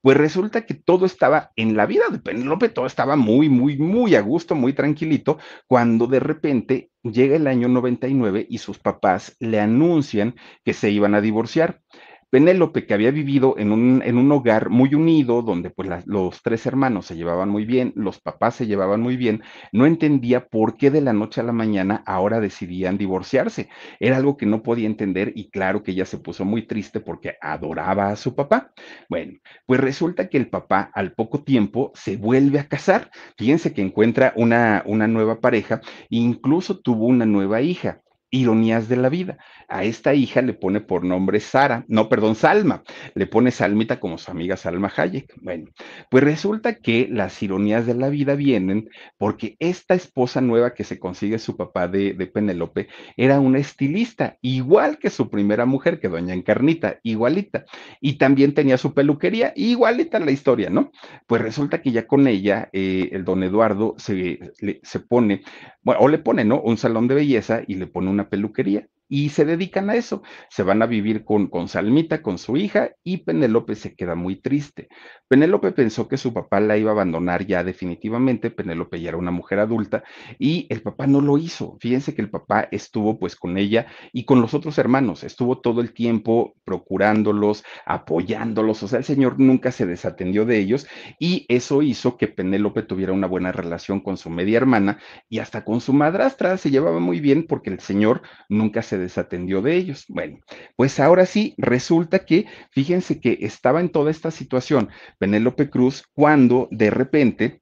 Pues 0.02 0.18
resulta 0.18 0.66
que 0.66 0.74
todo 0.74 1.06
estaba 1.06 1.52
en 1.56 1.78
la 1.78 1.86
vida 1.86 2.06
de 2.12 2.20
Penélope, 2.20 2.70
todo 2.70 2.86
estaba 2.86 2.99
muy, 3.06 3.50
muy, 3.50 3.78
muy 3.78 4.16
a 4.16 4.22
gusto, 4.22 4.56
muy 4.56 4.74
tranquilito, 4.74 5.38
cuando 5.68 6.08
de 6.08 6.20
repente 6.20 6.92
llega 7.04 7.36
el 7.36 7.48
año 7.48 7.68
99 7.68 8.46
y 8.50 8.58
sus 8.58 8.80
papás 8.80 9.36
le 9.40 9.60
anuncian 9.60 10.36
que 10.64 10.74
se 10.74 10.92
iban 10.92 11.16
a 11.16 11.22
divorciar. 11.22 11.82
Penélope, 12.30 12.86
que 12.86 12.94
había 12.94 13.12
vivido 13.12 13.56
en 13.58 13.72
un, 13.72 14.02
en 14.06 14.18
un 14.18 14.32
hogar 14.32 14.70
muy 14.70 14.94
unido, 14.94 15.42
donde 15.42 15.72
pues 15.72 15.90
los 16.06 16.42
tres 16.44 16.66
hermanos 16.66 17.08
se 17.08 17.16
llevaban 17.16 17.50
muy 17.50 17.66
bien, 17.66 17.92
los 17.96 18.20
papás 18.20 18.56
se 18.56 18.68
llevaban 18.68 19.02
muy 19.02 19.18
bien, 19.18 19.42
no 19.72 19.86
entendía 19.86 20.48
por 20.48 20.78
qué 20.78 20.92
de 20.92 21.02
la 21.02 21.14
noche 21.14 21.42
a 21.42 21.44
la 21.44 21.52
mañana 21.54 22.04
ahora 22.06 22.40
decidían 22.40 22.98
divorciarse. 22.98 23.70
Era 24.00 24.18
algo 24.18 24.38
que 24.38 24.46
no 24.46 24.62
podía 24.62 24.86
entender 24.88 25.32
y 25.36 25.50
claro 25.50 25.82
que 25.84 25.92
ella 25.92 26.06
se 26.06 26.20
puso 26.20 26.46
muy 26.46 26.68
triste 26.68 27.00
porque 27.00 27.36
adoraba 27.42 28.10
a 28.10 28.16
su 28.16 28.36
papá. 28.36 28.74
Bueno, 29.10 29.34
pues 29.66 29.80
resulta 29.80 30.30
que 30.30 30.38
el 30.38 30.50
papá 30.50 30.92
al 30.94 31.14
poco 31.14 31.44
tiempo 31.44 31.92
se 31.96 32.18
vuelve 32.18 32.60
a 32.60 32.68
casar. 32.68 33.10
Fíjense 33.38 33.74
que 33.74 33.82
encuentra 33.82 34.34
una, 34.36 34.84
una 34.86 35.08
nueva 35.08 35.40
pareja, 35.40 35.82
incluso 36.10 36.80
tuvo 36.80 37.08
una 37.08 37.26
nueva 37.26 37.62
hija 37.62 38.02
ironías 38.32 38.88
de 38.90 38.98
la 38.98 39.10
vida. 39.10 39.38
A 39.68 39.84
esta 39.84 40.14
hija 40.14 40.42
le 40.42 40.54
pone 40.54 40.82
por 40.82 41.04
nombre 41.04 41.40
Sara, 41.40 41.86
no, 41.88 42.10
perdón, 42.10 42.36
Salma, 42.36 42.84
le 43.16 43.28
pone 43.28 43.52
Salmita 43.52 44.00
como 44.00 44.18
su 44.18 44.32
amiga 44.32 44.58
Salma 44.58 44.92
Hayek. 44.96 45.34
Bueno, 45.42 45.70
pues 46.10 46.24
resulta 46.24 46.76
que 46.76 47.08
las 47.10 47.42
ironías 47.42 47.86
de 47.86 47.94
la 47.94 48.10
vida 48.10 48.36
vienen 48.36 48.90
porque 49.18 49.56
esta 49.60 49.94
esposa 49.94 50.42
nueva 50.42 50.74
que 50.74 50.84
se 50.84 51.00
consigue 51.00 51.40
su 51.40 51.56
papá 51.56 51.88
de, 51.88 52.14
de 52.14 52.28
Penélope 52.28 52.88
era 53.18 53.40
una 53.40 53.60
estilista, 53.60 54.38
igual 54.42 54.98
que 55.00 55.10
su 55.10 55.30
primera 55.30 55.66
mujer, 55.66 56.00
que 56.00 56.10
doña 56.10 56.34
Encarnita, 56.34 57.00
igualita. 57.04 57.66
Y 58.02 58.18
también 58.18 58.54
tenía 58.54 58.78
su 58.78 58.94
peluquería, 58.94 59.54
igualita 59.56 60.20
la 60.20 60.32
historia, 60.32 60.70
¿no? 60.70 60.92
Pues 61.28 61.42
resulta 61.42 61.82
que 61.82 61.92
ya 61.92 62.08
con 62.08 62.28
ella, 62.28 62.70
eh, 62.74 63.10
el 63.12 63.26
don 63.26 63.44
Eduardo 63.44 63.96
se, 63.98 64.40
se 64.82 65.00
pone, 65.00 65.42
bueno, 65.84 66.02
o 66.02 66.08
le 66.08 66.18
pone, 66.20 66.46
¿no? 66.46 66.62
Un 66.62 66.78
salón 66.78 67.08
de 67.08 67.16
belleza 67.16 67.62
y 67.68 67.76
le 67.76 67.88
pone 67.88 68.10
una 68.20 68.30
peluquería 68.30 68.88
y 69.10 69.30
se 69.30 69.44
dedican 69.44 69.90
a 69.90 69.96
eso. 69.96 70.22
Se 70.50 70.64
van 70.64 70.82
a 70.82 70.86
vivir 70.86 71.26
con, 71.26 71.48
con 71.48 71.68
Salmita, 71.68 72.22
con 72.22 72.38
su 72.38 72.56
hija, 72.56 72.92
y 73.04 73.18
Penélope 73.18 73.76
se 73.76 73.96
queda 73.96 74.16
muy 74.16 74.40
triste. 74.40 74.88
Penélope 75.28 75.72
pensó 75.72 76.08
que 76.08 76.18
su 76.18 76.32
papá 76.32 76.60
la 76.60 76.78
iba 76.78 76.92
a 76.92 76.94
abandonar 76.94 77.46
ya 77.46 77.64
definitivamente. 77.64 78.52
Penélope 78.52 79.02
ya 79.02 79.10
era 79.10 79.18
una 79.18 79.32
mujer 79.32 79.60
adulta 79.60 80.04
y 80.38 80.68
el 80.70 80.82
papá 80.82 81.08
no 81.08 81.22
lo 81.22 81.38
hizo. 81.38 81.78
Fíjense 81.80 82.14
que 82.14 82.22
el 82.22 82.30
papá 82.30 82.68
estuvo 82.72 83.18
pues 83.18 83.36
con 83.36 83.58
ella 83.58 83.88
y 84.14 84.26
con 84.26 84.42
los 84.42 84.54
otros 84.54 84.78
hermanos, 84.78 85.24
estuvo 85.24 85.60
todo 85.60 85.82
el 85.82 85.94
tiempo 85.94 86.56
procurándolos, 86.64 87.64
apoyándolos. 87.86 88.84
O 88.84 88.88
sea, 88.88 89.00
el 89.00 89.06
señor 89.06 89.40
nunca 89.40 89.72
se 89.72 89.88
desatendió 89.88 90.46
de 90.46 90.60
ellos 90.60 90.88
y 91.20 91.46
eso 91.50 91.82
hizo 91.82 92.18
que 92.18 92.28
Penélope 92.28 92.84
tuviera 92.84 93.14
una 93.14 93.28
buena 93.28 93.52
relación 93.52 94.02
con 94.02 94.18
su 94.18 94.30
media 94.30 94.58
hermana 94.58 95.00
y 95.30 95.40
hasta 95.40 95.66
con 95.66 95.82
su 95.82 95.94
madrastra 95.94 96.58
se 96.58 96.70
llevaba 96.70 97.00
muy 97.00 97.20
bien 97.20 97.48
porque 97.48 97.72
el 97.72 97.80
señor 97.80 98.22
nunca 98.50 98.82
se 98.84 98.99
desatendió 99.00 99.62
de 99.62 99.76
ellos. 99.76 100.06
Bueno, 100.08 100.40
pues 100.76 101.00
ahora 101.00 101.26
sí, 101.26 101.56
resulta 101.58 102.26
que, 102.26 102.46
fíjense 102.72 103.20
que 103.20 103.40
estaba 103.42 103.80
en 103.80 103.90
toda 103.90 104.12
esta 104.12 104.32
situación 104.32 104.90
Penélope 105.18 105.70
Cruz 105.70 106.04
cuando 106.14 106.68
de 106.72 106.90
repente 106.90 107.62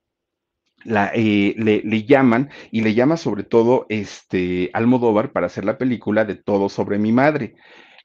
eh, 0.85 1.55
le, 1.57 1.81
le, 1.83 2.03
llaman 2.03 2.49
y 2.71 2.81
le 2.81 2.93
llama 2.93 3.17
sobre 3.17 3.43
todo 3.43 3.85
este 3.89 4.69
Almodóvar 4.73 5.31
para 5.31 5.47
hacer 5.47 5.65
la 5.65 5.77
película 5.77 6.23
de 6.23 6.35
Todo 6.35 6.69
sobre 6.69 6.97
mi 6.97 7.11
madre. 7.11 7.55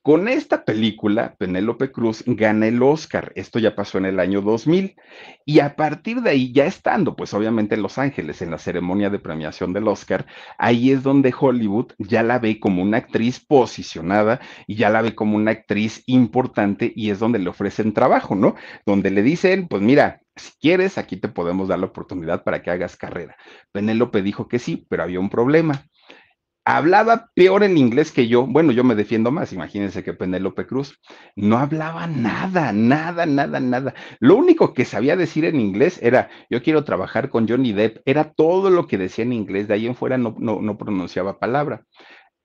Con 0.05 0.27
esta 0.27 0.65
película, 0.65 1.37
Penélope 1.39 1.93
Cruz 1.93 2.25
gana 2.27 2.67
el 2.67 2.83
Oscar. 2.83 3.31
Esto 3.37 3.61
ya 3.61 3.77
pasó 3.77 3.99
en 3.99 4.07
el 4.07 4.19
año 4.19 4.41
2000. 4.41 4.97
Y 5.45 5.61
a 5.61 5.77
partir 5.77 6.23
de 6.23 6.31
ahí, 6.31 6.53
ya 6.53 6.67
estando, 6.67 7.15
pues 7.15 7.33
obviamente 7.35 7.77
en 7.77 7.83
Los 7.83 7.99
Ángeles, 7.99 8.43
en 8.43 8.51
la 8.51 8.59
ceremonia 8.59 9.11
de 9.11 9.21
premiación 9.21 9.73
del 9.73 9.87
Oscar, 9.87 10.27
ahí 10.59 10.91
es 10.91 11.05
donde 11.05 11.33
Hollywood 11.39 11.93
ya 11.99 12.25
la 12.25 12.41
ve 12.41 12.59
como 12.59 12.83
una 12.83 12.97
actriz 12.97 13.39
posicionada 13.39 14.41
y 14.67 14.75
ya 14.75 14.91
la 14.91 15.03
ve 15.03 15.15
como 15.15 15.37
una 15.37 15.53
actriz 15.53 16.03
importante 16.07 16.93
y 16.97 17.11
es 17.11 17.21
donde 17.21 17.39
le 17.39 17.51
ofrecen 17.51 17.93
trabajo, 17.93 18.35
¿no? 18.35 18.57
Donde 18.85 19.13
le 19.13 19.23
dicen, 19.23 19.69
pues 19.69 19.83
mira, 19.83 20.21
si 20.35 20.51
quieres, 20.61 20.99
aquí 20.99 21.17
te 21.17 21.29
podemos 21.29 21.69
dar 21.69 21.79
la 21.79 21.87
oportunidad 21.87 22.43
para 22.43 22.61
que 22.61 22.73
hagas 22.73 22.97
carrera. 22.97 23.37
Penélope 23.71 24.23
dijo 24.23 24.49
que 24.49 24.59
sí, 24.59 24.85
pero 24.89 25.05
había 25.05 25.21
un 25.21 25.31
problema 25.31 25.87
hablaba 26.65 27.31
peor 27.35 27.65
en 27.65 27.77
inglés 27.77 28.13
que 28.13 28.29
yo. 28.29 28.47
Bueno, 28.47 28.73
yo 28.73 28.85
me 28.85 28.95
defiendo 28.95 29.31
más, 29.31 29.53
imagínense 29.53 30.05
que 30.05 30.15
Penélope 30.15 30.67
Cruz 30.67 30.99
no 31.37 31.59
hablaba 31.59 32.07
nada, 32.07 32.73
nada, 32.73 33.27
nada, 33.27 33.61
nada. 33.61 33.95
Lo 34.21 34.37
único 34.37 34.75
que 34.75 34.85
sabía 34.85 35.17
decir 35.17 35.45
en 35.45 35.61
inglés 35.61 35.99
era, 36.03 36.31
yo 36.51 36.63
quiero 36.63 36.85
trabajar 36.85 37.29
con 37.31 37.49
Johnny 37.49 37.73
Depp. 37.73 38.03
Era 38.05 38.33
todo 38.33 38.71
lo 38.71 38.87
que 38.87 38.99
decía 38.99 39.25
en 39.25 39.33
inglés, 39.33 39.69
de 39.69 39.75
ahí 39.75 39.87
en 39.87 39.97
fuera 39.97 40.19
no, 40.19 40.37
no, 40.39 40.61
no 40.61 40.79
pronunciaba 40.79 41.39
palabra. 41.39 41.85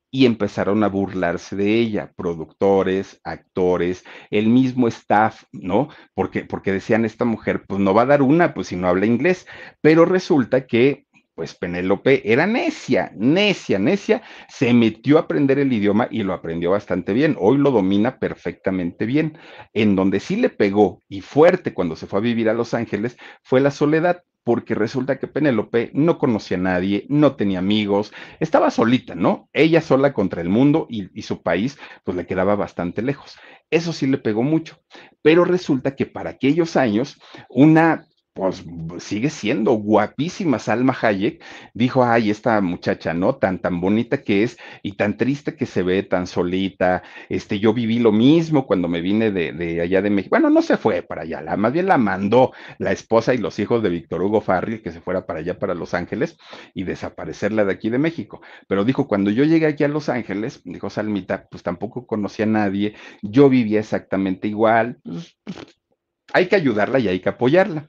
Y 0.09 0.25
empezaron 0.25 0.83
a 0.85 0.87
burlarse 0.87 1.55
de 1.57 1.75
ella, 1.79 2.13
productores, 2.15 3.19
actores, 3.25 4.05
el 4.31 4.47
mismo 4.47 4.87
staff, 4.87 5.43
¿no? 5.51 5.89
Porque, 6.13 6.45
porque 6.45 6.71
decían, 6.71 7.03
esta 7.03 7.25
mujer, 7.25 7.65
pues 7.67 7.81
no 7.81 7.93
va 7.93 8.03
a 8.03 8.05
dar 8.05 8.21
una, 8.21 8.53
pues 8.53 8.67
si 8.67 8.77
no 8.77 8.87
habla 8.87 9.05
inglés. 9.05 9.45
Pero 9.81 10.05
resulta 10.05 10.65
que 10.65 11.06
pues 11.37 11.53
Penélope 11.53 12.23
era 12.33 12.47
necia, 12.47 13.11
necia, 13.15 13.77
necia, 13.77 14.23
se 14.49 14.73
metió 14.73 15.17
a 15.17 15.21
aprender 15.21 15.59
el 15.59 15.71
idioma 15.71 16.07
y 16.09 16.23
lo 16.23 16.33
aprendió 16.33 16.71
bastante 16.71 17.13
bien. 17.13 17.37
Hoy 17.39 17.59
lo 17.59 17.69
domina 17.69 18.17
perfectamente 18.17 19.05
bien. 19.05 19.37
En 19.71 19.95
donde 19.95 20.19
sí 20.19 20.35
le 20.35 20.49
pegó 20.49 21.03
y 21.07 21.21
fuerte 21.21 21.75
cuando 21.75 21.95
se 21.95 22.07
fue 22.07 22.17
a 22.17 22.23
vivir 22.23 22.49
a 22.49 22.55
Los 22.55 22.73
Ángeles 22.73 23.17
fue 23.43 23.61
la 23.61 23.69
soledad 23.69 24.23
porque 24.43 24.73
resulta 24.73 25.19
que 25.19 25.27
Penélope 25.27 25.91
no 25.93 26.17
conocía 26.17 26.57
a 26.57 26.61
nadie, 26.61 27.05
no 27.07 27.35
tenía 27.35 27.59
amigos, 27.59 28.11
estaba 28.39 28.71
solita, 28.71 29.13
¿no? 29.13 29.47
Ella 29.53 29.81
sola 29.81 30.13
contra 30.13 30.41
el 30.41 30.49
mundo 30.49 30.87
y, 30.89 31.21
su 31.21 31.43
país 31.43 31.77
pues 32.03 32.17
le 32.17 32.25
quedaba 32.25 32.55
bastante 32.55 33.03
lejos. 33.03 33.37
Eso 33.69 33.93
sí 33.93 34.07
le 34.07 34.17
pegó 34.17 34.41
mucho, 34.41 34.79
pero 35.21 35.45
resulta 35.45 35.95
que 35.95 36.07
para 36.07 36.31
aquellos 36.31 36.77
años 36.77 37.21
una 37.47 38.07
pues 38.37 38.63
sigue 38.99 39.31
siendo 39.31 39.71
guapísima 39.71 40.59
Salma 40.59 40.95
Hayek, 41.01 41.43
dijo, 41.73 42.05
ay, 42.05 42.29
esta 42.29 42.61
muchacha, 42.61 43.15
¿no? 43.15 43.35
Tan, 43.35 43.57
tan 43.57 43.81
bonita 43.81 44.21
que 44.21 44.43
es 44.43 44.57
y 44.83 44.91
tan 44.91 45.17
triste 45.17 45.55
que 45.55 45.65
se 45.65 45.81
ve, 45.81 46.03
tan 46.03 46.27
solita, 46.27 47.01
este, 47.29 47.59
yo 47.59 47.73
viví 47.73 47.97
lo 47.97 48.11
mismo 48.11 48.67
cuando 48.67 48.87
me 48.87 49.01
vine 49.01 49.31
de, 49.31 49.53
de 49.53 49.81
allá 49.81 50.03
de 50.03 50.11
México, 50.11 50.35
bueno, 50.35 50.51
no 50.51 50.61
se 50.61 50.77
fue 50.77 51.01
para 51.01 51.23
allá, 51.23 51.41
la, 51.41 51.57
más 51.57 51.73
bien 51.73 51.87
la 51.87 51.97
mandó 51.97 52.53
la 52.77 52.91
esposa 52.91 53.33
y 53.33 53.39
los 53.39 53.57
hijos 53.57 53.81
de 53.81 53.89
Víctor 53.89 54.21
Hugo 54.21 54.39
Farril 54.39 54.83
que 54.83 54.91
se 54.91 55.01
fuera 55.01 55.25
para 55.25 55.39
allá, 55.39 55.57
para 55.57 55.73
Los 55.73 55.95
Ángeles 55.95 56.37
y 56.75 56.83
desaparecerla 56.83 57.65
de 57.65 57.73
aquí 57.73 57.89
de 57.89 57.97
México, 57.97 58.41
pero 58.67 58.85
dijo, 58.85 59.07
cuando 59.07 59.31
yo 59.31 59.45
llegué 59.45 59.65
aquí 59.65 59.83
a 59.83 59.87
Los 59.87 60.09
Ángeles, 60.09 60.61
dijo 60.63 60.91
Salmita, 60.91 61.47
pues 61.49 61.63
tampoco 61.63 62.05
conocía 62.05 62.45
a 62.45 62.49
nadie, 62.49 62.93
yo 63.23 63.49
vivía 63.49 63.79
exactamente 63.79 64.47
igual, 64.47 64.99
pues, 65.03 65.35
hay 66.33 66.47
que 66.47 66.55
ayudarla 66.55 66.99
y 66.99 67.07
hay 67.07 67.19
que 67.19 67.29
apoyarla. 67.29 67.87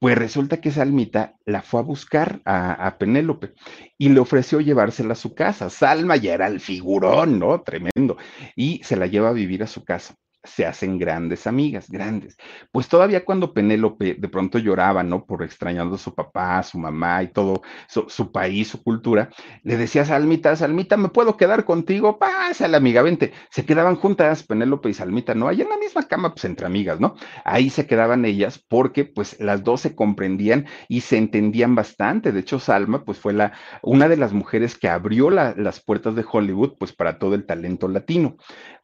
Pues 0.00 0.16
resulta 0.16 0.62
que 0.62 0.70
Salmita 0.70 1.36
la 1.44 1.62
fue 1.62 1.80
a 1.80 1.82
buscar 1.82 2.40
a, 2.46 2.96
Penélope 2.98 3.52
y 3.98 4.08
le 4.08 4.20
ofreció 4.20 4.60
llevársela 4.60 5.12
a 5.12 5.16
su 5.16 5.34
casa. 5.34 5.68
Salma 5.68 6.16
ya 6.16 6.32
era 6.34 6.46
el 6.46 6.60
figurón, 6.60 7.38
¿no? 7.38 7.60
Tremendo. 7.62 8.16
Y 8.56 8.82
se 8.82 8.96
la 8.96 9.06
lleva 9.06 9.28
a 9.28 9.32
vivir 9.32 9.62
a 9.62 9.66
su 9.66 9.84
casa 9.84 10.14
se 10.42 10.64
hacen 10.64 10.98
grandes 10.98 11.46
amigas, 11.46 11.90
grandes. 11.90 12.36
Pues 12.72 12.88
todavía 12.88 13.24
cuando 13.24 13.52
Penélope 13.52 14.14
de 14.14 14.28
pronto 14.28 14.58
lloraba, 14.58 15.02
¿no? 15.02 15.26
Por 15.26 15.42
extrañando 15.42 15.96
a 15.96 15.98
su 15.98 16.14
papá, 16.14 16.58
a 16.58 16.62
su 16.62 16.78
mamá 16.78 17.22
y 17.22 17.28
todo 17.28 17.62
su, 17.88 18.32
país, 18.32 18.68
su 18.68 18.82
cultura, 18.82 19.30
le 19.62 19.76
decía 19.76 20.04
Salmita, 20.04 20.56
Salmita, 20.56 20.96
¿me 20.96 21.08
puedo 21.08 21.36
quedar 21.36 21.64
contigo? 21.64 22.18
Pásale, 22.18 22.76
amiga, 22.76 23.02
vente. 23.02 23.32
Se 23.50 23.64
quedaban 23.66 23.96
juntas 23.96 24.42
Penélope 24.42 24.88
y 24.88 24.94
Salmita, 24.94 25.34
¿no? 25.34 25.48
Allá 25.48 25.64
en 25.64 25.70
la 25.70 25.78
misma 25.78 26.08
cama, 26.08 26.32
pues 26.32 26.44
entre 26.46 26.66
amigas, 26.66 27.00
¿no? 27.00 27.16
Ahí 27.44 27.68
se 27.68 27.86
quedaban 27.86 28.24
ellas 28.24 28.58
porque 28.58 29.04
pues 29.04 29.38
las 29.40 29.62
dos 29.62 29.82
se 29.82 29.94
comprendían 29.94 30.66
y 30.88 31.02
se 31.02 31.18
entendían 31.18 31.74
bastante. 31.74 32.32
De 32.32 32.40
hecho, 32.40 32.58
Salma, 32.58 33.04
pues 33.04 33.18
fue 33.18 33.32
la, 33.34 33.52
una 33.82 34.08
de 34.08 34.16
las 34.16 34.32
mujeres 34.32 34.76
que 34.76 34.88
abrió 34.88 35.30
la, 35.30 35.54
las 35.56 35.80
puertas 35.80 36.14
de 36.14 36.24
Hollywood, 36.30 36.76
pues 36.78 36.92
para 36.92 37.18
todo 37.18 37.34
el 37.34 37.44
talento 37.44 37.88
latino. 37.88 38.36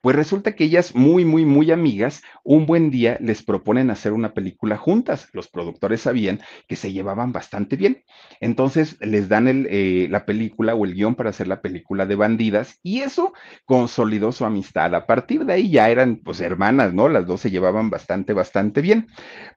Pues 0.02 0.14
resulta 0.14 0.54
que 0.54 0.64
ellas, 0.64 0.94
muy, 0.94 1.24
muy, 1.24 1.45
muy 1.47 1.70
amigas, 1.70 2.22
un 2.44 2.66
buen 2.66 2.90
día 2.90 3.16
les 3.20 3.42
proponen 3.42 3.90
hacer 3.90 4.12
una 4.12 4.34
película 4.34 4.76
juntas. 4.76 5.28
Los 5.32 5.49
productores 5.49 6.03
sabían 6.03 6.40
que 6.68 6.76
se 6.76 6.92
llevaban 6.92 7.32
bastante 7.32 7.76
bien. 7.76 8.05
Entonces 8.40 8.97
les 9.01 9.28
dan 9.28 9.47
eh, 9.49 10.09
la 10.11 10.26
película 10.26 10.74
o 10.74 10.84
el 10.84 10.94
guion 10.94 11.14
para 11.14 11.30
hacer 11.30 11.49
la 11.49 11.61
película 11.61 12.07
de 12.07 12.16
bandidas 12.16 12.78
y 12.82 13.01
eso 13.01 13.32
consolidó 13.64 14.32
su 14.32 14.44
amistad. 14.44 14.94
A 14.94 15.07
partir 15.07 15.44
de 15.44 15.55
ahí 15.55 15.70
ya 15.70 15.88
eran 15.90 16.16
pues 16.16 16.40
hermanas, 16.40 16.92
¿no? 16.92 17.09
Las 17.09 17.26
dos 17.26 17.40
se 17.40 17.51
llevaban 17.51 17.90
bastante, 17.90 18.32
bastante 18.32 18.80
bien. 18.80 19.09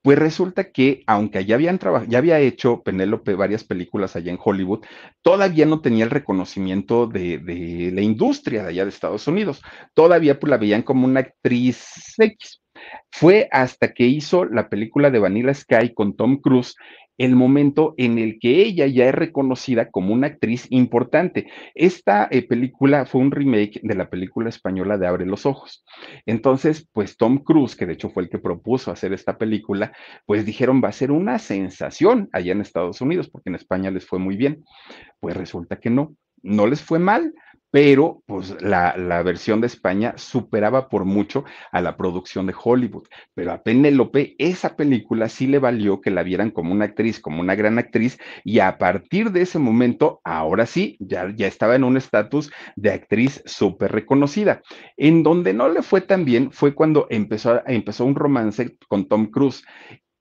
Pues 0.02 0.18
resulta 0.18 0.72
que 0.72 1.04
aunque 1.08 1.46
ya 1.46 1.56
habían 1.56 1.80
trabajado, 1.80 2.10
ya 2.10 2.20
había 2.20 2.40
hecho 2.40 2.82
Penélope 2.84 3.34
varias 3.36 3.64
películas 3.64 4.16
allá 4.16 4.32
en 4.32 4.40
Hollywood, 4.44 4.86
todavía 5.22 5.66
no 5.66 5.82
tenía 5.82 6.04
el 6.06 6.12
reconocimiento 6.12 7.08
de, 7.08 7.38
de 7.40 7.92
la 7.94 8.02
industria 8.02 8.64
de 8.64 8.70
allá 8.70 8.84
de 8.84 8.90
Estados 8.90 9.28
Unidos. 9.28 9.62
Todavía 9.94 10.40
pues 10.40 10.50
la 10.50 10.58
veían 10.58 10.82
como 10.82 11.06
una 11.06 11.22
actriz 11.22 11.79
X. 12.18 12.62
Fue 13.12 13.48
hasta 13.52 13.94
que 13.94 14.06
hizo 14.06 14.46
la 14.46 14.70
película 14.70 15.12
de 15.12 15.20
Vanilla 15.20 15.54
Sky 15.54 15.94
con 15.94 16.16
Tom 16.16 16.38
Cruise 16.38 16.76
el 17.20 17.36
momento 17.36 17.94
en 17.98 18.18
el 18.18 18.40
que 18.40 18.62
ella 18.64 18.88
ya 18.88 19.06
es 19.10 19.14
reconocida 19.14 19.92
como 19.92 20.14
una 20.14 20.28
actriz 20.28 20.68
importante. 20.70 21.48
Esta 21.76 22.30
eh, 22.32 22.48
película 22.48 23.06
fue 23.06 23.22
un 23.22 23.32
remake 23.32 23.82
de 23.84 23.94
la 23.94 24.10
película 24.10 24.48
española 24.48 24.98
de 24.98 25.06
Abre 25.06 25.26
los 25.26 25.46
Ojos. 25.46 25.84
Entonces, 26.26 26.88
pues 26.94 27.18
Tom 27.18 27.44
Cruise, 27.44 27.76
que 27.76 27.86
de 27.86 27.94
hecho 27.94 28.10
fue 28.10 28.24
el 28.24 28.30
que 28.30 28.40
propuso 28.40 28.90
hacer 28.90 29.12
esta 29.12 29.38
película, 29.38 29.92
pues 30.26 30.46
dijeron 30.46 30.82
va 30.82 30.88
a 30.88 30.94
ser 30.94 31.12
una 31.12 31.40
sensación 31.40 32.30
allá 32.32 32.54
en 32.54 32.62
Estados 32.62 33.02
Unidos, 33.02 33.30
porque 33.30 33.50
en 33.50 33.56
España 33.56 33.92
les 33.92 34.06
fue 34.06 34.18
muy 34.18 34.38
bien. 34.38 34.64
Pues 35.20 35.36
resulta 35.36 35.78
que 35.78 35.90
no, 35.90 36.16
no 36.42 36.68
les 36.68 36.82
fue 36.82 37.00
mal 37.00 37.34
pero 37.72 38.24
pues 38.26 38.56
la, 38.62 38.96
la, 38.98 39.22
versión 39.22 39.62
de 39.62 39.68
España 39.68 40.14
superaba 40.18 40.90
por 40.90 41.06
mucho 41.06 41.46
a 41.72 41.82
la 41.82 41.98
producción 41.98 42.48
de 42.48 42.56
Hollywood. 42.62 43.08
Pero 43.36 43.52
a 43.52 43.62
Penélope 43.62 44.36
esa 44.40 44.76
película 44.76 45.30
sí 45.30 45.46
le 45.46 45.60
valió 45.60 46.02
que 46.02 46.10
la 46.10 46.24
vieran 46.24 46.52
como 46.52 46.74
una 46.74 46.86
actriz, 46.86 47.20
como 47.20 47.42
una 47.42 47.56
gran 47.56 47.78
actriz, 47.78 48.18
y 48.44 48.60
a 48.60 48.78
partir 48.78 49.32
de 49.32 49.42
ese 49.42 49.60
momento, 49.60 50.22
ahora 50.24 50.66
sí, 50.66 50.98
ya, 51.00 51.32
ya 51.36 51.48
estaba 51.48 51.76
en 51.76 51.84
un 51.84 51.98
estatus 51.98 52.52
de 52.76 52.92
actriz 52.92 53.44
súper 53.46 53.92
reconocida. 53.92 54.62
En 54.98 55.22
donde 55.22 55.54
no 55.54 55.70
le 55.70 55.84
fue 55.84 56.02
tan 56.02 56.26
bien 56.26 56.52
fue 56.52 56.74
cuando 56.74 57.08
empezó, 57.10 57.62
empezó 57.68 58.06
un 58.06 58.16
romance 58.16 58.78
con 58.88 59.08
Tom 59.08 59.28
Cruise. 59.28 59.64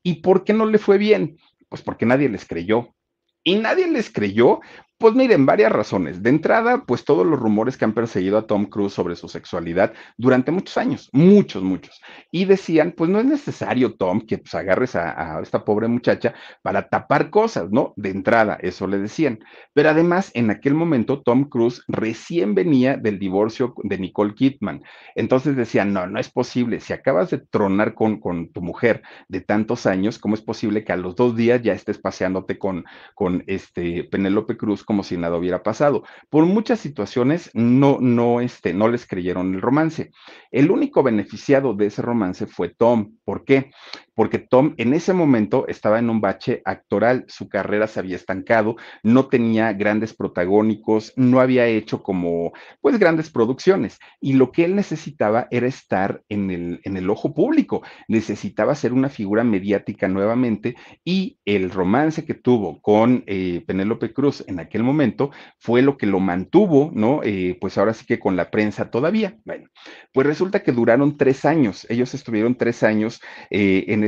¿Y 0.03 0.17
por 0.17 0.45
qué 0.45 0.53
no 0.53 0.67
le 0.67 0.79
fue 0.79 0.99
bien? 0.99 1.39
Pues 1.69 1.83
porque 1.83 2.07
nadie 2.07 2.29
les 2.29 2.47
creyó. 2.47 2.95
Y 3.43 3.57
nadie 3.57 3.87
les 3.87 4.11
creyó 4.11 4.61
pues 4.99 5.15
miren, 5.15 5.47
varias 5.47 5.71
razones. 5.71 6.25
De 6.25 6.31
entrada, 6.31 6.85
pues 6.85 7.05
todos 7.05 7.25
los 7.25 7.39
rumores 7.39 7.77
que 7.77 7.85
han 7.85 7.93
perseguido 7.93 8.37
a 8.37 8.47
Tom 8.49 8.67
Cruise 8.67 8.93
sobre 8.93 9.15
su 9.15 9.29
sexualidad 9.29 9.93
durante 10.17 10.51
muchos 10.51 10.77
años, 10.77 11.09
muchos, 11.13 11.63
muchos. 11.63 12.01
Y 12.33 12.47
decían, 12.47 12.93
pues 12.97 13.09
no 13.09 13.21
es 13.21 13.25
necesario, 13.25 13.95
Tom, 13.95 14.23
que 14.23 14.39
pues 14.39 14.55
agarres 14.57 14.97
a, 14.97 15.41
esta 15.41 15.65
pobre 15.65 15.87
muchacha 15.87 16.35
para 16.63 16.89
tapar 16.89 17.31
cosas, 17.31 17.71
¿no? 17.71 17.93
De 17.97 18.11
entrada, 18.11 18.59
eso 18.61 18.89
le 18.89 18.99
decían. 18.99 19.39
Pero 19.73 19.91
además, 19.91 20.33
en 20.35 20.51
aquel 20.51 20.75
momento, 20.75 21.23
Tom 21.23 21.49
Cruise 21.49 21.85
recién 21.87 22.57
venía 22.57 22.97
del 22.97 23.21
divorcio 23.21 23.75
de 23.85 23.99
Nicole 23.99 24.35
Kidman. 24.35 24.83
Entonces 25.15 25.55
decían, 25.55 25.93
no, 25.93 26.09
no 26.09 26.19
es 26.19 26.29
posible. 26.29 26.81
Si 26.81 26.93
acabas 26.93 27.31
de 27.31 27.39
tronar 27.39 27.95
con, 27.95 28.19
con 28.19 28.51
tu 28.51 28.63
mujer 28.63 29.03
de 29.29 29.43
tantos 29.43 29.87
años, 29.87 30.19
¿cómo 30.19 30.35
es 30.35 30.43
posible 30.43 30.83
que 30.85 30.93
a 30.93 30.97
los 30.97 31.15
dos 31.15 31.37
días 31.37 31.63
ya 31.63 31.73
estés 31.73 31.99
paseándote 31.99 32.59
con, 32.59 32.85
con 33.15 33.45
este 33.47 34.03
Penélope 34.03 34.57
Cruz? 34.57 34.85
Como 34.89 35.03
si 35.03 35.19
nada 35.19 35.37
hubiera 35.37 35.63
pasado. 35.63 36.03
Por 36.31 36.47
muchas 36.47 36.81
situaciones 36.81 37.51
no, 37.53 37.99
no, 38.01 38.41
este, 38.41 38.73
no 38.73 38.89
les 38.89 39.07
creyeron 39.07 39.53
el 39.53 39.61
romance. 39.61 40.13
El 40.51 40.71
único 40.71 41.03
beneficiado 41.03 41.75
de 41.75 41.89
ese 41.89 42.01
romance 42.01 42.47
fue 42.47 42.71
Tom. 42.71 43.19
¿Por 43.23 43.45
qué? 43.45 43.71
Porque 44.19 44.41
Tom 44.41 44.75
en 44.79 44.95
ese 44.95 45.13
momento 45.13 45.69
estaba 45.69 46.01
en 46.01 46.11
un 46.11 46.21
bache 46.21 46.61
actoral, 46.65 47.25
su 47.29 47.49
carrera 47.49 47.87
se 47.87 48.01
había 48.01 48.17
estancado, 48.17 48.75
no 49.05 49.29
tenía 49.29 49.73
grandes 49.75 50.13
protagónicos, 50.13 51.13
no 51.15 51.39
había 51.39 51.69
hecho 51.69 52.03
como, 52.03 52.53
pues, 52.81 52.99
grandes 52.99 53.31
producciones. 53.31 54.01
Y 54.21 54.33
lo 54.33 54.51
que 54.51 54.65
él 54.65 54.75
necesitaba 54.75 55.47
era 55.53 55.69
estar 55.69 56.25
en 56.29 56.51
el, 56.51 56.81
en 56.83 56.97
el 56.97 57.09
ojo 57.11 57.33
público, 57.33 57.83
necesitaba 58.09 58.75
ser 58.75 58.93
una 58.93 59.09
figura 59.09 59.45
mediática 59.45 60.09
nuevamente 60.09 60.75
y 61.05 61.39
el 61.45 61.71
romance 61.71 62.25
que 62.25 62.35
tuvo 62.35 62.83
con 62.83 63.23
eh, 63.29 63.63
Penélope 63.69 64.13
Cruz 64.13 64.43
en 64.49 64.59
aquel 64.59 64.83
momento 64.83 65.31
fue 65.61 65.81
lo 65.81 65.97
que 65.97 66.07
lo 66.07 66.19
mantuvo, 66.19 66.91
¿no? 66.93 67.21
Eh, 67.23 67.57
pues 67.61 67.79
ahora 67.79 67.95
sí 67.95 68.05
que 68.05 68.19
con 68.19 68.35
la 68.35 68.51
prensa 68.51 68.91
todavía. 68.91 69.37
Bueno, 69.45 69.69
pues 70.13 70.27
resulta 70.27 70.65
que 70.65 70.73
duraron 70.73 71.17
tres 71.17 71.45
años, 71.45 71.87
ellos 71.89 72.15
estuvieron 72.15 72.57
tres 72.57 72.83
años 72.83 73.21
eh, 73.51 73.85
en 73.87 74.08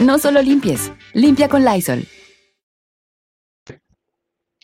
No 0.00 0.18
solo 0.18 0.40
limpies, 0.40 0.90
limpia 1.12 1.46
con 1.46 1.62
Lysol. 1.62 2.06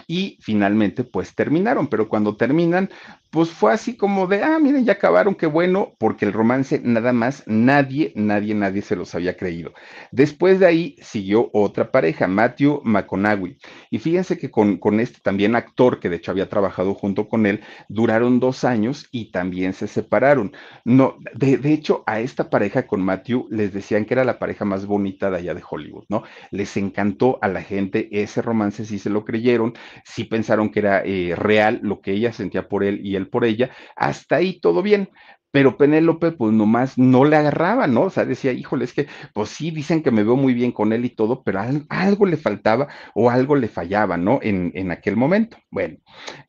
Y 0.06 0.38
finalmente, 0.40 1.04
pues 1.04 1.34
terminaron, 1.34 1.88
pero 1.88 2.08
cuando 2.08 2.36
terminan, 2.36 2.88
pues 3.30 3.50
fue 3.50 3.72
así 3.72 3.96
como 3.96 4.26
de, 4.26 4.42
ah, 4.42 4.58
miren, 4.58 4.84
ya 4.84 4.92
acabaron, 4.94 5.34
qué 5.34 5.46
bueno, 5.46 5.94
porque 5.98 6.24
el 6.24 6.32
romance 6.32 6.80
nada 6.82 7.12
más 7.12 7.42
nadie, 7.46 8.12
nadie, 8.14 8.54
nadie 8.54 8.82
se 8.82 8.96
los 8.96 9.14
había 9.14 9.36
creído. 9.36 9.72
Después 10.10 10.60
de 10.60 10.66
ahí 10.66 10.96
siguió 11.02 11.50
otra 11.52 11.90
pareja, 11.90 12.26
Matthew 12.28 12.80
McConaughey. 12.84 13.58
Y 13.90 13.98
fíjense 13.98 14.38
que 14.38 14.50
con, 14.50 14.78
con 14.78 15.00
este 15.00 15.20
también 15.20 15.54
actor, 15.56 16.00
que 16.00 16.08
de 16.08 16.16
hecho 16.16 16.30
había 16.30 16.48
trabajado 16.48 16.94
junto 16.94 17.28
con 17.28 17.46
él, 17.46 17.62
duraron 17.88 18.40
dos 18.40 18.64
años 18.64 19.08
y 19.10 19.30
también 19.32 19.72
se 19.72 19.86
separaron. 19.88 20.52
No, 20.84 21.16
de, 21.34 21.58
de 21.58 21.72
hecho, 21.72 22.04
a 22.06 22.20
esta 22.20 22.48
pareja 22.48 22.86
con 22.86 23.02
Matthew 23.02 23.48
les 23.50 23.72
decían 23.72 24.04
que 24.04 24.14
era 24.14 24.24
la 24.24 24.38
pareja 24.38 24.64
más 24.64 24.86
bonita 24.86 25.30
de 25.30 25.38
allá 25.38 25.54
de 25.54 25.62
Hollywood, 25.68 26.04
¿no? 26.08 26.22
Les 26.50 26.76
encantó 26.76 27.38
a 27.42 27.48
la 27.48 27.62
gente 27.62 28.08
ese 28.12 28.42
romance, 28.42 28.84
sí 28.84 28.98
se 28.98 29.10
lo 29.10 29.24
creyeron, 29.24 29.74
sí 30.04 30.24
pensaron 30.24 30.70
que 30.70 30.80
era 30.80 31.02
eh, 31.04 31.34
real 31.36 31.80
lo 31.82 32.00
que 32.00 32.12
ella 32.12 32.32
sentía 32.32 32.68
por 32.68 32.84
él 32.84 33.00
y 33.04 33.15
él 33.16 33.28
por 33.28 33.44
ella, 33.44 33.70
hasta 33.96 34.36
ahí 34.36 34.60
todo 34.60 34.82
bien. 34.82 35.10
Pero 35.52 35.78
Penélope, 35.78 36.32
pues 36.32 36.52
nomás 36.52 36.98
no 36.98 37.24
le 37.24 37.36
agarraba, 37.36 37.86
¿no? 37.86 38.02
O 38.02 38.10
sea, 38.10 38.26
decía, 38.26 38.52
híjole, 38.52 38.84
es 38.84 38.92
que, 38.92 39.06
pues 39.32 39.48
sí, 39.48 39.70
dicen 39.70 40.02
que 40.02 40.10
me 40.10 40.22
veo 40.22 40.36
muy 40.36 40.52
bien 40.52 40.70
con 40.70 40.92
él 40.92 41.04
y 41.06 41.10
todo, 41.10 41.42
pero 41.42 41.60
algo 41.88 42.26
le 42.26 42.36
faltaba 42.36 42.88
o 43.14 43.30
algo 43.30 43.56
le 43.56 43.68
fallaba, 43.68 44.18
¿no? 44.18 44.38
En, 44.42 44.72
en 44.74 44.90
aquel 44.90 45.16
momento. 45.16 45.56
Bueno, 45.70 45.96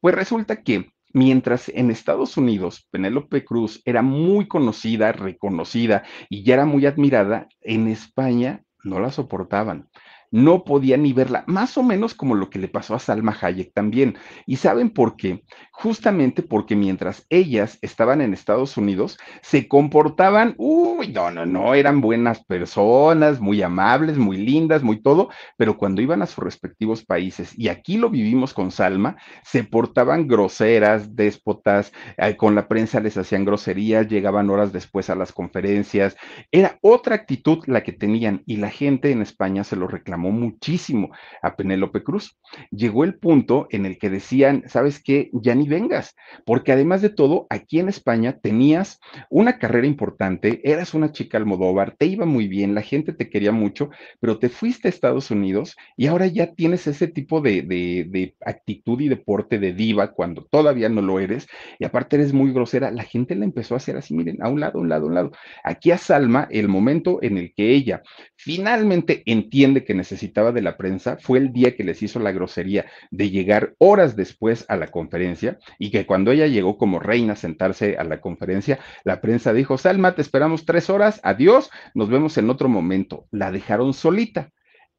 pues 0.01 0.15
resulta 0.15 0.61
que 0.63 0.91
Mientras 1.13 1.69
en 1.69 1.89
Estados 1.89 2.37
Unidos 2.37 2.87
Penélope 2.91 3.43
Cruz 3.45 3.81
era 3.85 4.01
muy 4.01 4.47
conocida, 4.47 5.13
reconocida 5.13 6.03
y 6.29 6.43
ya 6.43 6.55
era 6.55 6.65
muy 6.65 6.85
admirada, 6.85 7.47
en 7.61 7.87
España 7.87 8.63
no 8.83 8.99
la 8.99 9.09
soportaban 9.11 9.89
no 10.31 10.63
podía 10.63 10.97
ni 10.97 11.13
verla, 11.13 11.43
más 11.47 11.77
o 11.77 11.83
menos 11.83 12.13
como 12.13 12.35
lo 12.35 12.49
que 12.49 12.59
le 12.59 12.67
pasó 12.67 12.95
a 12.95 12.99
Salma 12.99 13.37
Hayek 13.39 13.73
también. 13.73 14.17
¿Y 14.45 14.57
saben 14.57 14.89
por 14.89 15.15
qué? 15.15 15.43
Justamente 15.71 16.43
porque 16.43 16.75
mientras 16.75 17.25
ellas 17.29 17.79
estaban 17.81 18.21
en 18.21 18.33
Estados 18.33 18.77
Unidos, 18.77 19.17
se 19.41 19.67
comportaban, 19.67 20.55
uy, 20.57 21.09
no, 21.09 21.31
no, 21.31 21.45
no, 21.45 21.73
eran 21.73 22.01
buenas 22.01 22.43
personas, 22.43 23.39
muy 23.39 23.61
amables, 23.61 24.17
muy 24.17 24.37
lindas, 24.37 24.83
muy 24.83 25.01
todo, 25.01 25.29
pero 25.55 25.77
cuando 25.77 26.01
iban 26.01 26.21
a 26.21 26.25
sus 26.25 26.43
respectivos 26.43 27.05
países, 27.05 27.57
y 27.57 27.69
aquí 27.69 27.97
lo 27.97 28.09
vivimos 28.09 28.53
con 28.53 28.71
Salma, 28.71 29.17
se 29.43 29.63
portaban 29.63 30.27
groseras, 30.27 31.15
déspotas, 31.15 31.93
eh, 32.17 32.35
con 32.35 32.55
la 32.55 32.67
prensa 32.67 32.99
les 32.99 33.17
hacían 33.17 33.45
groserías, 33.45 34.07
llegaban 34.07 34.49
horas 34.49 34.73
después 34.73 35.09
a 35.09 35.15
las 35.15 35.31
conferencias, 35.31 36.17
era 36.51 36.77
otra 36.81 37.15
actitud 37.15 37.63
la 37.67 37.83
que 37.83 37.93
tenían 37.93 38.43
y 38.45 38.57
la 38.57 38.69
gente 38.69 39.11
en 39.11 39.21
España 39.21 39.63
se 39.63 39.75
lo 39.75 39.87
reclamaba 39.87 40.16
muchísimo 40.17 41.11
a 41.41 41.55
Penélope 41.55 42.03
Cruz. 42.03 42.37
Llegó 42.71 43.03
el 43.03 43.15
punto 43.15 43.67
en 43.71 43.85
el 43.85 43.97
que 43.97 44.09
decían, 44.09 44.63
¿sabes 44.67 45.01
qué? 45.01 45.29
Ya 45.33 45.55
ni 45.55 45.67
vengas, 45.67 46.15
porque 46.45 46.71
además 46.71 47.01
de 47.01 47.09
todo, 47.09 47.47
aquí 47.49 47.79
en 47.79 47.89
España 47.89 48.39
tenías 48.39 48.99
una 49.29 49.57
carrera 49.57 49.87
importante, 49.87 50.61
eras 50.63 50.93
una 50.93 51.11
chica 51.11 51.37
Almodóvar, 51.37 51.95
te 51.97 52.05
iba 52.05 52.25
muy 52.25 52.47
bien, 52.47 52.75
la 52.75 52.81
gente 52.81 53.13
te 53.13 53.29
quería 53.29 53.51
mucho, 53.51 53.89
pero 54.19 54.39
te 54.39 54.49
fuiste 54.49 54.87
a 54.87 54.89
Estados 54.89 55.31
Unidos 55.31 55.75
y 55.95 56.07
ahora 56.07 56.27
ya 56.27 56.53
tienes 56.53 56.87
ese 56.87 57.07
tipo 57.07 57.41
de, 57.41 57.61
de 57.61 58.35
actitud 58.45 58.99
y 58.99 59.09
deporte 59.09 59.59
de 59.59 59.73
diva 59.73 60.11
cuando 60.11 60.45
todavía 60.45 60.89
no 60.89 61.01
lo 61.01 61.19
eres, 61.19 61.47
y 61.79 61.85
aparte 61.85 62.15
eres 62.15 62.33
muy 62.33 62.51
grosera, 62.51 62.91
la 62.91 63.03
gente 63.03 63.35
la 63.35 63.45
empezó 63.45 63.73
a 63.73 63.77
hacer 63.77 63.97
así, 63.97 64.13
miren, 64.13 64.41
a 64.41 64.49
un 64.49 64.59
lado, 64.59 64.79
a 64.79 64.81
un 64.81 64.89
lado, 64.89 65.05
a 65.05 65.07
un 65.07 65.15
lado. 65.15 65.31
Aquí 65.63 65.91
a 65.91 65.97
Salma, 65.97 66.47
el 66.51 66.67
momento 66.67 67.19
en 67.21 67.37
el 67.37 67.53
que 67.53 67.71
ella 67.71 68.01
finalmente 68.35 69.23
entiende 69.25 69.83
que 69.83 69.93
necesita 69.93 70.06
necesitaba 70.07 70.53
de 70.53 70.61
la 70.61 70.77
prensa 70.77 71.17
fue 71.19 71.37
el 71.37 71.51
día 71.51 71.75
que 71.75 71.83
les 71.83 72.01
hizo 72.01 72.19
la 72.19 72.31
grosería 72.31 72.85
de 73.11 73.29
llegar 73.29 73.75
horas 73.77 74.15
después 74.15 74.65
a 74.69 74.77
la 74.77 74.87
conferencia 74.87 75.59
y 75.79 75.91
que 75.91 76.05
cuando 76.05 76.31
ella 76.31 76.47
llegó 76.47 76.77
como 76.77 76.99
reina 76.99 77.33
a 77.33 77.35
sentarse 77.35 77.97
a 77.97 78.05
la 78.05 78.21
conferencia, 78.21 78.79
la 79.03 79.19
prensa 79.19 79.51
dijo, 79.51 79.77
Salma, 79.77 80.15
te 80.15 80.21
esperamos 80.21 80.65
tres 80.65 80.89
horas, 80.89 81.19
adiós, 81.23 81.69
nos 81.93 82.09
vemos 82.09 82.37
en 82.37 82.49
otro 82.49 82.69
momento. 82.69 83.27
La 83.31 83.51
dejaron 83.51 83.93
solita. 83.93 84.49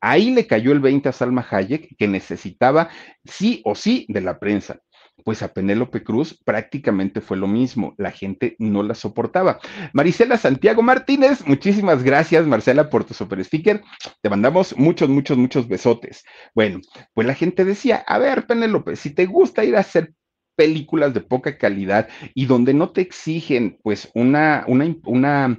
Ahí 0.01 0.31
le 0.31 0.47
cayó 0.47 0.73
el 0.73 0.81
20 0.81 1.09
a 1.09 1.13
Salma 1.13 1.47
Hayek, 1.51 1.97
que 1.97 2.07
necesitaba 2.07 2.91
sí 3.25 3.63
o 3.65 3.75
sí 3.75 4.05
de 4.11 4.21
la 4.21 4.39
prensa 4.39 4.81
pues 5.25 5.43
a 5.43 5.53
Penélope 5.53 6.03
Cruz 6.03 6.39
prácticamente 6.45 7.21
fue 7.21 7.37
lo 7.37 7.47
mismo, 7.47 7.95
la 7.99 8.11
gente 8.11 8.57
no 8.59 8.83
la 8.83 8.95
soportaba. 8.95 9.59
Marisela 9.93 10.37
Santiago 10.37 10.83
Martínez, 10.83 11.47
muchísimas 11.47 12.03
gracias 12.03 12.47
Marcela 12.47 12.91
por 12.91 13.05
tu 13.05 13.15
super 13.15 13.45
sticker, 13.45 13.83
te 14.23 14.31
mandamos 14.31 14.77
muchos, 14.77 15.09
muchos, 15.09 15.37
muchos 15.39 15.69
besotes. 15.69 16.25
Bueno, 16.55 16.81
pues 17.15 17.27
la 17.27 17.35
gente 17.35 17.65
decía, 17.65 18.05
a 18.07 18.19
ver 18.19 18.47
Penélope, 18.47 18.97
si 18.97 19.11
te 19.11 19.27
gusta 19.27 19.65
ir 19.65 19.77
a 19.77 19.81
hacer 19.81 20.13
películas 20.57 21.15
de 21.15 21.21
poca 21.21 21.57
calidad 21.57 22.09
y 22.35 22.47
donde 22.47 22.75
no 22.75 22.91
te 22.91 23.01
exigen 23.01 23.79
pues 23.85 24.11
una, 24.15 24.65
una, 24.67 24.93
una 25.05 25.59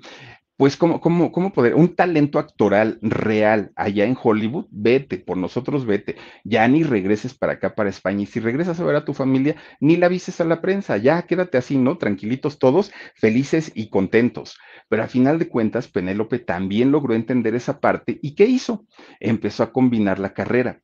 pues, 0.60 0.76
¿cómo, 0.76 1.00
cómo, 1.00 1.32
cómo 1.32 1.54
poder? 1.54 1.74
Un 1.74 1.96
talento 1.96 2.38
actoral 2.38 3.00
real 3.02 3.72
allá 3.78 4.04
en 4.04 4.18
Hollywood, 4.22 4.66
vete, 4.72 5.18
por 5.18 5.38
nosotros 5.38 5.86
vete. 5.86 6.18
Ya 6.44 6.68
ni 6.68 6.84
regreses 6.84 7.34
para 7.34 7.54
acá, 7.54 7.76
para 7.76 7.90
España. 7.90 8.24
Y 8.24 8.26
si 8.26 8.42
regresas 8.42 8.78
a 8.78 8.84
ver 8.84 8.98
a 8.98 9.06
tu 9.06 9.14
familia, 9.14 9.56
ni 9.80 9.96
la 9.96 10.08
avises 10.08 10.42
a 10.42 10.44
la 10.44 10.60
prensa. 10.60 10.98
Ya 10.98 11.22
quédate 11.22 11.58
así, 11.58 11.78
¿no? 11.78 11.98
Tranquilitos 11.98 12.60
todos, 12.60 12.92
felices 13.16 13.72
y 13.74 13.90
contentos. 13.90 14.58
Pero 14.90 15.02
a 15.04 15.08
final 15.08 15.40
de 15.40 15.48
cuentas, 15.48 15.88
Penélope 15.88 16.40
también 16.40 16.92
logró 16.92 17.14
entender 17.14 17.56
esa 17.56 17.80
parte. 17.80 18.20
¿Y 18.22 18.36
qué 18.36 18.46
hizo? 18.46 18.86
Empezó 19.22 19.64
a 19.64 19.72
combinar 19.72 20.20
la 20.20 20.34
carrera 20.34 20.82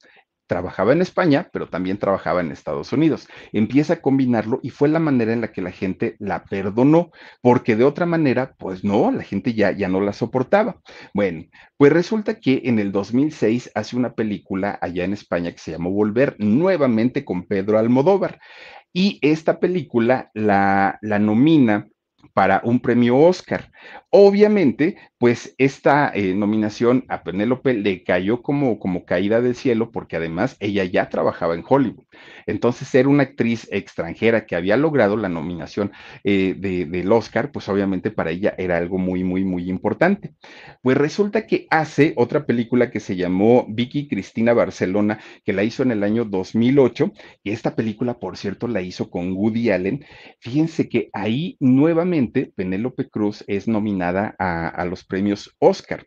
trabajaba 0.47 0.93
en 0.93 1.01
España, 1.01 1.49
pero 1.51 1.67
también 1.67 1.97
trabajaba 1.97 2.41
en 2.41 2.51
Estados 2.51 2.93
Unidos. 2.93 3.27
Empieza 3.51 3.93
a 3.93 4.01
combinarlo 4.01 4.59
y 4.63 4.69
fue 4.69 4.89
la 4.89 4.99
manera 4.99 5.33
en 5.33 5.41
la 5.41 5.51
que 5.51 5.61
la 5.61 5.71
gente 5.71 6.15
la 6.19 6.43
perdonó, 6.45 7.11
porque 7.41 7.75
de 7.75 7.83
otra 7.83 8.05
manera, 8.05 8.55
pues 8.57 8.83
no, 8.83 9.11
la 9.11 9.23
gente 9.23 9.53
ya, 9.53 9.71
ya 9.71 9.87
no 9.87 10.01
la 10.01 10.13
soportaba. 10.13 10.81
Bueno, 11.13 11.45
pues 11.77 11.91
resulta 11.91 12.39
que 12.39 12.61
en 12.65 12.79
el 12.79 12.91
2006 12.91 13.71
hace 13.75 13.95
una 13.95 14.13
película 14.13 14.77
allá 14.81 15.03
en 15.03 15.13
España 15.13 15.51
que 15.51 15.59
se 15.59 15.71
llamó 15.71 15.91
Volver, 15.91 16.35
nuevamente 16.39 17.25
con 17.25 17.47
Pedro 17.47 17.77
Almodóvar. 17.77 18.39
Y 18.93 19.19
esta 19.21 19.59
película 19.59 20.31
la, 20.33 20.97
la 21.01 21.19
nomina 21.19 21.87
para 22.33 22.61
un 22.63 22.79
premio 22.79 23.17
Oscar. 23.17 23.71
Obviamente, 24.09 24.95
pues 25.17 25.53
esta 25.57 26.09
eh, 26.13 26.33
nominación 26.33 27.03
a 27.09 27.23
Penélope 27.23 27.73
le 27.73 28.03
cayó 28.03 28.41
como, 28.41 28.79
como 28.79 29.03
caída 29.03 29.41
del 29.41 29.55
cielo 29.55 29.91
porque 29.91 30.15
además 30.15 30.55
ella 30.59 30.85
ya 30.85 31.09
trabajaba 31.09 31.53
en 31.53 31.63
Hollywood. 31.67 32.05
Entonces, 32.45 32.87
ser 32.87 33.07
una 33.07 33.23
actriz 33.23 33.67
extranjera 33.71 34.45
que 34.45 34.55
había 34.55 34.77
logrado 34.77 35.17
la 35.17 35.27
nominación 35.27 35.91
eh, 36.23 36.55
del 36.57 37.11
Oscar, 37.11 37.51
pues 37.51 37.67
obviamente 37.67 38.09
para 38.09 38.31
ella 38.31 38.55
era 38.57 38.77
algo 38.77 38.97
muy, 38.97 39.23
muy, 39.23 39.43
muy 39.43 39.69
importante. 39.69 40.33
Pues 40.81 40.97
resulta 40.97 41.45
que 41.45 41.67
hace 41.69 42.13
otra 42.15 42.45
película 42.45 42.91
que 42.91 42.99
se 42.99 43.15
llamó 43.17 43.65
Vicky 43.67 44.07
Cristina 44.07 44.53
Barcelona, 44.53 45.19
que 45.43 45.53
la 45.53 45.63
hizo 45.63 45.83
en 45.83 45.91
el 45.91 46.03
año 46.03 46.25
2008, 46.25 47.11
y 47.43 47.51
esta 47.51 47.75
película, 47.75 48.19
por 48.19 48.37
cierto, 48.37 48.67
la 48.67 48.81
hizo 48.81 49.09
con 49.09 49.33
Woody 49.33 49.71
Allen. 49.71 50.05
Fíjense 50.39 50.87
que 50.87 51.09
ahí 51.11 51.57
nuevamente 51.59 52.14
Penélope 52.55 53.09
Cruz 53.09 53.43
es 53.47 53.67
nominada 53.67 54.35
a, 54.39 54.85
los 54.85 55.03
premios 55.03 55.55
Oscar 55.59 56.05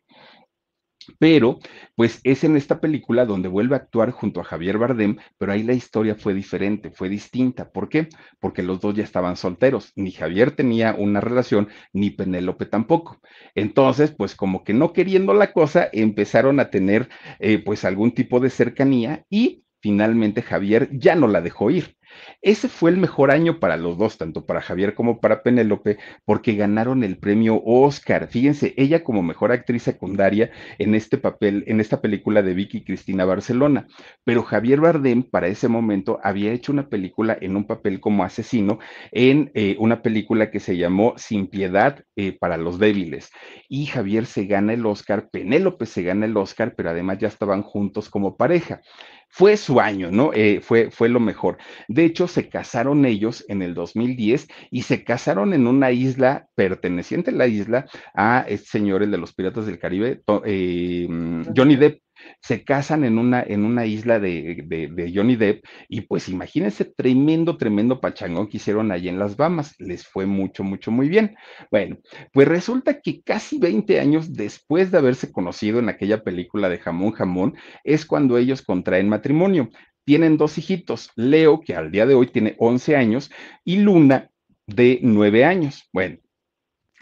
pero 1.18 1.58
pues 1.94 2.20
es 2.24 2.44
en 2.44 2.56
esta 2.56 2.80
película 2.80 3.24
donde 3.24 3.48
vuelve 3.48 3.74
a 3.74 3.78
actuar 3.78 4.10
junto 4.10 4.40
a 4.40 4.44
Javier 4.44 4.78
Bardem, 4.78 5.16
pero 5.38 5.52
ahí 5.52 5.62
la 5.62 5.72
historia 5.72 6.14
fue 6.14 6.34
diferente, 6.34 6.90
fue 6.90 7.08
distinta. 7.08 7.70
¿Por 7.70 7.88
qué? 7.88 8.08
Porque 8.40 8.62
los 8.62 8.80
dos 8.80 8.94
ya 8.94 9.04
estaban 9.04 9.36
solteros, 9.36 9.92
ni 9.96 10.12
Javier 10.12 10.50
tenía 10.50 10.94
una 10.94 11.20
relación, 11.20 11.68
ni 11.92 12.10
Penélope 12.10 12.66
tampoco. 12.66 13.20
Entonces, 13.54 14.12
pues 14.16 14.34
como 14.34 14.64
que 14.64 14.74
no 14.74 14.92
queriendo 14.92 15.34
la 15.34 15.52
cosa, 15.52 15.88
empezaron 15.92 16.60
a 16.60 16.70
tener 16.70 17.08
eh, 17.38 17.58
pues 17.58 17.84
algún 17.84 18.12
tipo 18.12 18.40
de 18.40 18.50
cercanía 18.50 19.24
y 19.30 19.64
finalmente 19.80 20.42
Javier 20.42 20.88
ya 20.92 21.14
no 21.14 21.26
la 21.26 21.40
dejó 21.40 21.70
ir. 21.70 21.96
Ese 22.42 22.68
fue 22.68 22.90
el 22.90 22.96
mejor 22.96 23.30
año 23.30 23.60
para 23.60 23.76
los 23.76 23.98
dos, 23.98 24.18
tanto 24.18 24.46
para 24.46 24.60
Javier 24.60 24.94
como 24.94 25.20
para 25.20 25.42
Penélope, 25.42 25.98
porque 26.24 26.54
ganaron 26.54 27.04
el 27.04 27.18
premio 27.18 27.62
Oscar. 27.64 28.28
Fíjense, 28.28 28.74
ella 28.76 29.02
como 29.02 29.22
mejor 29.22 29.52
actriz 29.52 29.82
secundaria 29.82 30.50
en 30.78 30.94
este 30.94 31.18
papel, 31.18 31.64
en 31.66 31.80
esta 31.80 32.00
película 32.00 32.42
de 32.42 32.54
Vicky 32.54 32.84
Cristina 32.84 33.24
Barcelona. 33.24 33.86
Pero 34.24 34.42
Javier 34.42 34.80
Bardem 34.80 35.22
para 35.22 35.48
ese 35.48 35.68
momento 35.68 36.20
había 36.22 36.52
hecho 36.52 36.72
una 36.72 36.88
película 36.88 37.36
en 37.40 37.56
un 37.56 37.64
papel 37.64 38.00
como 38.00 38.24
asesino 38.24 38.78
en 39.12 39.50
eh, 39.54 39.76
una 39.78 40.02
película 40.02 40.50
que 40.50 40.60
se 40.60 40.76
llamó 40.76 41.14
Sin 41.16 41.48
Piedad 41.48 42.04
eh, 42.16 42.36
para 42.38 42.56
los 42.56 42.78
débiles. 42.78 43.30
Y 43.68 43.86
Javier 43.86 44.26
se 44.26 44.46
gana 44.46 44.72
el 44.72 44.86
Oscar, 44.86 45.28
Penélope 45.30 45.86
se 45.86 46.02
gana 46.02 46.26
el 46.26 46.36
Oscar, 46.36 46.74
pero 46.76 46.90
además 46.90 47.18
ya 47.18 47.28
estaban 47.28 47.62
juntos 47.62 48.08
como 48.10 48.36
pareja 48.36 48.80
fue 49.28 49.56
su 49.56 49.80
año, 49.80 50.10
¿no? 50.10 50.32
Eh, 50.32 50.60
fue, 50.62 50.90
fue 50.90 51.08
lo 51.08 51.20
mejor. 51.20 51.58
De 51.86 52.04
hecho, 52.04 52.26
se 52.26 52.48
casaron 52.48 53.04
ellos 53.04 53.44
en 53.48 53.62
el 53.62 53.74
2010 53.74 54.48
y 54.70 54.82
se 54.82 55.04
casaron 55.04 55.54
en 55.54 55.66
una 55.66 55.92
isla 55.92 56.48
perteneciente 56.54 57.30
a 57.30 57.34
la 57.34 57.46
isla 57.46 57.86
a 58.14 58.44
este 58.48 58.68
señor, 58.68 59.02
el 59.02 59.10
de 59.10 59.18
los 59.18 59.34
Piratas 59.34 59.66
del 59.66 59.78
Caribe, 59.78 60.22
eh, 60.44 61.06
mm, 61.08 61.42
Johnny 61.56 61.76
Depp 61.76 62.00
se 62.40 62.64
casan 62.64 63.04
en 63.04 63.18
una, 63.18 63.42
en 63.42 63.64
una 63.64 63.86
isla 63.86 64.18
de, 64.20 64.64
de, 64.66 65.12
Johnny 65.14 65.36
Depp 65.36 65.64
y 65.88 66.02
pues 66.02 66.28
imagínense 66.28 66.84
tremendo, 66.84 67.56
tremendo 67.56 68.00
pachangón 68.00 68.48
que 68.48 68.58
hicieron 68.58 68.92
allí 68.92 69.08
en 69.08 69.18
las 69.18 69.36
Bahamas. 69.36 69.74
Les 69.78 70.06
fue 70.06 70.26
mucho, 70.26 70.64
mucho, 70.64 70.90
muy 70.90 71.08
bien. 71.08 71.36
Bueno, 71.70 71.98
pues 72.32 72.48
resulta 72.48 73.00
que 73.00 73.22
casi 73.22 73.58
20 73.58 74.00
años 74.00 74.32
después 74.34 74.90
de 74.90 74.98
haberse 74.98 75.32
conocido 75.32 75.78
en 75.78 75.88
aquella 75.88 76.22
película 76.22 76.68
de 76.68 76.78
Jamón 76.78 77.12
Jamón, 77.12 77.54
es 77.84 78.06
cuando 78.06 78.38
ellos 78.38 78.62
contraen 78.62 79.08
matrimonio. 79.08 79.70
Tienen 80.04 80.38
dos 80.38 80.56
hijitos, 80.56 81.10
Leo, 81.16 81.60
que 81.60 81.74
al 81.74 81.90
día 81.90 82.06
de 82.06 82.14
hoy 82.14 82.28
tiene 82.28 82.54
11 82.58 82.96
años, 82.96 83.30
y 83.64 83.76
Luna, 83.76 84.30
de 84.66 85.00
9 85.02 85.44
años. 85.44 85.88
Bueno, 85.92 86.18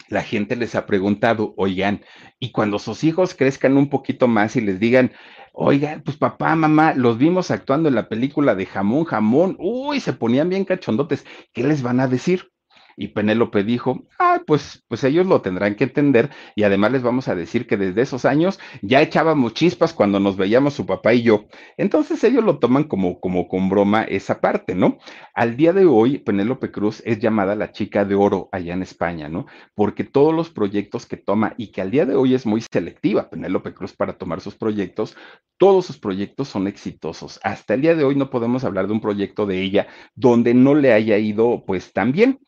la 0.09 0.23
gente 0.23 0.55
les 0.55 0.75
ha 0.75 0.85
preguntado, 0.85 1.53
oigan, 1.57 2.01
y 2.39 2.51
cuando 2.51 2.79
sus 2.79 3.03
hijos 3.03 3.33
crezcan 3.35 3.77
un 3.77 3.89
poquito 3.89 4.27
más 4.27 4.55
y 4.55 4.61
les 4.61 4.79
digan, 4.79 5.11
oigan, 5.53 6.01
pues 6.03 6.17
papá, 6.17 6.55
mamá, 6.55 6.93
los 6.93 7.17
vimos 7.17 7.51
actuando 7.51 7.89
en 7.89 7.95
la 7.95 8.09
película 8.09 8.55
de 8.55 8.65
jamón, 8.65 9.05
jamón, 9.05 9.55
uy, 9.59 9.99
se 9.99 10.13
ponían 10.13 10.49
bien 10.49 10.65
cachondotes, 10.65 11.25
¿qué 11.53 11.63
les 11.63 11.81
van 11.81 11.99
a 11.99 12.07
decir? 12.07 12.51
Y 12.99 13.09
Penélope 13.09 13.63
dijo, 13.63 14.07
ah, 14.17 14.41
pues, 14.47 14.83
pues 14.87 15.03
ellos 15.03 15.27
lo 15.27 15.41
tendrán 15.41 15.75
que 15.75 15.83
entender 15.83 16.31
y 16.55 16.63
además 16.63 16.91
les 16.91 17.03
vamos 17.03 17.27
a 17.27 17.35
decir 17.35 17.67
que 17.67 17.77
desde 17.77 18.01
esos 18.01 18.25
años 18.25 18.59
ya 18.81 19.01
echábamos 19.01 19.53
chispas 19.53 19.93
cuando 19.93 20.19
nos 20.19 20.35
veíamos 20.35 20.73
su 20.73 20.87
papá 20.87 21.13
y 21.13 21.21
yo. 21.21 21.45
Entonces 21.77 22.23
ellos 22.23 22.43
lo 22.43 22.57
toman 22.57 22.85
como, 22.85 23.19
como 23.19 23.47
con 23.47 23.69
broma 23.69 24.03
esa 24.03 24.41
parte, 24.41 24.73
¿no? 24.73 24.97
Al 25.35 25.55
día 25.57 25.73
de 25.73 25.85
hoy, 25.85 26.17
Penélope 26.17 26.71
Cruz 26.71 27.03
es 27.05 27.19
llamada 27.19 27.55
la 27.55 27.71
chica 27.71 28.03
de 28.03 28.15
oro 28.15 28.49
allá 28.51 28.73
en 28.73 28.81
España, 28.81 29.29
¿no? 29.29 29.45
Porque 29.75 30.03
todos 30.03 30.33
los 30.33 30.49
proyectos 30.49 31.05
que 31.05 31.17
toma 31.17 31.53
y 31.57 31.67
que 31.67 31.81
al 31.81 31.91
día 31.91 32.07
de 32.07 32.15
hoy 32.15 32.33
es 32.33 32.47
muy 32.47 32.61
selectiva, 32.61 33.29
Penélope 33.29 33.75
Cruz 33.75 33.93
para 33.93 34.17
tomar 34.17 34.41
sus 34.41 34.55
proyectos, 34.55 35.15
todos 35.57 35.85
sus 35.85 35.99
proyectos 35.99 36.47
son 36.47 36.67
exitosos. 36.67 37.39
Hasta 37.43 37.73
el 37.73 37.81
día 37.81 37.95
de 37.95 38.03
hoy 38.03 38.15
no 38.15 38.29
podemos 38.29 38.63
hablar 38.63 38.87
de 38.87 38.93
un 38.93 39.01
proyecto 39.01 39.45
de 39.45 39.61
ella 39.61 39.87
donde 40.15 40.53
no 40.53 40.75
le 40.75 40.93
haya 40.93 41.17
ido 41.17 41.63
pues 41.65 41.93
tan 41.93 42.11
bien. 42.11 42.39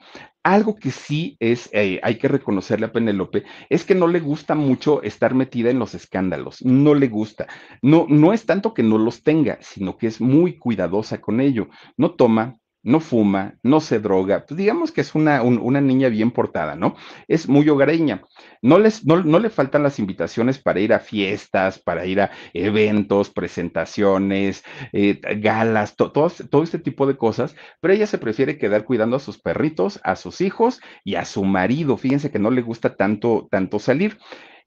Algo 0.43 0.75
que 0.75 0.91
sí 0.91 1.35
es, 1.39 1.69
eh, 1.73 1.99
hay 2.01 2.17
que 2.17 2.29
reconocerle 2.29 2.85
a 2.85 2.91
Penélope, 2.93 3.43
es 3.69 3.83
que 3.83 3.93
no 3.93 4.07
le 4.07 4.21
gusta 4.21 4.55
mucho 4.55 5.03
estar 5.03 5.35
metida 5.35 5.69
en 5.69 5.79
los 5.79 5.95
escándalos, 5.95 6.63
no 6.63 6.95
le 6.95 7.09
gusta. 7.09 7.47
No, 7.81 8.05
no 8.07 8.31
es 8.31 8.45
tanto 8.45 8.73
que 8.73 8.81
no 8.81 8.97
los 8.97 9.21
tenga, 9.23 9.57
sino 9.61 9.97
que 9.97 10.07
es 10.07 10.21
muy 10.21 10.57
cuidadosa 10.57 11.19
con 11.19 11.41
ello. 11.41 11.67
No 11.97 12.11
toma, 12.11 12.58
no 12.81 12.99
fuma, 12.99 13.55
no 13.61 13.81
se 13.81 13.99
droga, 13.99 14.45
pues 14.45 14.57
digamos 14.57 14.91
que 14.91 15.01
es 15.01 15.13
una, 15.15 15.41
una 15.43 15.81
niña 15.81 16.09
bien 16.09 16.31
portada, 16.31 16.75
¿no? 16.75 16.95
Es 17.27 17.49
muy 17.49 17.67
hogareña. 17.67 18.21
No, 18.61 18.79
les, 18.79 19.05
no, 19.05 19.23
no, 19.23 19.39
le 19.39 19.49
faltan 19.49 19.83
las 19.83 19.99
invitaciones 19.99 20.59
para 20.59 20.79
ir 20.79 20.93
a 20.93 20.99
fiestas, 20.99 21.79
para 21.79 22.05
ir 22.05 22.21
a 22.21 22.31
eventos, 22.53 23.29
presentaciones, 23.29 24.63
eh, 24.93 25.19
galas, 25.37 25.95
todo, 25.95 26.29
todo 26.29 26.63
este 26.63 26.79
tipo 26.79 27.05
de 27.05 27.17
cosas, 27.17 27.55
pero 27.81 27.93
ella 27.93 28.07
se 28.07 28.17
prefiere 28.17 28.57
quedar 28.57 28.85
cuidando 28.85 29.17
a 29.17 29.19
sus 29.19 29.39
perritos, 29.39 29.99
a 30.03 30.15
sus 30.15 30.41
hijos 30.41 30.81
y 31.03 31.15
a 31.15 31.25
su 31.25 31.43
marido. 31.43 31.97
Fíjense 31.97 32.31
que 32.31 32.39
no 32.39 32.51
le 32.51 32.61
gusta 32.61 32.95
tanto, 32.95 33.47
tanto 33.51 33.79
salir. 33.79 34.17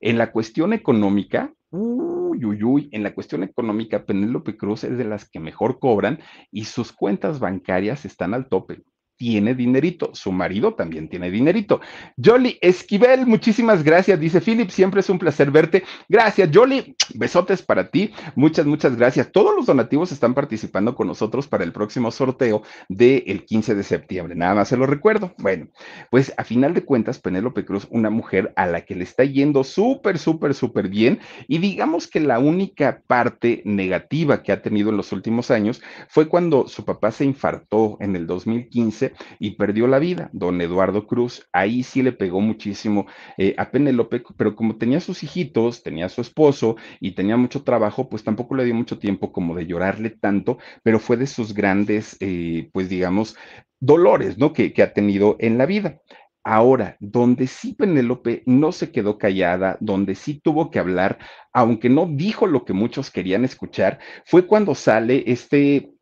En 0.01 0.19
la 0.19 0.33
cuestión 0.33 0.73
económica, 0.73 1.53
uy, 2.33 2.45
uy, 2.45 2.65
uy, 2.65 2.89
en 2.93 3.03
la 3.03 3.15
cuestión 3.15 3.43
económica, 3.43 4.07
Penélope 4.07 4.57
Cruz 4.57 4.85
es 4.85 4.97
de 4.97 5.05
las 5.05 5.29
que 5.29 5.41
mejor 5.41 5.79
cobran 5.79 6.21
y 6.51 6.65
sus 6.65 6.93
cuentas 6.93 7.41
bancarias 7.41 8.05
están 8.05 8.35
al 8.35 8.49
tope 8.49 8.83
tiene 9.23 9.55
dinerito, 9.55 10.11
su 10.15 10.33
marido 10.33 10.75
también 10.75 11.09
tiene 11.09 11.31
dinerito. 11.31 11.81
Jolly 12.21 12.59
Esquivel, 12.61 13.25
muchísimas 13.25 13.85
gracias, 13.85 14.19
dice 14.19 14.41
Philip, 14.41 14.69
siempre 14.69 14.99
es 14.99 15.09
un 15.09 15.21
placer 15.21 15.53
verte. 15.53 15.85
Gracias, 16.09 16.51
Jolly, 16.53 16.97
besotes 17.15 17.63
para 17.63 17.89
ti, 17.89 18.11
muchas, 18.35 18.67
muchas 18.67 18.97
gracias. 18.97 19.31
Todos 19.31 19.55
los 19.55 19.67
donativos 19.67 20.11
están 20.11 20.35
participando 20.35 20.97
con 20.97 21.07
nosotros 21.07 21.47
para 21.47 21.63
el 21.63 21.71
próximo 21.71 22.11
sorteo 22.11 22.65
del 22.89 23.45
15 23.45 23.77
de 23.77 23.85
septiembre, 23.85 24.35
nada 24.35 24.57
más 24.57 24.67
se 24.67 24.77
lo 24.77 24.87
recuerdo. 24.87 25.33
Bueno, 25.39 25.69
pues 26.11 26.35
a 26.37 26.43
final 26.43 26.75
de 26.75 26.85
cuentas, 26.85 27.21
Penélope 27.21 27.65
Cruz, 27.65 27.87
una 27.91 28.11
mujer 28.11 28.53
a 28.57 28.67
la 28.67 28.81
que 28.81 28.97
le 28.97 29.05
está 29.05 29.23
yendo 29.23 29.63
súper, 29.63 30.19
súper, 30.19 30.53
súper 30.53 30.89
bien 30.89 31.21
y 31.47 31.59
digamos 31.59 32.09
que 32.09 32.19
la 32.19 32.41
única 32.41 33.03
parte 33.07 33.63
negativa 33.65 34.43
que 34.43 34.51
ha 34.51 34.63
tenido 34.63 34.91
en 34.91 34.97
los 34.97 35.13
últimos 35.13 35.53
años 35.53 35.81
fue 36.09 36.27
cuando 36.27 36.67
su 36.67 36.85
papá 36.85 37.13
se 37.13 37.25
infartó 37.25 37.99
en 38.01 38.17
el 38.17 38.27
2015 38.27 39.12
y 39.39 39.53
perdió 39.53 39.87
la 39.87 39.99
vida, 39.99 40.31
don 40.33 40.61
Eduardo 40.61 41.07
Cruz. 41.07 41.49
Ahí 41.53 41.83
sí 41.83 42.03
le 42.03 42.13
pegó 42.13 42.41
muchísimo 42.41 43.07
eh, 43.39 43.55
a 43.59 43.71
Penélope, 43.71 44.23
pero 44.37 44.55
como 44.57 44.77
tenía 44.77 45.01
sus 45.01 45.23
hijitos, 45.23 45.83
tenía 45.83 46.09
su 46.09 46.21
esposo 46.21 46.77
y 47.01 47.13
tenía 47.13 47.37
mucho 47.37 47.63
trabajo, 47.63 48.09
pues 48.09 48.25
tampoco 48.25 48.55
le 48.55 48.65
dio 48.65 48.75
mucho 48.75 48.99
tiempo 48.99 49.33
como 49.33 49.55
de 49.55 49.67
llorarle 49.67 50.11
tanto, 50.11 50.59
pero 50.83 50.99
fue 50.99 51.17
de 51.17 51.27
sus 51.27 51.55
grandes, 51.55 52.17
eh, 52.21 52.71
pues 52.73 52.89
digamos, 52.89 53.37
dolores, 53.81 54.39
¿no? 54.39 54.53
Que, 54.53 54.73
que 54.73 54.83
ha 54.83 54.93
tenido 54.93 55.37
en 55.39 55.59
la 55.59 55.67
vida. 55.67 56.01
Ahora, 56.45 56.97
donde 56.99 57.47
sí 57.47 57.75
Penélope 57.75 58.43
no 58.47 58.73
se 58.73 58.91
quedó 58.91 59.17
callada, 59.17 59.77
donde 59.81 60.17
sí 60.17 60.41
tuvo 60.41 60.71
que 60.71 60.81
hablar, 60.81 61.19
aunque 61.53 61.89
no 61.89 62.07
dijo 62.11 62.49
lo 62.49 62.65
que 62.65 62.73
muchos 62.73 63.11
querían 63.13 63.45
escuchar, 63.45 64.01
fue 64.25 64.47
cuando 64.47 64.75
sale 64.75 65.23
este 65.27 65.93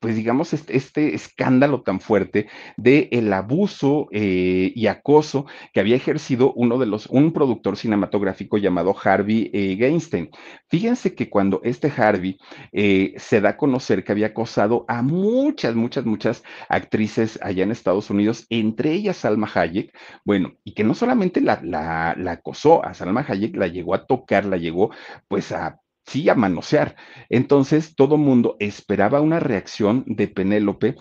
pues 0.00 0.16
digamos, 0.16 0.52
este, 0.54 0.76
este, 0.76 1.14
escándalo 1.14 1.82
tan 1.82 2.00
fuerte 2.00 2.48
de 2.76 3.08
el 3.12 3.32
abuso 3.32 4.08
eh, 4.12 4.72
y 4.74 4.86
acoso 4.86 5.46
que 5.72 5.80
había 5.80 5.96
ejercido 5.96 6.52
uno 6.54 6.78
de 6.78 6.86
los, 6.86 7.06
un 7.06 7.32
productor 7.32 7.76
cinematográfico 7.76 8.56
llamado 8.56 8.96
Harvey 9.02 9.50
eh, 9.52 9.76
Weinstein. 9.78 10.30
Fíjense 10.68 11.14
que 11.14 11.28
cuando 11.28 11.60
este 11.64 11.92
Harvey 11.94 12.38
eh, 12.72 13.12
se 13.18 13.40
da 13.42 13.50
a 13.50 13.56
conocer 13.58 14.02
que 14.02 14.12
había 14.12 14.28
acosado 14.28 14.86
a 14.88 15.02
muchas, 15.02 15.74
muchas, 15.74 16.06
muchas 16.06 16.42
actrices 16.68 17.38
allá 17.42 17.62
en 17.64 17.70
Estados 17.70 18.08
Unidos, 18.08 18.46
entre 18.48 18.92
ellas 18.92 19.18
Salma 19.18 19.50
Hayek, 19.52 19.94
bueno, 20.24 20.54
y 20.64 20.72
que 20.72 20.84
no 20.84 20.94
solamente 20.94 21.42
la, 21.42 21.60
la, 21.62 22.14
la 22.16 22.32
acosó 22.32 22.84
a 22.84 22.94
Salma 22.94 23.24
Hayek, 23.28 23.54
la 23.56 23.66
llegó 23.66 23.94
a 23.94 24.06
tocar, 24.06 24.46
la 24.46 24.56
llegó 24.56 24.90
pues 25.28 25.52
a 25.52 25.80
sí 26.06 26.28
a 26.28 26.34
manosear. 26.34 26.96
Entonces 27.28 27.94
todo 27.94 28.16
mundo 28.16 28.56
esperaba 28.60 29.20
una 29.20 29.40
reacción 29.40 30.04
de 30.06 30.28
Penélope 30.28 30.96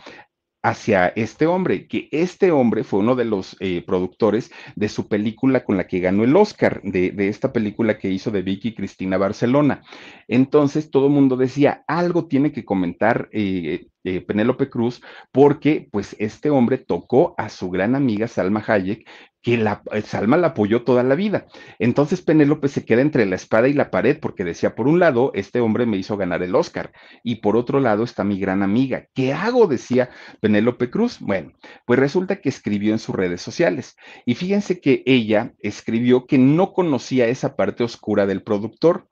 hacia 0.61 1.07
este 1.07 1.47
hombre, 1.47 1.87
que 1.87 2.09
este 2.11 2.51
hombre 2.51 2.83
fue 2.83 2.99
uno 2.99 3.15
de 3.15 3.25
los 3.25 3.55
eh, 3.59 3.81
productores 3.85 4.51
de 4.75 4.89
su 4.89 5.07
película 5.07 5.63
con 5.63 5.77
la 5.77 5.87
que 5.87 5.99
ganó 5.99 6.23
el 6.23 6.35
Oscar, 6.35 6.81
de, 6.83 7.13
esta 7.29 7.53
película 7.53 7.97
que 7.97 8.09
hizo 8.09 8.29
de 8.31 8.41
Vicky 8.41 8.75
Cristina 8.75 9.17
Barcelona. 9.17 9.81
Entonces 10.27 10.91
todo 10.91 11.07
el 11.07 11.13
mundo 11.13 11.37
decía, 11.37 11.83
algo 11.87 12.27
tiene 12.27 12.51
que 12.51 12.65
comentar 12.65 13.29
eh, 13.31 13.87
eh, 14.03 14.21
Penélope 14.21 14.69
Cruz, 14.69 15.01
porque 15.31 15.87
pues 15.91 16.15
este 16.19 16.49
hombre 16.49 16.77
tocó 16.77 17.35
a 17.37 17.47
su 17.49 17.69
gran 17.69 17.95
amiga 17.95 18.27
Salma 18.27 18.63
Hayek, 18.65 19.07
que 19.41 19.57
la, 19.57 19.81
Salma 20.05 20.37
la 20.37 20.47
apoyó 20.47 20.83
toda 20.83 21.03
la 21.03 21.15
vida. 21.15 21.47
Entonces 21.79 22.21
Penélope 22.21 22.67
se 22.67 22.85
queda 22.85 23.01
entre 23.01 23.25
la 23.25 23.35
espada 23.35 23.67
y 23.67 23.73
la 23.73 23.91
pared 23.91 24.19
porque 24.19 24.43
decía, 24.43 24.75
por 24.75 24.87
un 24.87 24.99
lado, 24.99 25.31
este 25.33 25.59
hombre 25.61 25.85
me 25.85 25.97
hizo 25.97 26.17
ganar 26.17 26.43
el 26.43 26.55
Oscar 26.55 26.91
y 27.23 27.35
por 27.35 27.55
otro 27.55 27.79
lado 27.79 28.03
está 28.03 28.23
mi 28.23 28.39
gran 28.39 28.63
amiga. 28.63 29.07
¿Qué 29.13 29.33
hago? 29.33 29.67
decía 29.67 30.09
Penélope 30.41 30.89
Cruz. 30.89 31.19
Bueno, 31.19 31.53
pues 31.85 31.99
resulta 31.99 32.41
que 32.41 32.49
escribió 32.49 32.93
en 32.93 32.99
sus 32.99 33.15
redes 33.15 33.41
sociales 33.41 33.95
y 34.25 34.35
fíjense 34.35 34.81
que 34.81 35.03
ella 35.05 35.53
escribió 35.59 36.25
que 36.25 36.37
no 36.37 36.73
conocía 36.73 37.27
esa 37.27 37.55
parte 37.55 37.83
oscura 37.83 38.25
del 38.25 38.43
productor 38.43 39.07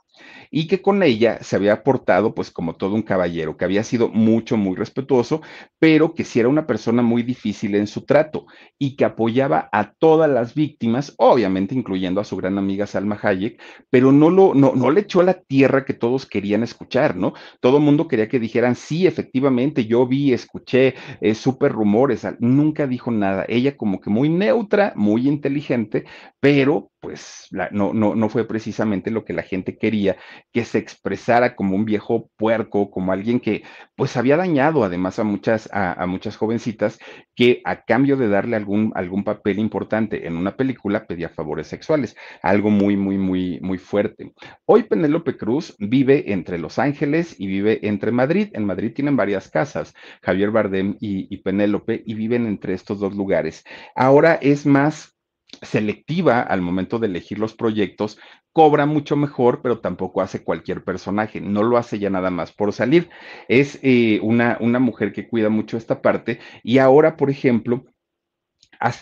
y 0.51 0.67
que 0.67 0.81
con 0.81 1.03
ella 1.03 1.39
se 1.41 1.55
había 1.55 1.83
portado 1.83 2.33
pues 2.33 2.51
como 2.51 2.75
todo 2.75 2.95
un 2.95 3.01
caballero, 3.01 3.57
que 3.57 3.65
había 3.65 3.83
sido 3.83 4.09
mucho, 4.09 4.57
muy 4.57 4.75
respetuoso, 4.75 5.41
pero 5.79 6.13
que 6.13 6.23
sí 6.23 6.39
era 6.39 6.49
una 6.49 6.67
persona 6.67 7.01
muy 7.01 7.23
difícil 7.23 7.75
en 7.75 7.87
su 7.87 8.05
trato 8.05 8.45
y 8.77 8.95
que 8.95 9.05
apoyaba 9.05 9.69
a 9.71 9.93
todas 9.93 10.29
las 10.29 10.53
víctimas, 10.53 11.13
obviamente 11.17 11.75
incluyendo 11.75 12.21
a 12.21 12.25
su 12.25 12.37
gran 12.37 12.57
amiga 12.57 12.87
Salma 12.87 13.19
Hayek, 13.21 13.61
pero 13.89 14.11
no, 14.11 14.29
lo, 14.29 14.53
no, 14.53 14.73
no 14.75 14.91
le 14.91 15.01
echó 15.01 15.23
la 15.23 15.41
tierra 15.41 15.85
que 15.85 15.93
todos 15.93 16.25
querían 16.25 16.63
escuchar, 16.63 17.15
¿no? 17.15 17.33
Todo 17.59 17.77
el 17.77 17.83
mundo 17.83 18.07
quería 18.07 18.27
que 18.27 18.39
dijeran, 18.39 18.75
sí, 18.75 19.07
efectivamente, 19.07 19.85
yo 19.85 20.07
vi, 20.07 20.33
escuché, 20.33 20.95
eh, 21.21 21.35
súper 21.35 21.71
rumores, 21.71 22.25
nunca 22.39 22.87
dijo 22.87 23.11
nada, 23.11 23.45
ella 23.47 23.77
como 23.77 23.99
que 24.01 24.09
muy 24.09 24.29
neutra, 24.29 24.93
muy 24.95 25.27
inteligente, 25.27 26.05
pero 26.39 26.91
pues 26.99 27.47
no, 27.71 27.93
no, 27.93 28.15
no 28.15 28.29
fue 28.29 28.47
precisamente 28.47 29.11
lo 29.11 29.23
que 29.23 29.33
la 29.33 29.43
gente 29.43 29.77
quería, 29.77 30.17
que 30.51 30.65
se 30.65 30.77
expresara 30.79 31.55
como 31.55 31.75
un 31.75 31.85
viejo 31.85 32.29
puerco, 32.37 32.89
como 32.89 33.11
alguien 33.11 33.39
que 33.39 33.63
pues 33.95 34.17
había 34.17 34.37
dañado 34.37 34.83
además 34.83 35.19
a 35.19 35.23
muchas, 35.23 35.69
a, 35.71 36.05
muchas 36.07 36.37
jovencitas, 36.37 36.99
que 37.35 37.61
a 37.65 37.83
cambio 37.83 38.17
de 38.17 38.29
darle 38.29 38.55
algún, 38.55 38.91
algún 38.95 39.23
papel 39.23 39.59
importante 39.59 40.27
en 40.27 40.37
una 40.37 40.55
película 40.55 41.05
pedía 41.05 41.29
favores 41.29 41.67
sexuales, 41.67 42.15
algo 42.41 42.69
muy, 42.69 42.97
muy, 42.97 43.17
muy, 43.17 43.59
muy 43.61 43.77
fuerte. 43.77 44.33
Hoy 44.65 44.83
Penélope 44.83 45.37
Cruz 45.37 45.75
vive 45.79 46.31
entre 46.31 46.57
Los 46.57 46.79
Ángeles 46.79 47.35
y 47.39 47.47
vive 47.47 47.79
entre 47.87 48.11
Madrid. 48.11 48.49
En 48.53 48.65
Madrid 48.65 48.93
tienen 48.93 49.15
varias 49.15 49.49
casas, 49.49 49.93
Javier 50.21 50.51
Bardem 50.51 50.97
y 50.99 51.37
Penélope, 51.37 52.01
y 52.05 52.13
viven 52.13 52.47
entre 52.47 52.73
estos 52.73 52.99
dos 52.99 53.15
lugares. 53.15 53.63
Ahora 53.95 54.35
es 54.41 54.65
más 54.65 55.16
selectiva 55.61 56.41
al 56.41 56.61
momento 56.61 56.99
de 56.99 57.07
elegir 57.07 57.39
los 57.39 57.55
proyectos, 57.55 58.17
cobra 58.53 58.85
mucho 58.85 59.15
mejor, 59.15 59.61
pero 59.61 59.79
tampoco 59.79 60.21
hace 60.21 60.43
cualquier 60.43 60.83
personaje, 60.83 61.41
no 61.41 61.63
lo 61.63 61.77
hace 61.77 61.99
ya 61.99 62.09
nada 62.09 62.29
más 62.31 62.51
por 62.51 62.73
salir. 62.73 63.09
Es 63.47 63.79
eh, 63.83 64.19
una, 64.23 64.57
una 64.59 64.79
mujer 64.79 65.13
que 65.13 65.27
cuida 65.27 65.49
mucho 65.49 65.77
esta 65.77 66.01
parte 66.01 66.39
y 66.63 66.79
ahora, 66.79 67.17
por 67.17 67.29
ejemplo, 67.29 67.85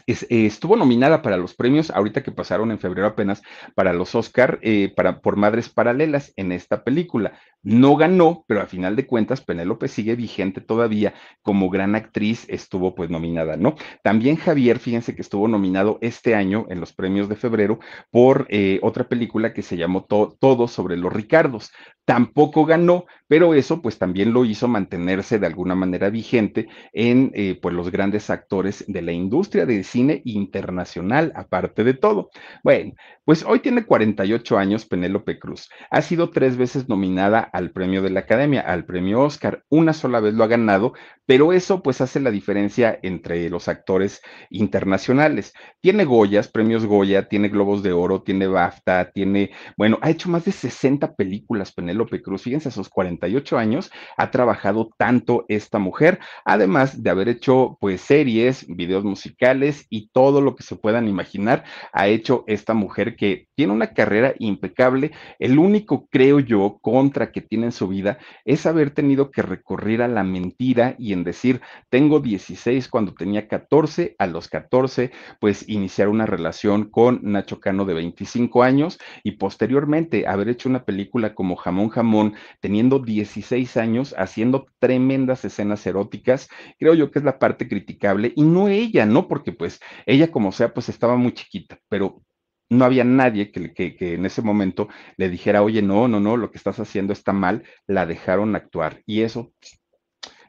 estuvo 0.07 0.76
nominada 0.76 1.21
para 1.21 1.38
los 1.38 1.55
premios, 1.55 1.91
ahorita 1.91 2.23
que 2.23 2.32
pasaron 2.32 2.71
en 2.71 2.80
febrero 2.80 3.07
apenas, 3.07 3.41
para 3.73 3.93
los 3.93 4.15
Oscar, 4.15 4.59
eh, 4.61 4.93
para, 4.95 5.21
por 5.21 5.36
Madres 5.36 5.69
Paralelas 5.69 6.34
en 6.36 6.51
esta 6.51 6.84
película. 6.84 7.34
No 7.63 7.95
ganó, 7.95 8.45
pero 8.47 8.61
a 8.61 8.67
final 8.67 8.95
de 8.95 9.07
cuentas, 9.07 9.41
Penélope 9.41 9.88
sigue 9.88 10.15
vigente 10.15 10.61
todavía 10.61 11.15
como 11.41 11.69
gran 11.71 11.95
actriz, 11.95 12.45
estuvo 12.47 12.93
pues 12.93 13.09
nominada, 13.09 13.57
¿no? 13.57 13.76
También 14.03 14.36
Javier, 14.36 14.78
fíjense 14.78 15.15
que 15.15 15.23
estuvo 15.23 15.47
nominado 15.47 15.97
este 16.01 16.36
año 16.36 16.67
en 16.69 16.80
los 16.80 16.93
premios 16.93 17.28
de 17.28 17.36
febrero 17.36 17.80
por 18.11 18.45
eh, 18.49 18.80
otra 18.84 19.05
película 19.09 19.51
que 19.51 19.63
se 19.63 19.78
llamó 19.78 20.05
Todo 20.05 20.67
sobre 20.67 20.95
los 20.95 21.11
Ricardos. 21.11 21.71
Tampoco 22.05 22.65
ganó, 22.65 23.05
pero 23.28 23.55
eso 23.55 23.82
pues 23.82 23.97
también 23.97 24.32
lo 24.32 24.45
hizo 24.45 24.67
mantenerse 24.67 25.39
de 25.39 25.47
alguna 25.47 25.73
manera 25.73 26.11
vigente 26.11 26.67
en 26.93 27.32
eh, 27.34 27.57
pues 27.59 27.73
los 27.73 27.89
grandes 27.89 28.30
actores 28.30 28.86
de 28.88 29.01
la 29.01 29.11
industria 29.11 29.64
de 29.66 29.84
cine 29.84 30.22
internacional, 30.26 31.32
aparte 31.36 31.84
de 31.84 31.93
todo. 31.93 32.30
Bueno, 32.63 32.93
pues 33.26 33.43
hoy 33.43 33.59
tiene 33.59 33.86
48 33.86 34.57
años 34.57 34.86
Penélope 34.86 35.39
Cruz. 35.39 35.70
Ha 35.89 36.01
sido 36.01 36.30
tres 36.30 36.57
veces 36.57 36.88
nominada 36.88 37.39
al 37.39 37.72
premio 37.72 38.01
de 38.01 38.11
la 38.11 38.22
Academia, 38.22 38.61
al 38.61 38.86
premio 38.86 39.22
Oscar. 39.22 39.63
Una 39.70 39.93
sola 39.93 40.20
vez 40.20 40.36
lo 40.36 40.43
ha 40.43 40.47
ganado, 40.47 40.93
pero 41.26 41.51
eso 41.51 41.82
pues 41.82 42.01
hace 42.01 42.20
la 42.20 42.30
diferencia 42.30 42.99
entre 43.01 43.49
los 43.49 43.68
actores 43.68 44.22
internacionales. 44.51 45.53
Tiene 45.82 46.05
Goyas, 46.05 46.47
premios 46.47 46.86
Goya, 46.86 47.28
tiene 47.28 47.49
Globos 47.49 47.82
de 47.82 47.93
Oro, 47.93 48.22
tiene 48.22 48.45
BAFTA, 48.45 49.11
tiene, 49.11 49.51
bueno, 49.76 49.97
ha 50.01 50.11
hecho 50.11 50.30
más 50.30 50.45
de 50.45 50.51
60 50.51 51.16
películas 51.16 51.72
Penélope 51.72 52.22
Cruz. 52.22 52.43
Fíjense, 52.43 52.70
a 52.70 52.72
sus 52.72 52.89
48 52.89 53.57
años 53.57 53.91
ha 54.18 54.30
trabajado 54.30 54.89
tanto 54.97 55.45
esta 55.47 55.80
mujer, 55.80 56.20
además 56.45 57.01
de 57.01 57.09
haber 57.09 57.30
hecho 57.30 57.78
pues 57.82 58.01
series, 58.01 58.66
videos 58.68 59.03
musicales 59.03 59.54
y 59.89 60.09
todo 60.09 60.41
lo 60.41 60.55
que 60.55 60.63
se 60.63 60.75
puedan 60.75 61.07
imaginar, 61.07 61.63
ha 61.93 62.07
hecho 62.07 62.43
esta 62.47 62.73
mujer 62.73 63.15
que 63.15 63.47
tiene 63.55 63.73
una 63.73 63.93
carrera 63.93 64.33
impecable. 64.39 65.11
El 65.39 65.59
único, 65.59 66.07
creo 66.07 66.39
yo, 66.39 66.79
contra 66.81 67.31
que 67.31 67.41
tiene 67.41 67.67
en 67.67 67.71
su 67.71 67.87
vida 67.87 68.17
es 68.43 68.65
haber 68.65 68.91
tenido 68.91 69.31
que 69.31 69.41
recurrir 69.41 70.01
a 70.01 70.07
la 70.07 70.23
mentira 70.23 70.95
y 70.97 71.13
en 71.13 71.23
decir, 71.23 71.61
tengo 71.89 72.19
16 72.19 72.87
cuando 72.89 73.13
tenía 73.13 73.47
14, 73.47 74.15
a 74.19 74.27
los 74.27 74.47
14, 74.47 75.11
pues 75.39 75.67
iniciar 75.67 76.09
una 76.09 76.25
relación 76.25 76.89
con 76.89 77.19
Nacho 77.23 77.59
Cano 77.59 77.85
de 77.85 77.93
25 77.93 78.63
años 78.63 78.99
y 79.23 79.31
posteriormente 79.31 80.27
haber 80.27 80.49
hecho 80.49 80.69
una 80.69 80.83
película 80.83 81.33
como 81.33 81.55
Jamón 81.55 81.89
Jamón, 81.89 82.33
teniendo 82.59 82.99
16 82.99 83.77
años, 83.77 84.15
haciendo 84.17 84.67
tremendas 84.79 85.45
escenas 85.45 85.85
eróticas. 85.85 86.49
Creo 86.79 86.93
yo 86.93 87.11
que 87.11 87.19
es 87.19 87.25
la 87.25 87.39
parte 87.39 87.67
criticable 87.67 88.33
y 88.35 88.43
no 88.43 88.67
ella, 88.67 89.05
¿no? 89.05 89.27
Porque 89.45 89.57
pues 89.57 89.79
ella 90.07 90.31
como 90.31 90.51
sea, 90.51 90.73
pues 90.73 90.89
estaba 90.89 91.15
muy 91.17 91.33
chiquita, 91.33 91.77
pero 91.87 92.23
no 92.69 92.83
había 92.83 93.03
nadie 93.03 93.51
que, 93.51 93.73
que, 93.73 93.95
que, 93.95 94.15
en 94.15 94.25
ese 94.25 94.41
momento 94.41 94.87
le 95.17 95.29
dijera, 95.29 95.61
oye, 95.61 95.83
no, 95.83 96.07
no, 96.07 96.19
no, 96.19 96.35
lo 96.35 96.49
que 96.49 96.57
estás 96.57 96.79
haciendo 96.79 97.13
está 97.13 97.31
mal, 97.31 97.63
la 97.85 98.07
dejaron 98.07 98.55
actuar. 98.55 99.03
Y 99.05 99.21
eso 99.21 99.53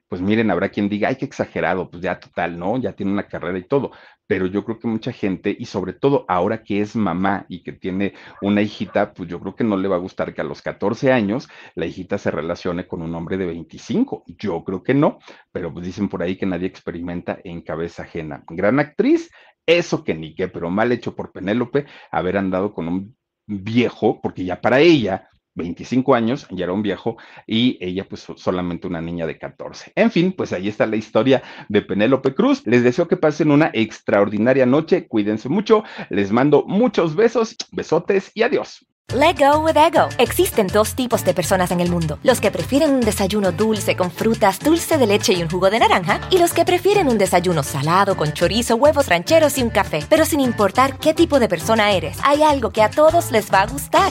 pues 0.09 0.21
miren, 0.21 0.51
habrá 0.51 0.69
quien 0.69 0.89
diga, 0.89 1.09
ay, 1.09 1.17
qué 1.17 1.25
exagerado, 1.25 1.91
pues 1.91 2.03
ya 2.03 2.21
total, 2.21 2.59
¿no? 2.59 2.79
Ya 2.79 2.93
tiene 2.93 3.13
una 3.13 3.27
carrera 3.27 3.59
y 3.59 3.65
todo. 3.65 3.91
Pero 4.29 4.47
yo 4.47 4.65
creo 4.65 4.79
que 4.79 4.89
mucha 4.89 5.13
gente, 5.13 5.55
y 5.59 5.67
sobre 5.67 5.93
todo 5.93 6.25
ahora 6.29 6.63
que 6.63 6.81
es 6.81 6.97
mamá 6.97 7.47
y 7.49 7.63
que 7.63 7.73
tiene 7.73 8.15
una 8.43 8.63
hijita, 8.63 9.13
pues 9.13 9.29
yo 9.29 9.41
creo 9.41 9.55
que 9.55 9.65
no 9.65 9.77
le 9.77 9.89
va 9.89 9.97
a 9.97 10.01
gustar 10.01 10.35
que 10.35 10.41
a 10.41 10.45
los 10.45 10.63
14 10.63 11.13
años 11.13 11.49
la 11.75 11.87
hijita 11.87 12.19
se 12.19 12.31
relacione 12.31 12.87
con 12.87 13.03
un 13.03 13.15
hombre 13.15 13.37
de 13.37 13.47
25. 13.47 14.25
Yo 14.27 14.63
creo 14.65 14.83
que 14.83 14.95
no, 14.95 15.19
pero 15.53 15.73
pues 15.73 15.87
dicen 15.87 16.09
por 16.09 16.23
ahí 16.23 16.37
que 16.37 16.47
nadie 16.47 16.67
experimenta 16.67 17.39
en 17.45 17.63
cabeza 17.63 18.03
ajena. 18.03 18.45
Gran 18.49 18.79
actriz, 18.81 19.31
eso 19.67 20.05
que 20.05 20.15
ni 20.15 20.35
qué, 20.35 20.49
pero 20.49 20.71
mal 20.71 20.93
hecho 20.93 21.15
por 21.15 21.33
Penélope 21.33 21.87
haber 22.11 22.37
andado 22.37 22.73
con 22.73 22.89
un 22.89 23.17
viejo, 23.47 24.21
porque 24.21 24.45
ya 24.45 24.61
para 24.61 24.81
ella 24.81 25.29
25 25.57 26.15
años, 26.15 26.47
ya 26.51 26.65
era 26.65 26.73
un 26.73 26.83
viejo, 26.83 27.17
y 27.47 27.77
ella 27.81 28.07
pues 28.09 28.27
solamente 28.37 28.87
una 28.87 29.01
niña 29.01 29.27
de 29.27 29.39
14. 29.39 29.93
En 29.97 30.11
fin, 30.11 30.33
pues 30.33 30.53
ahí 30.53 30.69
está 30.69 30.87
la 30.87 30.97
historia 30.97 31.43
de 31.69 31.83
Penélope 31.83 32.35
Cruz. 32.35 32.63
Les 32.67 32.85
deseo 32.85 33.09
que 33.09 33.17
pasen 33.17 33.51
una 33.51 33.71
extraordinaria 33.73 34.67
noche, 34.67 35.09
cuídense 35.09 35.49
mucho, 35.49 35.83
les 36.11 36.31
mando 36.31 36.65
muchos 36.67 37.17
besos, 37.17 37.57
besotes 37.73 38.31
y 38.35 38.43
adiós. 38.43 38.87
Let 39.15 39.37
go 39.39 39.61
with 39.61 39.77
ego. 39.77 40.09
Existen 40.19 40.67
dos 40.67 40.97
tipos 40.97 41.25
de 41.25 41.33
personas 41.33 41.71
en 41.71 41.81
el 41.81 41.91
mundo: 41.91 42.19
los 42.25 42.41
que 42.41 42.51
prefieren 42.51 42.91
un 42.91 43.01
desayuno 43.01 43.53
dulce 43.53 43.95
con 43.95 44.11
frutas, 44.11 44.59
dulce 44.59 44.99
de 44.99 45.07
leche 45.07 45.33
y 45.33 45.43
un 45.43 45.49
jugo 45.49 45.71
de 45.71 45.79
naranja, 45.79 46.21
y 46.29 46.39
los 46.39 46.53
que 46.53 46.65
prefieren 46.65 47.07
un 47.07 47.17
desayuno 47.17 47.63
salado 47.63 48.17
con 48.17 48.33
chorizo, 48.33 48.75
huevos 48.75 49.09
rancheros 49.09 49.59
y 49.59 49.63
un 49.63 49.71
café. 49.71 50.01
Pero 50.11 50.25
sin 50.25 50.41
importar 50.41 50.99
qué 50.99 51.15
tipo 51.15 51.39
de 51.39 51.49
persona 51.49 51.93
eres, 51.93 52.19
hay 52.25 52.43
algo 52.43 52.71
que 52.71 52.83
a 52.83 52.91
todos 52.91 53.31
les 53.31 53.53
va 53.53 53.63
a 53.63 53.67
gustar. 53.69 54.11